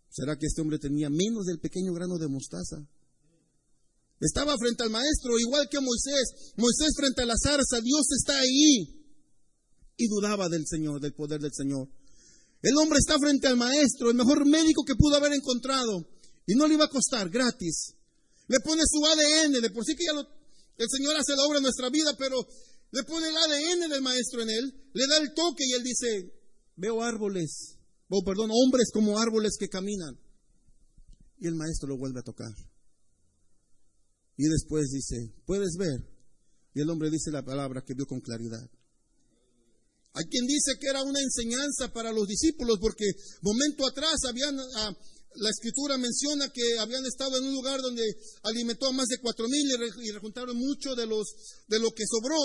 ¿Será 0.10 0.36
que 0.38 0.48
este 0.48 0.62
hombre 0.62 0.80
tenía 0.80 1.10
menos 1.10 1.46
del 1.46 1.60
pequeño 1.60 1.94
grano 1.94 2.18
de 2.18 2.28
mostaza? 2.28 2.78
Estaba 4.20 4.56
frente 4.58 4.84
al 4.84 4.90
maestro, 4.90 5.38
igual 5.40 5.68
que 5.70 5.80
Moisés. 5.80 6.54
Moisés 6.58 6.94
frente 6.96 7.24
a 7.24 7.26
la 7.26 7.36
zarza, 7.42 7.82
Dios 7.82 8.06
está 8.18 8.40
ahí 8.40 9.06
y 9.98 10.08
dudaba 10.08 10.50
del 10.50 10.66
Señor, 10.68 11.00
del 11.02 11.14
poder 11.14 11.42
del 11.42 11.54
Señor. 11.54 11.88
El 12.62 12.76
hombre 12.78 13.00
está 13.00 13.18
frente 13.20 13.48
al 13.48 13.58
maestro, 13.58 14.10
el 14.10 14.16
mejor 14.16 14.46
médico 14.46 14.84
que 14.86 14.96
pudo 14.96 15.16
haber 15.16 15.34
encontrado, 15.34 16.08
y 16.46 16.56
no 16.56 16.68
le 16.68 16.76
iba 16.76 16.86
a 16.86 16.90
costar, 16.90 17.30
gratis. 17.30 17.94
Le 18.48 18.60
pone 18.64 18.84
su 18.86 19.04
ADN, 19.06 19.62
de 19.62 19.70
por 19.72 19.84
sí 19.84 19.96
que 19.96 20.06
ya 20.06 20.20
el 20.78 20.90
Señor 20.90 21.16
hace 21.16 21.36
la 21.36 21.44
obra 21.46 21.58
en 21.58 21.64
nuestra 21.64 21.90
vida, 21.90 22.16
pero 22.18 22.38
le 22.92 23.04
pone 23.04 23.28
el 23.28 23.36
ADN 23.36 23.90
del 23.90 24.02
maestro 24.02 24.42
en 24.42 24.50
él, 24.50 24.90
le 24.94 25.08
da 25.08 25.18
el 25.18 25.34
toque 25.34 25.64
y 25.66 25.74
él 25.74 25.84
dice, 25.84 26.32
veo 26.76 27.02
árboles, 27.02 27.78
o 28.10 28.24
perdón, 28.24 28.52
hombres 28.54 28.90
como 28.94 29.18
árboles 29.20 29.58
que 29.60 29.68
caminan. 29.68 30.20
Y 31.40 31.48
el 31.48 31.56
maestro 31.56 31.90
lo 31.90 31.98
vuelve 31.98 32.20
a 32.20 32.24
tocar. 32.24 32.54
Y 34.38 34.48
después 34.48 34.90
dice, 34.92 35.34
¿puedes 35.46 35.76
ver? 35.78 36.08
Y 36.74 36.82
el 36.82 36.90
hombre 36.90 37.10
dice 37.10 37.32
la 37.32 37.44
palabra 37.44 37.84
que 37.86 37.94
vio 37.94 38.06
con 38.06 38.20
claridad. 38.20 38.70
Hay 40.14 40.26
quien 40.30 40.46
dice 40.46 40.80
que 40.80 40.88
era 40.88 41.04
una 41.04 41.20
enseñanza 41.20 41.92
para 41.92 42.14
los 42.14 42.28
discípulos 42.28 42.78
porque 42.80 43.06
momento 43.42 43.86
atrás 43.86 44.16
habían, 44.28 44.58
ah, 44.78 44.96
la 45.38 45.50
escritura 45.50 45.98
menciona 45.98 46.50
que 46.50 46.80
habían 46.80 47.06
estado 47.06 47.38
en 47.38 47.46
un 47.46 47.54
lugar 47.54 47.82
donde 47.82 48.04
alimentó 48.44 48.88
a 48.88 48.94
más 48.94 49.08
de 49.08 49.20
cuatro 49.20 49.48
mil 49.48 49.68
y 50.04 50.12
rejuntaron 50.12 50.56
mucho 50.58 50.96
de, 50.96 51.06
los, 51.06 51.28
de 51.68 51.80
lo 51.80 51.92
que 51.92 52.04
sobró. 52.08 52.38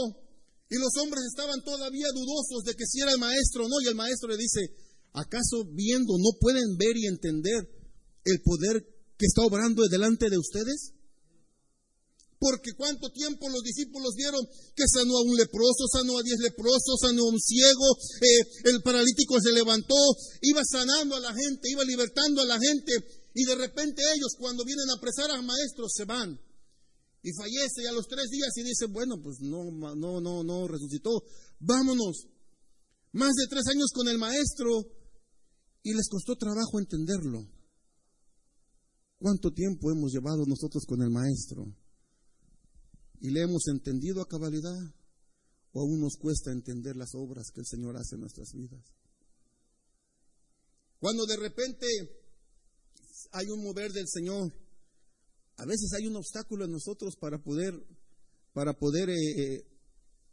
Y 0.70 0.78
los 0.78 0.95
hombres 1.03 1.24
estaban 1.26 1.62
todavía 1.64 2.07
dudosos 2.14 2.62
de 2.64 2.74
que 2.74 2.86
si 2.86 3.01
era 3.01 3.12
el 3.12 3.18
maestro 3.18 3.66
o 3.66 3.68
no. 3.68 3.80
Y 3.82 3.88
el 3.88 3.95
maestro 3.95 4.28
le 4.28 4.36
dice, 4.36 4.61
¿acaso 5.12 5.64
viendo 5.72 6.14
no 6.18 6.38
pueden 6.38 6.76
ver 6.76 6.97
y 6.97 7.07
entender 7.07 7.66
el 8.24 8.41
poder 8.43 8.86
que 9.18 9.26
está 9.26 9.43
obrando 9.43 9.86
delante 9.88 10.30
de 10.30 10.38
ustedes? 10.38 10.93
Porque 12.41 12.72
cuánto 12.72 13.12
tiempo 13.12 13.51
los 13.51 13.61
discípulos 13.61 14.14
vieron 14.16 14.41
que 14.74 14.88
sanó 14.88 15.18
a 15.18 15.22
un 15.28 15.36
leproso, 15.36 15.84
sanó 15.93 16.16
a 16.16 16.22
diez 16.22 16.41
leprosos, 16.41 16.97
sanó 16.99 17.28
a 17.28 17.32
un 17.36 17.38
ciego, 17.38 17.84
eh, 18.22 18.72
el 18.72 18.82
paralítico 18.82 19.36
se 19.38 19.53
levantó, 19.53 20.01
iba 20.41 20.62
sanando 20.64 21.16
a 21.16 21.20
la 21.20 21.34
gente, 21.34 21.68
iba 21.68 21.84
libertando 21.84 22.41
a 22.41 22.47
la 22.47 22.59
gente, 22.59 22.93
y 23.34 23.45
de 23.45 23.55
repente 23.57 24.03
ellos 24.16 24.32
cuando 24.38 24.64
vienen 24.64 24.88
a 24.88 24.97
apresar 24.97 25.30
al 25.30 25.45
maestro 25.45 25.84
se 25.86 26.07
van 26.07 26.41
y 27.22 27.30
fallece 27.32 27.82
y 27.82 27.86
a 27.86 27.93
los 27.93 28.07
tres 28.09 28.30
días 28.30 28.57
y 28.57 28.62
dice, 28.62 28.86
bueno, 28.86 29.20
pues 29.22 29.41
no, 29.41 29.70
no, 29.95 30.20
no, 30.20 30.43
no 30.43 30.66
resucitó, 30.66 31.22
vámonos. 31.59 32.26
Más 33.12 33.34
de 33.34 33.49
tres 33.49 33.66
años 33.68 33.91
con 33.93 34.09
el 34.09 34.16
maestro 34.16 34.80
y 35.82 35.93
les 35.93 36.09
costó 36.09 36.36
trabajo 36.36 36.78
entenderlo. 36.78 37.47
¿Cuánto 39.18 39.53
tiempo 39.53 39.91
hemos 39.91 40.12
llevado 40.12 40.47
nosotros 40.47 40.84
con 40.86 41.03
el 41.03 41.11
maestro? 41.11 41.66
¿Y 43.20 43.30
le 43.30 43.42
hemos 43.42 43.68
entendido 43.68 44.22
a 44.22 44.28
cabalidad? 44.28 44.78
¿O 45.72 45.80
aún 45.82 46.00
nos 46.00 46.16
cuesta 46.16 46.50
entender 46.50 46.96
las 46.96 47.14
obras 47.14 47.50
que 47.54 47.60
el 47.60 47.66
Señor 47.66 47.96
hace 47.96 48.16
en 48.16 48.22
nuestras 48.22 48.52
vidas? 48.52 48.82
Cuando 50.98 51.24
de 51.26 51.36
repente 51.36 51.86
hay 53.32 53.46
un 53.48 53.62
mover 53.62 53.92
del 53.92 54.08
Señor, 54.08 54.52
a 55.56 55.66
veces 55.66 55.92
hay 55.92 56.06
un 56.06 56.16
obstáculo 56.16 56.64
en 56.64 56.72
nosotros 56.72 57.16
para 57.16 57.42
poder, 57.42 57.74
para 58.52 58.72
poder 58.72 59.10
eh, 59.10 59.14
eh, 59.14 59.66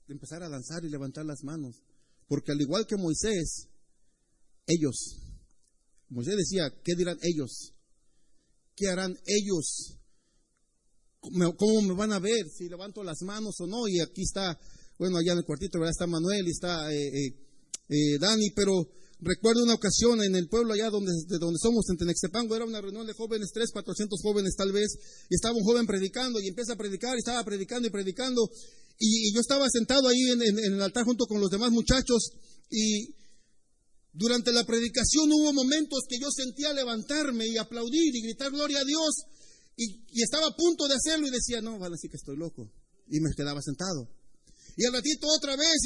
empezar 0.07 0.41
a 0.43 0.49
danzar 0.49 0.83
y 0.85 0.89
levantar 0.89 1.25
las 1.25 1.43
manos. 1.43 1.83
Porque 2.27 2.51
al 2.51 2.61
igual 2.61 2.87
que 2.87 2.95
Moisés, 2.97 3.67
ellos, 4.65 5.19
Moisés 6.09 6.35
decía, 6.37 6.73
¿qué 6.83 6.95
dirán 6.95 7.17
ellos? 7.21 7.73
¿Qué 8.75 8.87
harán 8.87 9.17
ellos? 9.25 9.97
¿Cómo 11.19 11.81
me 11.81 11.93
van 11.93 12.13
a 12.13 12.19
ver 12.19 12.47
si 12.49 12.69
levanto 12.69 13.03
las 13.03 13.21
manos 13.21 13.55
o 13.59 13.67
no? 13.67 13.87
Y 13.87 13.99
aquí 13.99 14.21
está, 14.21 14.57
bueno, 14.97 15.17
allá 15.17 15.33
en 15.33 15.39
el 15.39 15.45
cuartito 15.45 15.79
¿verdad? 15.79 15.91
está 15.91 16.07
Manuel 16.07 16.47
y 16.47 16.51
está 16.51 16.93
eh, 16.93 18.17
Dani, 18.19 18.51
pero 18.55 18.87
Recuerdo 19.19 19.63
una 19.63 19.73
ocasión 19.73 20.21
en 20.21 20.35
el 20.35 20.47
pueblo 20.47 20.73
allá 20.73 20.91
donde, 20.91 21.11
de 21.27 21.39
donde 21.39 21.57
somos, 21.59 21.89
en 21.89 21.97
Tenextepango, 21.97 22.55
era 22.55 22.65
una 22.65 22.81
reunión 22.81 23.07
de 23.07 23.13
jóvenes, 23.13 23.49
tres, 23.51 23.71
cuatrocientos 23.71 24.21
jóvenes 24.21 24.53
tal 24.55 24.71
vez, 24.71 24.93
y 25.27 25.33
estaba 25.33 25.55
un 25.57 25.63
joven 25.63 25.87
predicando 25.87 26.39
y 26.39 26.47
empieza 26.47 26.73
a 26.73 26.77
predicar 26.77 27.15
y 27.15 27.25
estaba 27.25 27.43
predicando 27.43 27.87
y 27.87 27.91
predicando, 27.91 28.47
y, 28.99 29.33
yo 29.33 29.41
estaba 29.41 29.65
sentado 29.71 30.07
ahí 30.07 30.21
en, 30.29 30.73
el 30.73 30.81
altar 30.81 31.03
junto 31.03 31.25
con 31.25 31.41
los 31.41 31.49
demás 31.49 31.71
muchachos, 31.71 32.29
y 32.69 33.15
durante 34.13 34.51
la 34.51 34.65
predicación 34.65 35.31
hubo 35.31 35.51
momentos 35.51 36.03
que 36.07 36.19
yo 36.19 36.29
sentía 36.29 36.71
levantarme 36.73 37.47
y 37.47 37.57
aplaudir 37.57 38.15
y 38.15 38.21
gritar 38.21 38.51
gloria 38.51 38.81
a 38.81 38.85
Dios, 38.85 39.15
y, 39.77 40.23
estaba 40.23 40.47
a 40.47 40.55
punto 40.55 40.87
de 40.87 40.95
hacerlo 40.95 41.27
y 41.27 41.31
decía, 41.31 41.61
no, 41.61 41.77
van 41.77 41.93
a 41.93 41.95
decir 41.95 42.09
que 42.09 42.17
estoy 42.17 42.35
loco, 42.35 42.73
y 43.07 43.19
me 43.21 43.29
quedaba 43.37 43.61
sentado. 43.61 44.09
Y 44.75 44.85
al 44.85 44.93
ratito 44.93 45.25
otra 45.27 45.55
vez 45.55 45.77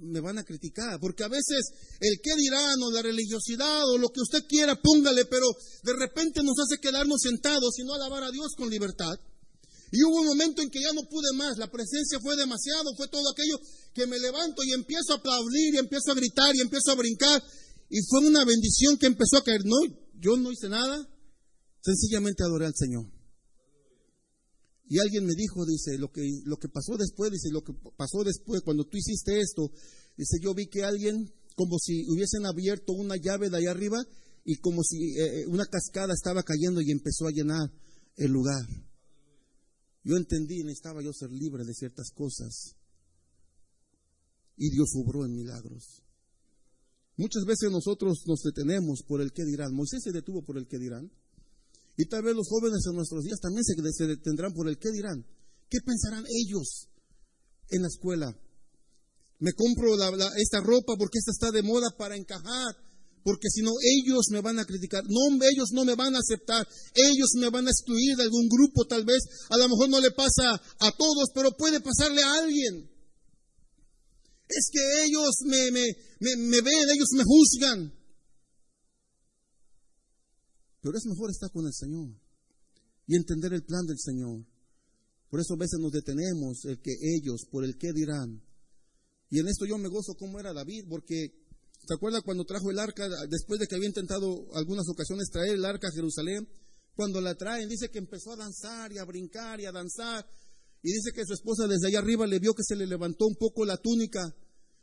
me 0.00 0.20
van 0.20 0.38
a 0.38 0.44
criticar, 0.44 0.98
porque 0.98 1.22
a 1.22 1.28
veces 1.28 1.62
el 2.00 2.18
qué 2.22 2.34
dirán 2.36 2.74
o 2.82 2.90
la 2.90 3.02
religiosidad 3.02 3.84
o 3.86 3.98
lo 3.98 4.08
que 4.08 4.20
usted 4.20 4.46
quiera, 4.48 4.74
póngale, 4.80 5.26
pero 5.26 5.46
de 5.82 5.92
repente 5.94 6.42
nos 6.42 6.58
hace 6.58 6.80
quedarnos 6.80 7.20
sentados 7.20 7.78
y 7.78 7.84
no 7.84 7.94
alabar 7.94 8.24
a 8.24 8.30
Dios 8.30 8.54
con 8.56 8.70
libertad. 8.70 9.14
Y 9.92 10.02
hubo 10.02 10.22
un 10.22 10.26
momento 10.26 10.62
en 10.62 10.70
que 10.70 10.80
ya 10.80 10.92
no 10.92 11.02
pude 11.02 11.36
más, 11.36 11.58
la 11.58 11.70
presencia 11.70 12.18
fue 12.20 12.34
demasiado, 12.34 12.94
fue 12.96 13.08
todo 13.08 13.30
aquello 13.30 13.60
que 13.92 14.06
me 14.06 14.18
levanto 14.18 14.64
y 14.64 14.72
empiezo 14.72 15.12
a 15.12 15.16
aplaudir 15.16 15.74
y 15.74 15.78
empiezo 15.78 16.10
a 16.10 16.14
gritar 16.14 16.56
y 16.56 16.62
empiezo 16.62 16.92
a 16.92 16.94
brincar. 16.94 17.42
Y 17.90 18.00
fue 18.08 18.26
una 18.26 18.44
bendición 18.44 18.96
que 18.96 19.06
empezó 19.06 19.36
a 19.36 19.44
caer. 19.44 19.60
No, 19.66 19.76
yo 20.18 20.36
no 20.36 20.50
hice 20.50 20.68
nada, 20.68 21.06
sencillamente 21.82 22.42
adoré 22.42 22.66
al 22.66 22.74
Señor. 22.74 23.11
Y 24.88 24.98
alguien 24.98 25.24
me 25.24 25.34
dijo, 25.34 25.64
dice, 25.64 25.96
lo 25.98 26.10
que, 26.10 26.22
lo 26.44 26.56
que 26.56 26.68
pasó 26.68 26.96
después, 26.98 27.30
dice, 27.30 27.50
lo 27.50 27.62
que 27.62 27.72
pasó 27.96 28.24
después, 28.24 28.62
cuando 28.62 28.84
tú 28.84 28.98
hiciste 28.98 29.40
esto, 29.40 29.70
dice, 30.16 30.38
yo 30.42 30.54
vi 30.54 30.66
que 30.66 30.82
alguien, 30.82 31.32
como 31.56 31.78
si 31.78 32.04
hubiesen 32.10 32.46
abierto 32.46 32.92
una 32.92 33.16
llave 33.16 33.48
de 33.48 33.58
allá 33.58 33.70
arriba 33.70 34.04
y 34.44 34.56
como 34.56 34.82
si 34.82 35.18
eh, 35.18 35.42
eh, 35.42 35.46
una 35.46 35.64
cascada 35.66 36.12
estaba 36.12 36.42
cayendo 36.42 36.80
y 36.80 36.90
empezó 36.90 37.26
a 37.26 37.30
llenar 37.30 37.72
el 38.16 38.30
lugar. 38.30 38.66
Yo 40.04 40.16
entendí, 40.16 40.62
necesitaba 40.64 41.02
yo 41.02 41.12
ser 41.12 41.30
libre 41.30 41.64
de 41.64 41.74
ciertas 41.74 42.10
cosas. 42.10 42.74
Y 44.56 44.70
Dios 44.70 44.90
obró 44.96 45.24
en 45.24 45.34
milagros. 45.34 46.02
Muchas 47.16 47.44
veces 47.44 47.70
nosotros 47.70 48.24
nos 48.26 48.42
detenemos 48.42 49.02
por 49.06 49.20
el 49.20 49.32
que 49.32 49.44
dirán. 49.44 49.74
Moisés 49.74 50.02
se 50.02 50.12
detuvo 50.12 50.42
por 50.44 50.58
el 50.58 50.66
que 50.66 50.78
dirán. 50.78 51.10
Y 52.02 52.06
tal 52.06 52.24
vez 52.24 52.34
los 52.34 52.48
jóvenes 52.48 52.82
en 52.84 52.96
nuestros 52.96 53.22
días 53.22 53.38
también 53.38 53.62
se, 53.62 54.06
detendrán 54.08 54.52
por 54.52 54.66
el 54.66 54.76
qué 54.76 54.90
dirán. 54.90 55.24
¿Qué 55.70 55.78
pensarán 55.86 56.24
ellos 56.26 56.88
en 57.70 57.82
la 57.82 57.86
escuela? 57.86 58.26
Me 59.38 59.52
compro 59.52 59.94
esta 60.34 60.58
ropa 60.58 60.96
porque 60.98 61.18
esta 61.18 61.30
está 61.30 61.52
de 61.52 61.62
moda 61.62 61.94
para 61.96 62.16
encajar, 62.16 62.74
porque 63.22 63.48
si 63.50 63.62
no 63.62 63.70
ellos 63.80 64.26
me 64.32 64.40
van 64.40 64.58
a 64.58 64.64
criticar, 64.64 65.04
no 65.06 65.38
ellos 65.46 65.70
no 65.70 65.84
me 65.84 65.94
van 65.94 66.16
a 66.16 66.18
aceptar, 66.18 66.66
ellos 66.92 67.30
me 67.38 67.50
van 67.50 67.68
a 67.68 67.70
excluir 67.70 68.16
de 68.16 68.24
algún 68.24 68.48
grupo 68.48 68.84
tal 68.84 69.04
vez, 69.04 69.22
a 69.50 69.56
lo 69.56 69.68
mejor 69.68 69.88
no 69.88 70.00
le 70.00 70.10
pasa 70.10 70.54
a 70.54 70.90
todos, 70.98 71.30
pero 71.32 71.56
puede 71.56 71.78
pasarle 71.80 72.20
a 72.20 72.34
alguien. 72.34 72.90
Es 74.48 74.70
que 74.72 75.04
ellos 75.04 75.30
me, 75.46 75.70
me, 75.70 76.36
me 76.36 76.60
ven, 76.62 76.90
ellos 76.90 77.10
me 77.14 77.22
juzgan. 77.22 78.01
Pero 80.82 80.98
es 80.98 81.06
mejor 81.06 81.30
estar 81.30 81.50
con 81.50 81.64
el 81.64 81.72
Señor 81.72 82.10
y 83.06 83.16
entender 83.16 83.52
el 83.52 83.64
plan 83.64 83.86
del 83.86 83.98
Señor. 83.98 84.44
Por 85.30 85.40
eso 85.40 85.54
a 85.54 85.58
veces 85.58 85.78
nos 85.80 85.92
detenemos 85.92 86.64
el 86.66 86.80
que 86.80 86.92
ellos, 87.16 87.46
por 87.50 87.64
el 87.64 87.78
que 87.78 87.92
dirán. 87.92 88.42
Y 89.30 89.38
en 89.38 89.48
esto 89.48 89.64
yo 89.64 89.78
me 89.78 89.88
gozo 89.88 90.14
como 90.14 90.38
era 90.38 90.52
David, 90.52 90.84
porque 90.90 91.32
¿te 91.86 91.94
acuerdas 91.94 92.22
cuando 92.22 92.44
trajo 92.44 92.70
el 92.70 92.78
arca, 92.78 93.08
después 93.30 93.58
de 93.60 93.66
que 93.66 93.76
había 93.76 93.88
intentado 93.88 94.54
algunas 94.54 94.86
ocasiones 94.90 95.30
traer 95.30 95.54
el 95.54 95.64
arca 95.64 95.88
a 95.88 95.94
Jerusalén? 95.94 96.46
Cuando 96.94 97.20
la 97.20 97.34
traen, 97.34 97.68
dice 97.68 97.88
que 97.88 97.98
empezó 97.98 98.32
a 98.32 98.36
danzar 98.36 98.92
y 98.92 98.98
a 98.98 99.04
brincar 99.04 99.60
y 99.60 99.64
a 99.64 99.72
danzar. 99.72 100.28
Y 100.82 100.92
dice 100.92 101.12
que 101.14 101.24
su 101.24 101.32
esposa 101.32 101.66
desde 101.66 101.88
allá 101.88 102.00
arriba 102.00 102.26
le 102.26 102.40
vio 102.40 102.52
que 102.54 102.64
se 102.64 102.76
le 102.76 102.86
levantó 102.86 103.26
un 103.26 103.36
poco 103.36 103.64
la 103.64 103.78
túnica. 103.78 104.20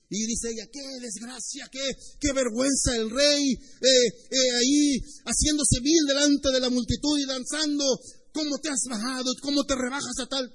Y 0.09 0.25
dice 0.25 0.49
ella, 0.49 0.65
qué 0.73 0.81
desgracia, 1.01 1.69
qué, 1.71 1.85
qué 2.19 2.33
vergüenza 2.33 2.95
el 2.95 3.11
rey 3.11 3.53
eh, 3.53 4.07
eh, 4.31 4.51
ahí 4.57 4.97
haciéndose 5.25 5.81
vil 5.83 6.05
delante 6.07 6.49
de 6.51 6.59
la 6.59 6.69
multitud 6.71 7.19
y 7.19 7.27
danzando, 7.27 7.85
¿cómo 8.33 8.57
te 8.57 8.69
has 8.69 8.81
bajado? 8.89 9.29
¿Cómo 9.43 9.63
te 9.65 9.75
rebajas 9.75 10.17
a 10.19 10.25
tal? 10.25 10.49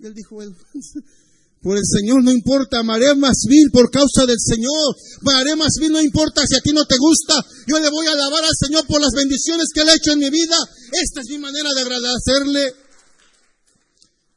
Y 0.00 0.06
él 0.06 0.14
dijo, 0.14 0.42
él, 0.42 0.50
por 1.62 1.78
el 1.78 1.86
Señor 1.86 2.24
no 2.24 2.32
importa, 2.32 2.80
amaré 2.80 3.14
más 3.14 3.46
vil 3.48 3.70
por 3.70 3.88
causa 3.88 4.26
del 4.26 4.40
Señor, 4.42 4.96
amaré 5.22 5.54
más 5.54 5.78
vil 5.78 5.92
no 5.92 6.02
importa 6.02 6.42
si 6.44 6.56
a 6.56 6.60
ti 6.60 6.72
no 6.72 6.84
te 6.86 6.98
gusta, 6.98 7.34
yo 7.68 7.78
le 7.78 7.88
voy 7.88 8.08
a 8.08 8.12
alabar 8.18 8.42
al 8.42 8.56
Señor 8.58 8.84
por 8.88 9.00
las 9.00 9.14
bendiciones 9.14 9.68
que 9.72 9.82
Él 9.82 9.90
ha 9.90 9.94
hecho 9.94 10.10
en 10.10 10.18
mi 10.18 10.30
vida, 10.30 10.56
esta 10.90 11.20
es 11.20 11.28
mi 11.30 11.38
manera 11.38 11.70
de 11.72 11.82
agradecerle. 11.82 12.74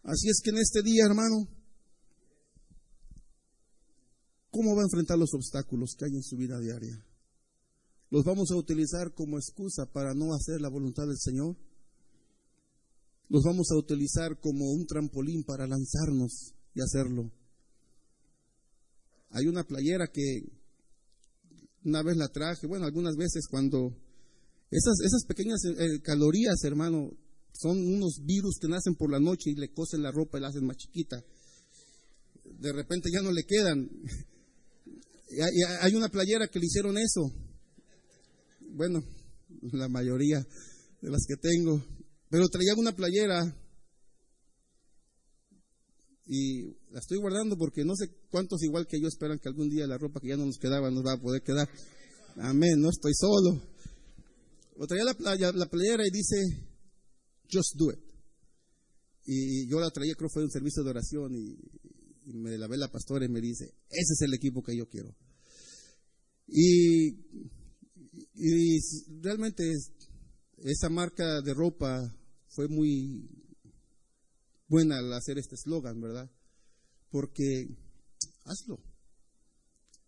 Así 0.04 0.30
es 0.30 0.40
que 0.44 0.52
en 0.52 0.58
este 0.58 0.82
día, 0.82 1.06
hermano, 1.06 1.48
¿Cómo 4.52 4.76
va 4.76 4.82
a 4.82 4.86
enfrentar 4.86 5.18
los 5.18 5.34
obstáculos 5.34 5.96
que 5.98 6.06
hay 6.06 6.16
en 6.16 6.24
su 6.24 6.36
vida 6.36 6.60
diaria? 6.60 7.04
¿Los 8.10 8.24
vamos 8.26 8.50
a 8.52 8.56
utilizar 8.56 9.14
como 9.14 9.38
excusa 9.38 9.86
para 9.86 10.14
no 10.16 10.34
hacer 10.34 10.60
la 10.60 10.70
voluntad 10.70 11.06
del 11.06 11.20
Señor? 11.20 11.56
¿Los 13.30 13.44
vamos 13.44 13.68
a 13.72 13.78
utilizar 13.78 14.40
como 14.40 14.72
un 14.72 14.88
trampolín 14.88 15.44
para 15.44 15.68
lanzarnos 15.68 16.56
y 16.74 16.82
hacerlo? 16.82 17.32
Hay 19.30 19.46
una 19.46 19.64
playera 19.64 20.08
que 20.08 20.42
una 21.86 22.02
vez 22.02 22.18
la 22.18 22.28
traje, 22.30 22.66
bueno, 22.66 22.86
algunas 22.86 23.16
veces 23.16 23.48
cuando 23.48 23.96
esas, 24.72 25.00
esas 25.06 25.26
pequeñas 25.26 25.64
eh, 25.66 26.02
calorías, 26.02 26.64
hermano, 26.64 27.12
son 27.54 27.78
unos 27.78 28.22
virus 28.24 28.58
que 28.60 28.68
nacen 28.68 28.96
por 28.96 29.12
la 29.12 29.20
noche 29.20 29.52
y 29.52 29.56
le 29.56 29.72
cosen 29.72 30.02
la 30.02 30.12
ropa 30.12 30.38
y 30.38 30.42
la 30.42 30.48
hacen 30.48 30.66
más 30.66 30.78
chiquita. 30.78 31.24
De 32.60 32.74
repente 32.74 33.10
ya 33.14 33.22
no 33.22 33.32
le 33.32 33.44
quedan. 33.44 33.90
Hay 35.82 35.96
una 35.96 36.10
playera 36.10 36.48
que 36.48 36.60
le 36.60 36.66
hicieron 36.66 36.98
eso. 36.98 37.32
Bueno, 38.72 39.04
la 39.72 39.88
mayoría. 39.88 40.46
de 41.02 41.10
las 41.10 41.26
que 41.28 41.36
tengo. 41.38 41.84
Pero 42.30 42.48
traía 42.50 42.74
una 42.78 42.96
playera 42.96 43.56
y 46.26 46.62
la 46.92 47.00
estoy 47.00 47.18
guardando 47.18 47.58
porque 47.58 47.84
no 47.84 47.96
sé 47.96 48.06
cuántos 48.30 48.62
igual 48.62 48.86
que 48.86 49.02
yo 49.02 49.08
esperan 49.08 49.40
que 49.40 49.50
algún 49.50 49.68
día 49.68 49.88
la 49.88 49.98
ropa 49.98 50.20
que 50.20 50.28
ya 50.28 50.38
no 50.38 50.46
nos 50.46 50.60
quedaba 50.60 50.92
nos 50.92 51.04
va 51.04 51.14
a 51.14 51.22
poder 51.22 51.42
quedar. 51.42 51.68
Amén, 52.38 52.80
no 52.80 52.90
estoy 52.90 53.14
solo. 53.16 53.62
O 54.78 54.86
traía 54.86 55.06
la, 55.06 55.16
playa, 55.16 55.52
la 55.52 55.66
playera 55.66 56.04
y 56.06 56.12
dice, 56.12 56.38
just 57.52 57.76
do 57.76 57.92
it. 57.92 58.00
Y 59.26 59.68
yo 59.68 59.80
la 59.80 59.90
traía, 59.90 60.14
creo 60.16 60.30
fue 60.32 60.44
un 60.44 60.52
servicio 60.52 60.84
de 60.84 60.90
oración 60.92 61.36
y, 61.36 61.58
me 62.34 62.58
la 62.58 62.68
ve 62.68 62.78
la 62.78 62.92
pastora 62.92 63.26
y 63.26 63.30
me 63.30 63.42
dice, 63.42 63.66
ese 63.90 64.14
es 64.14 64.22
el 64.22 64.34
equipo 64.34 64.64
que 64.64 64.76
yo 64.76 64.88
quiero. 64.88 65.16
Y, 66.48 67.10
y 68.36 68.80
realmente 69.22 69.72
esa 70.58 70.90
marca 70.90 71.42
de 71.42 71.54
ropa 71.54 72.16
fue 72.48 72.68
muy 72.68 73.30
buena 74.68 74.98
al 74.98 75.14
hacer 75.14 75.38
este 75.38 75.56
eslogan, 75.56 76.00
¿verdad? 76.00 76.30
Porque 77.10 77.68
hazlo. 78.46 78.80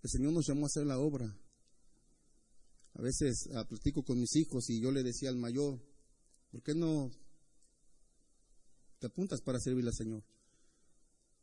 El 0.03 0.09
Señor 0.09 0.33
nos 0.33 0.47
llamó 0.47 0.65
a 0.65 0.67
hacer 0.67 0.85
la 0.85 0.99
obra. 0.99 1.37
A 2.93 3.01
veces 3.01 3.49
ah, 3.53 3.65
platico 3.67 4.03
con 4.03 4.19
mis 4.19 4.35
hijos 4.35 4.69
y 4.69 4.81
yo 4.81 4.91
le 4.91 5.03
decía 5.03 5.29
al 5.29 5.37
mayor, 5.37 5.79
¿por 6.51 6.61
qué 6.61 6.73
no 6.73 7.11
te 8.99 9.07
apuntas 9.07 9.41
para 9.41 9.59
servir 9.59 9.85
al 9.87 9.93
Señor? 9.93 10.23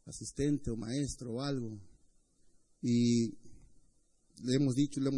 Asistente 0.09 0.71
o 0.71 0.77
maestro 0.77 1.35
o 1.35 1.43
algo. 1.43 1.79
Y 2.83 3.29
le 4.43 4.55
hemos 4.57 4.75
dicho, 4.75 5.01
le, 5.01 5.11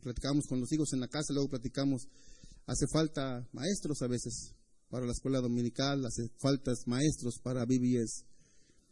platicamos 0.00 0.46
con 0.46 0.60
los 0.60 0.72
hijos 0.72 0.92
en 0.92 1.00
la 1.00 1.08
casa, 1.08 1.32
luego 1.32 1.48
platicamos, 1.48 2.08
hace 2.66 2.86
falta 2.92 3.48
maestros 3.52 4.02
a 4.02 4.08
veces 4.08 4.54
para 4.88 5.06
la 5.06 5.12
escuela 5.12 5.40
dominical, 5.40 6.04
hace 6.04 6.28
falta 6.40 6.72
maestros 6.86 7.38
para 7.42 7.64
BBS, 7.64 8.24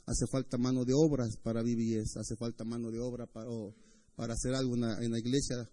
hace 0.07 0.27
falta 0.31 0.59
mano 0.59 0.85
de 0.85 0.93
obras 0.95 1.37
para 1.43 1.63
BBS, 1.63 2.17
hace 2.17 2.37
falta 2.37 2.65
mano 2.65 2.91
de 2.91 2.99
obra 2.99 3.27
para, 3.27 3.49
para 4.17 4.35
hacer 4.35 4.55
algo 4.55 4.75
en 4.75 5.11
la, 5.11 5.19
iglesia. 5.19 5.69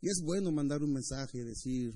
Y 0.00 0.08
es 0.08 0.22
bueno 0.24 0.50
mandar 0.50 0.82
un 0.82 0.92
mensaje 0.92 1.38
y 1.38 1.42
decir, 1.42 1.92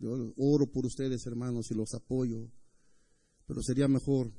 yo 0.00 0.10
oro 0.36 0.66
por 0.70 0.84
ustedes 0.84 1.24
hermanos 1.26 1.70
y 1.70 1.74
los 1.74 1.94
apoyo, 1.94 2.50
pero 3.46 3.62
sería 3.62 3.88
mejor 3.88 4.30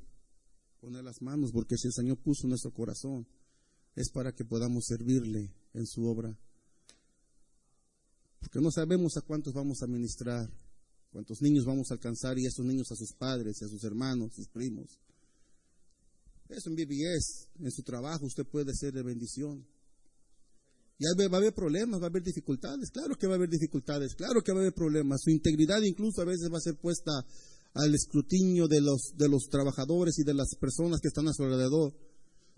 poner 0.84 1.02
las 1.02 1.22
manos 1.22 1.52
porque 1.54 1.78
si 1.78 1.88
el 1.88 1.94
Señor 1.94 2.18
puso 2.18 2.46
nuestro 2.46 2.72
corazón 2.72 3.26
es 3.96 4.12
para 4.12 4.34
que 4.34 4.44
podamos 4.44 4.84
servirle 4.86 5.54
en 5.74 5.88
su 5.88 6.06
obra. 6.06 6.38
Porque 8.42 8.60
no 8.60 8.70
sabemos 8.70 9.16
a 9.16 9.22
cuántos 9.22 9.54
vamos 9.54 9.82
a 9.82 9.88
ministrar 9.88 10.52
cuántos 11.10 11.42
niños 11.42 11.64
vamos 11.64 11.90
a 11.90 11.94
alcanzar 11.94 12.38
y 12.38 12.46
estos 12.48 12.66
niños 12.66 12.92
a 12.92 12.96
sus 12.96 13.14
padres, 13.14 13.62
a 13.62 13.68
sus 13.70 13.84
hermanos, 13.84 14.34
sus 14.34 14.50
primos. 14.50 15.00
Eso 16.50 16.70
en 16.70 16.76
BBS, 16.76 17.50
en 17.60 17.72
su 17.72 17.84
trabajo, 17.84 18.26
usted 18.26 18.46
puede 18.46 18.74
ser 18.74 18.94
de 18.94 19.04
bendición. 19.04 19.66
Y 20.98 21.06
va 21.06 21.38
a 21.38 21.40
haber 21.40 21.54
problemas, 21.54 22.02
va 22.02 22.06
a 22.06 22.10
haber 22.10 22.24
dificultades, 22.24 22.90
claro 22.92 23.16
que 23.16 23.28
va 23.28 23.34
a 23.34 23.38
haber 23.38 23.50
dificultades, 23.50 24.16
claro 24.16 24.42
que 24.42 24.52
va 24.52 24.60
a 24.60 24.62
haber 24.62 24.74
problemas. 24.74 25.22
Su 25.24 25.30
integridad 25.30 25.82
incluso 25.82 26.22
a 26.22 26.26
veces 26.26 26.50
va 26.52 26.58
a 26.58 26.62
ser 26.62 26.76
puesta 26.76 27.12
al 27.74 27.94
escrutinio 27.96 28.68
de 28.68 28.82
los, 28.82 29.14
de 29.18 29.28
los 29.28 29.48
trabajadores 29.50 30.20
y 30.20 30.24
de 30.24 30.34
las 30.34 30.56
personas 30.60 31.00
que 31.02 31.08
están 31.08 31.28
a 31.28 31.34
su 31.34 31.44
alrededor. 31.44 31.94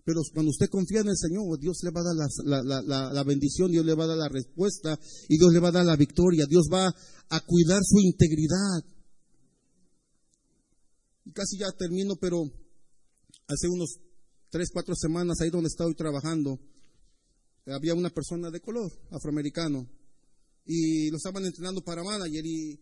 Pero 0.03 0.21
cuando 0.33 0.51
usted 0.51 0.69
confía 0.69 1.01
en 1.01 1.07
el 1.07 1.17
Señor, 1.17 1.57
Dios 1.59 1.79
le 1.83 1.89
va 1.89 2.01
a 2.01 2.03
dar 2.03 3.11
la, 3.11 3.23
bendición, 3.23 3.71
Dios 3.71 3.83
le 3.83 3.95
va 3.95 4.03
a 4.03 4.07
dar 4.07 4.17
la 4.17 4.29
respuesta 4.29 4.99
y 5.27 5.37
Dios 5.37 5.51
le 5.51 5.59
va 5.59 5.69
a 5.69 5.71
dar 5.71 5.85
la 5.85 5.95
victoria. 5.95 6.45
Dios 6.47 6.67
va 6.71 6.87
a 6.87 7.39
cuidar 7.41 7.81
su 7.83 7.99
integridad. 8.01 8.83
Y 11.25 11.31
casi 11.31 11.57
ya 11.57 11.71
termino, 11.71 12.17
pero 12.21 12.43
hace 13.47 13.67
unos 13.67 13.97
tres, 14.51 14.69
cuatro 14.71 14.93
semanas, 14.95 15.41
ahí 15.41 15.49
donde 15.49 15.69
estoy 15.69 15.95
trabajando, 15.95 16.59
había 17.65 17.95
una 17.95 18.11
persona 18.11 18.51
de 18.51 18.59
color, 18.59 18.91
afroamericano, 19.09 19.89
y 20.67 21.09
lo 21.09 21.17
estaban 21.17 21.45
entrenando 21.45 21.81
para 21.81 22.03
manager 22.03 22.45
y, 22.45 22.79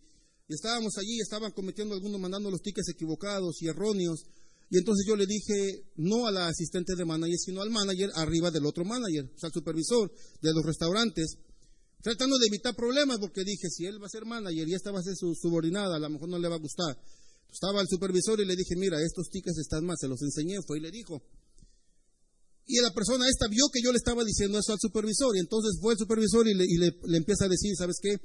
y 0.48 0.54
estábamos 0.54 0.96
allí, 0.98 1.20
estaban 1.20 1.52
cometiendo 1.52 1.94
algunos, 1.94 2.20
mandando 2.20 2.50
los 2.50 2.60
tickets 2.60 2.90
equivocados 2.90 3.62
y 3.62 3.68
erróneos. 3.68 4.24
Y 4.70 4.78
entonces 4.78 5.06
yo 5.06 5.16
le 5.16 5.26
dije 5.26 5.84
no 5.96 6.26
a 6.26 6.32
la 6.32 6.48
asistente 6.48 6.94
de 6.96 7.04
manager, 7.04 7.38
sino 7.38 7.62
al 7.62 7.70
manager 7.70 8.10
arriba 8.14 8.50
del 8.50 8.66
otro 8.66 8.84
manager, 8.84 9.24
o 9.24 9.38
sea, 9.38 9.48
al 9.48 9.52
supervisor 9.52 10.10
de 10.40 10.52
los 10.52 10.64
restaurantes, 10.64 11.36
tratando 12.02 12.36
de 12.38 12.46
evitar 12.48 12.74
problemas, 12.74 13.18
porque 13.18 13.44
dije, 13.44 13.68
si 13.70 13.86
él 13.86 14.02
va 14.02 14.06
a 14.06 14.10
ser 14.10 14.24
manager 14.24 14.68
y 14.68 14.74
esta 14.74 14.90
va 14.90 15.00
a 15.00 15.02
ser 15.02 15.16
su 15.16 15.34
subordinada, 15.34 15.96
a 15.96 15.98
lo 15.98 16.10
mejor 16.10 16.28
no 16.28 16.38
le 16.38 16.48
va 16.48 16.56
a 16.56 16.58
gustar. 16.58 16.98
Estaba 17.50 17.80
el 17.80 17.88
supervisor 17.88 18.40
y 18.40 18.44
le 18.44 18.56
dije, 18.56 18.74
mira, 18.76 19.00
estos 19.00 19.28
tickets 19.30 19.58
están 19.58 19.84
mal, 19.86 19.96
se 19.98 20.08
los 20.08 20.20
enseñé, 20.22 20.56
fue 20.66 20.78
y 20.78 20.80
le 20.82 20.90
dijo. 20.90 21.22
Y 22.66 22.80
la 22.80 22.90
persona 22.92 23.28
esta 23.28 23.46
vio 23.48 23.68
que 23.72 23.80
yo 23.82 23.92
le 23.92 23.98
estaba 23.98 24.24
diciendo 24.24 24.58
eso 24.58 24.72
al 24.72 24.80
supervisor, 24.80 25.36
y 25.36 25.40
entonces 25.40 25.78
fue 25.80 25.92
el 25.92 25.98
supervisor 25.98 26.48
y 26.48 26.54
le, 26.54 26.66
le 26.66 27.16
empieza 27.16 27.44
a 27.44 27.48
decir, 27.48 27.72
¿sabes 27.76 27.96
qué? 28.02 28.18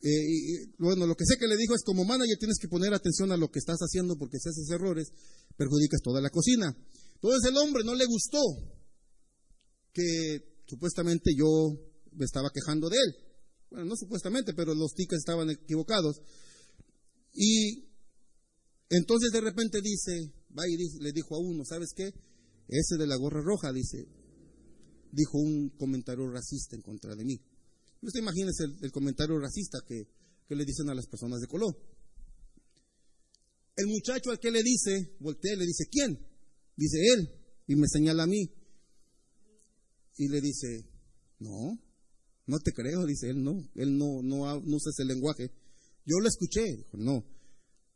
Eh, 0.00 0.70
bueno, 0.78 1.06
lo 1.06 1.14
que 1.16 1.24
sé 1.24 1.36
que 1.38 1.48
le 1.48 1.56
dijo 1.56 1.74
es 1.74 1.82
como 1.82 2.04
manager 2.04 2.38
tienes 2.38 2.58
que 2.60 2.68
poner 2.68 2.94
atención 2.94 3.32
a 3.32 3.36
lo 3.36 3.50
que 3.50 3.58
estás 3.58 3.78
haciendo 3.80 4.16
porque 4.16 4.38
si 4.38 4.48
haces 4.48 4.70
errores 4.70 5.08
perjudicas 5.56 6.00
toda 6.02 6.20
la 6.20 6.30
cocina. 6.30 6.74
Entonces 7.14 7.50
el 7.50 7.56
hombre 7.56 7.82
no 7.84 7.94
le 7.94 8.06
gustó 8.06 8.38
que 9.92 10.62
supuestamente 10.66 11.32
yo 11.36 11.46
me 12.12 12.24
estaba 12.24 12.50
quejando 12.54 12.88
de 12.88 12.96
él. 12.96 13.28
Bueno, 13.70 13.86
no 13.86 13.96
supuestamente, 13.96 14.54
pero 14.54 14.74
los 14.74 14.94
tickets 14.94 15.18
estaban 15.18 15.50
equivocados. 15.50 16.20
Y 17.34 17.88
entonces 18.88 19.30
de 19.32 19.40
repente 19.40 19.80
dice, 19.82 20.32
va 20.56 20.62
y 20.68 20.76
le 21.00 21.12
dijo 21.12 21.34
a 21.34 21.40
uno, 21.40 21.64
¿sabes 21.64 21.90
qué? 21.94 22.12
Ese 22.68 22.96
de 22.98 23.06
la 23.06 23.16
gorra 23.16 23.42
roja, 23.42 23.72
dice, 23.72 24.06
dijo 25.12 25.38
un 25.38 25.70
comentario 25.70 26.30
racista 26.30 26.76
en 26.76 26.82
contra 26.82 27.14
de 27.14 27.24
mí. 27.24 27.40
Usted 28.00 28.20
imagínese 28.20 28.64
el, 28.82 28.92
comentario 28.92 29.38
racista 29.38 29.78
que, 29.86 30.06
le 30.54 30.64
dicen 30.64 30.88
a 30.88 30.94
las 30.94 31.06
personas 31.06 31.40
de 31.40 31.46
color. 31.46 31.76
El 33.76 33.86
muchacho 33.86 34.30
al 34.30 34.38
que 34.38 34.50
le 34.50 34.62
dice, 34.62 35.16
voltea 35.20 35.56
le 35.56 35.66
dice, 35.66 35.84
¿quién? 35.90 36.18
Dice 36.76 36.98
él, 37.14 37.28
y 37.66 37.76
me 37.76 37.86
señala 37.88 38.24
a 38.24 38.26
mí. 38.26 38.50
Y 40.16 40.28
le 40.28 40.40
dice, 40.40 40.88
no, 41.38 41.78
no 42.46 42.58
te 42.58 42.72
creo, 42.72 43.04
dice 43.04 43.30
él, 43.30 43.42
no, 43.42 43.68
él 43.74 43.96
no, 43.96 44.22
no, 44.22 44.60
no 44.60 44.76
usa 44.76 44.90
ese 44.90 45.04
lenguaje. 45.04 45.50
Yo 46.04 46.18
lo 46.20 46.28
escuché, 46.28 46.64
dijo, 46.64 46.96
no, 46.96 47.24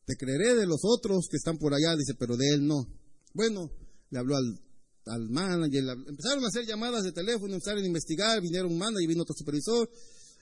te 0.05 0.15
creeré 0.17 0.55
de 0.55 0.67
los 0.67 0.81
otros 0.83 1.27
que 1.31 1.37
están 1.37 1.59
por 1.59 1.73
allá, 1.75 1.97
dice, 1.97 2.15
pero 2.19 2.37
de 2.37 2.49
él 2.55 2.67
no. 2.67 2.87
Bueno, 3.35 3.71
le 4.11 4.19
habló 4.19 4.37
al 4.37 4.61
al 5.07 5.29
manager, 5.29 5.83
empezaron 6.09 6.45
a 6.45 6.49
hacer 6.49 6.67
llamadas 6.67 7.05
de 7.05 7.13
teléfono, 7.13 7.55
empezaron 7.55 7.83
a 7.83 7.87
investigar, 7.87 8.41
vinieron 8.41 8.73
un 8.73 8.79
manager, 8.79 9.09
vino 9.09 9.23
otro 9.23 9.35
supervisor, 9.37 9.91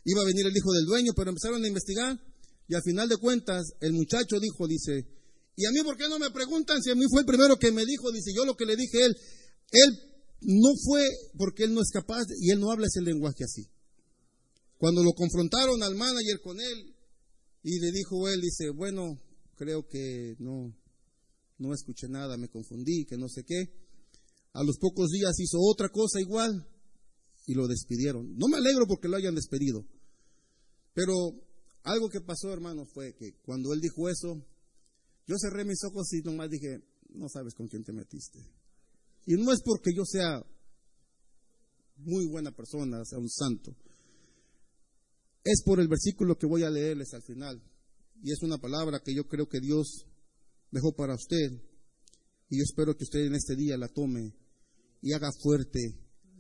iba 0.05 0.23
a 0.23 0.25
venir 0.25 0.47
el 0.47 0.57
hijo 0.57 0.73
del 0.73 0.87
dueño, 0.87 1.13
pero 1.15 1.31
empezaron 1.31 1.65
a 1.65 1.69
investigar 1.69 2.19
y 2.71 2.75
al 2.75 2.83
final 2.83 3.09
de 3.09 3.17
cuentas 3.17 3.73
el 3.81 3.93
muchacho 3.93 4.39
dijo, 4.39 4.69
dice, 4.69 5.05
¿y 5.57 5.67
a 5.67 5.73
mí 5.73 5.83
por 5.83 5.97
qué 5.97 6.09
no 6.09 6.21
me 6.21 6.31
preguntan 6.31 6.81
si 6.81 6.91
a 6.91 6.95
mí 6.95 7.05
fue 7.11 7.23
el 7.23 7.27
primero 7.27 7.57
que 7.59 7.73
me 7.73 7.85
dijo? 7.85 8.13
Dice, 8.13 8.31
yo 8.33 8.45
lo 8.45 8.55
que 8.55 8.65
le 8.65 8.77
dije 8.77 9.03
a 9.03 9.07
él, 9.07 9.17
él 9.73 9.99
no 10.43 10.71
fue 10.85 11.05
porque 11.37 11.65
él 11.65 11.75
no 11.75 11.81
es 11.81 11.91
capaz 11.91 12.27
y 12.39 12.53
él 12.53 12.61
no 12.61 12.71
habla 12.71 12.87
ese 12.87 13.03
lenguaje 13.03 13.43
así. 13.43 13.67
Cuando 14.79 15.03
lo 15.03 15.11
confrontaron 15.15 15.83
al 15.83 15.97
manager 15.97 16.41
con 16.41 16.61
él 16.61 16.95
y 17.65 17.81
le 17.81 17.91
dijo 17.91 18.29
él, 18.29 18.41
dice, 18.41 18.71
bueno, 18.71 19.21
creo 19.57 19.89
que 19.89 20.37
no, 20.39 20.73
no 21.59 21.75
escuché 21.75 22.09
nada, 22.09 22.37
me 22.37 22.49
confundí, 22.49 23.05
que 23.05 23.17
no 23.17 23.29
sé 23.29 23.43
qué. 23.45 23.80
A 24.53 24.65
los 24.65 24.79
pocos 24.79 25.11
días 25.11 25.39
hizo 25.39 25.59
otra 25.61 25.89
cosa 25.89 26.21
igual 26.21 26.67
y 27.47 27.55
lo 27.55 27.69
despidieron. 27.69 28.37
No 28.37 28.49
me 28.49 28.57
alegro 28.57 28.87
porque 28.87 29.09
lo 29.09 29.17
hayan 29.17 29.35
despedido. 29.35 29.85
Pero 30.95 31.15
algo 31.83 32.09
que 32.09 32.21
pasó, 32.21 32.53
hermano, 32.53 32.85
fue 32.87 33.15
que 33.15 33.35
cuando 33.43 33.73
él 33.73 33.81
dijo 33.81 34.09
eso, 34.09 34.45
yo 35.27 35.37
cerré 35.39 35.65
mis 35.65 35.83
ojos 35.85 36.13
y 36.13 36.23
nomás 36.23 36.51
dije, 36.51 36.81
no 37.11 37.29
sabes 37.29 37.55
con 37.55 37.69
quién 37.69 37.85
te 37.85 37.93
metiste. 37.93 38.41
Y 39.27 39.35
no 39.35 39.53
es 39.53 39.61
porque 39.65 39.91
yo 39.95 40.05
sea 40.05 40.45
muy 41.97 42.27
buena 42.27 42.51
persona, 42.51 43.05
sea 43.05 43.19
un 43.19 43.29
santo. 43.29 43.77
Es 45.45 45.63
por 45.65 45.81
el 45.81 45.89
versículo 45.89 46.37
que 46.37 46.47
voy 46.47 46.65
a 46.65 46.71
leerles 46.71 47.15
al 47.15 47.23
final. 47.23 47.63
Y 48.23 48.33
es 48.33 48.43
una 48.43 48.59
palabra 48.59 49.01
que 49.05 49.15
yo 49.15 49.25
creo 49.27 49.49
que 49.49 49.61
Dios 49.61 50.07
dejó 50.71 50.93
para 50.93 51.15
usted. 51.15 51.63
Y 52.51 52.59
yo 52.59 52.65
espero 52.65 52.97
que 52.97 53.05
usted 53.05 53.21
en 53.21 53.37
este 53.37 53.55
día 53.55 53.79
la 53.79 53.89
tome 53.89 54.35
y 55.01 55.13
haga 55.13 55.31
fuerte 55.41 55.79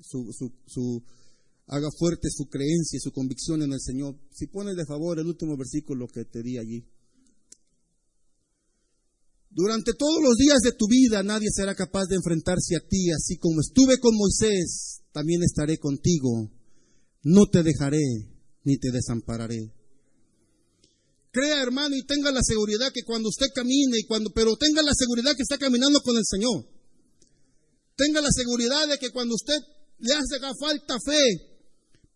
su, 0.03 0.29
su, 0.67 1.05
haga 1.67 1.89
fuerte 1.97 2.29
su 2.31 2.47
creencia 2.47 2.97
y 2.97 3.01
su 3.01 3.13
convicción 3.13 3.63
en 3.63 3.73
el 3.73 3.81
Señor. 3.81 4.19
Si 4.33 4.49
pones 4.49 4.75
de 4.77 4.85
favor 4.85 5.21
el 5.21 5.29
último 5.29 5.57
versículo 5.57 6.09
que 6.09 6.25
te 6.25 6.43
di 6.43 6.59
allí. 6.59 6.85
Durante 9.51 9.93
todos 9.95 10.21
los 10.23 10.37
días 10.37 10.59
de 10.63 10.73
tu 10.73 10.87
vida 10.89 11.23
nadie 11.23 11.49
será 11.51 11.75
capaz 11.75 12.07
de 12.07 12.17
enfrentarse 12.17 12.77
a 12.77 12.87
ti, 12.87 13.11
así 13.11 13.37
como 13.37 13.61
estuve 13.61 13.99
con 13.99 14.17
Moisés, 14.17 15.03
también 15.13 15.43
estaré 15.43 15.79
contigo. 15.79 16.51
No 17.23 17.47
te 17.47 17.63
dejaré 17.63 18.01
ni 18.65 18.79
te 18.79 18.91
desampararé. 18.91 19.80
Crea, 21.33 21.63
hermano, 21.63 21.95
y 21.95 22.05
tenga 22.07 22.33
la 22.33 22.43
seguridad 22.43 22.91
que 22.93 23.05
cuando 23.05 23.29
usted 23.29 23.47
camine 23.55 23.99
y 23.99 24.05
cuando, 24.05 24.31
pero 24.31 24.57
tenga 24.57 24.83
la 24.83 24.95
seguridad 24.95 25.37
que 25.37 25.43
está 25.43 25.59
caminando 25.59 26.01
con 26.03 26.17
el 26.17 26.25
Señor. 26.27 26.67
Tenga 27.97 28.21
la 28.21 28.31
seguridad 28.33 28.89
de 28.89 28.99
que 28.99 29.11
cuando 29.11 29.35
usted 29.35 29.59
le 29.99 30.15
hace 30.15 30.41
falta 30.59 30.99
fe, 31.05 31.51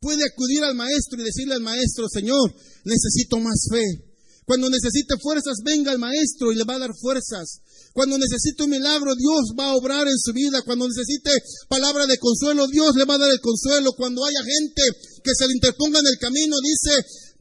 puede 0.01 0.25
acudir 0.25 0.65
al 0.65 0.75
maestro 0.75 1.21
y 1.21 1.25
decirle 1.25 1.55
al 1.55 1.63
maestro, 1.63 2.09
Señor, 2.09 2.55
necesito 2.85 3.39
más 3.39 3.69
fe. 3.71 4.15
Cuando 4.45 4.69
necesite 4.69 5.17
fuerzas, 5.23 5.65
venga 5.65 5.93
el 5.93 5.99
maestro 5.99 6.53
y 6.53 6.57
le 6.57 6.65
va 6.65 6.77
a 6.77 6.85
dar 6.85 6.93
fuerzas. 7.01 7.65
Cuando 7.95 8.19
necesite 8.19 8.65
un 8.65 8.71
milagro, 8.71 9.15
Dios 9.17 9.57
va 9.59 9.71
a 9.71 9.77
obrar 9.77 10.07
en 10.07 10.19
su 10.19 10.33
vida. 10.35 10.61
Cuando 10.67 10.87
necesite 10.87 11.31
palabra 11.69 12.05
de 12.07 12.19
consuelo, 12.19 12.67
Dios 12.69 12.95
le 12.97 13.07
va 13.07 13.15
a 13.15 13.25
dar 13.25 13.31
el 13.31 13.41
consuelo. 13.41 13.93
Cuando 13.97 14.25
haya 14.25 14.45
gente 14.45 14.83
que 15.23 15.33
se 15.33 15.47
le 15.47 15.55
interponga 15.55 16.01
en 16.01 16.07
el 16.07 16.19
camino, 16.19 16.57
dice, 16.61 16.93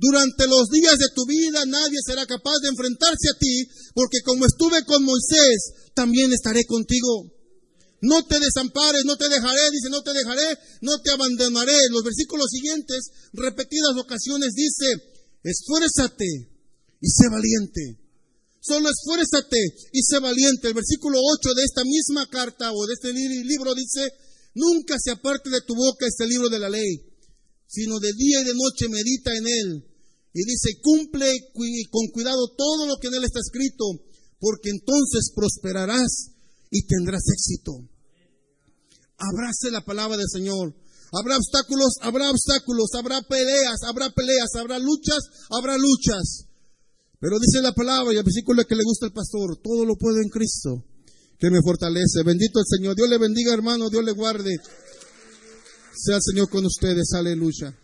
durante 0.04 0.44
los 0.52 0.68
días 0.68 1.00
de 1.00 1.08
tu 1.16 1.24
vida 1.26 1.64
nadie 1.66 1.96
será 2.04 2.26
capaz 2.26 2.60
de 2.60 2.68
enfrentarse 2.76 3.32
a 3.32 3.40
ti, 3.40 3.64
porque 3.96 4.20
como 4.26 4.44
estuve 4.46 4.84
con 4.84 5.04
Moisés, 5.04 5.96
también 5.96 6.34
estaré 6.34 6.66
contigo. 6.66 7.32
No 8.02 8.26
te 8.28 8.38
desampares, 8.38 9.06
no 9.06 9.16
te 9.16 9.30
dejaré, 9.30 9.72
dice, 9.72 9.88
no 9.90 10.04
te 10.04 10.12
dejaré, 10.12 10.60
no 10.82 11.00
te 11.00 11.12
abandonaré. 11.12 11.80
Los 11.90 12.04
versículos 12.04 12.52
siguientes, 12.52 13.32
repetidas 13.32 13.96
ocasiones, 13.96 14.52
dice, 14.52 14.92
esfuérzate 15.42 16.52
y 17.00 17.08
sé 17.08 17.30
valiente. 17.32 18.04
Solo 18.60 18.90
esfuérzate 18.92 19.88
y 19.94 20.04
sé 20.04 20.20
valiente. 20.20 20.68
El 20.68 20.74
versículo 20.74 21.16
8 21.16 21.54
de 21.56 21.64
esta 21.64 21.84
misma 21.86 22.28
carta 22.28 22.74
o 22.74 22.86
de 22.88 22.94
este 22.94 23.14
libro 23.14 23.74
dice, 23.74 24.12
nunca 24.54 24.98
se 25.00 25.12
aparte 25.12 25.50
de 25.50 25.62
tu 25.62 25.74
boca 25.74 26.06
este 26.06 26.28
libro 26.28 26.50
de 26.50 26.60
la 26.60 26.68
ley, 26.68 27.08
sino 27.68 28.00
de 28.00 28.12
día 28.12 28.42
y 28.42 28.44
de 28.44 28.54
noche 28.54 28.90
medita 28.90 29.32
en 29.32 29.48
él. 29.48 29.93
Y 30.34 30.44
dice, 30.46 30.82
cumple 30.82 31.32
con 31.92 32.08
cuidado 32.08 32.50
todo 32.58 32.88
lo 32.88 32.98
que 32.98 33.08
en 33.08 33.16
él 33.16 33.24
está 33.24 33.40
escrito, 33.40 33.86
porque 34.40 34.70
entonces 34.70 35.32
prosperarás 35.36 36.32
y 36.72 36.88
tendrás 36.88 37.22
éxito. 37.32 37.88
Abrace 39.18 39.70
la 39.72 39.86
palabra 39.86 40.18
del 40.18 40.28
Señor. 40.28 40.74
Habrá 41.14 41.38
obstáculos, 41.38 41.94
habrá 42.02 42.32
obstáculos, 42.32 42.90
habrá 42.98 43.22
peleas, 43.22 43.84
habrá 43.86 44.10
peleas, 44.10 44.50
habrá 44.58 44.80
luchas, 44.80 45.22
habrá 45.52 45.78
luchas. 45.78 46.50
Pero 47.20 47.38
dice 47.40 47.62
la 47.62 47.72
palabra 47.72 48.12
y 48.14 48.18
el 48.18 48.24
versículo 48.24 48.66
que 48.66 48.76
le 48.76 48.84
gusta 48.84 49.06
al 49.06 49.14
pastor, 49.14 49.62
todo 49.64 49.86
lo 49.86 49.96
puedo 49.96 50.18
en 50.18 50.30
Cristo, 50.30 50.84
que 51.40 51.52
me 51.52 51.62
fortalece. 51.64 52.24
Bendito 52.26 52.60
el 52.60 52.66
Señor. 52.66 52.96
Dios 52.96 53.08
le 53.08 53.20
bendiga, 53.20 53.54
hermano, 53.54 53.90
Dios 53.90 54.04
le 54.04 54.12
guarde. 54.12 54.52
Sea 55.96 56.16
el 56.16 56.22
Señor 56.24 56.50
con 56.50 56.66
ustedes. 56.66 57.14
Aleluya. 57.14 57.78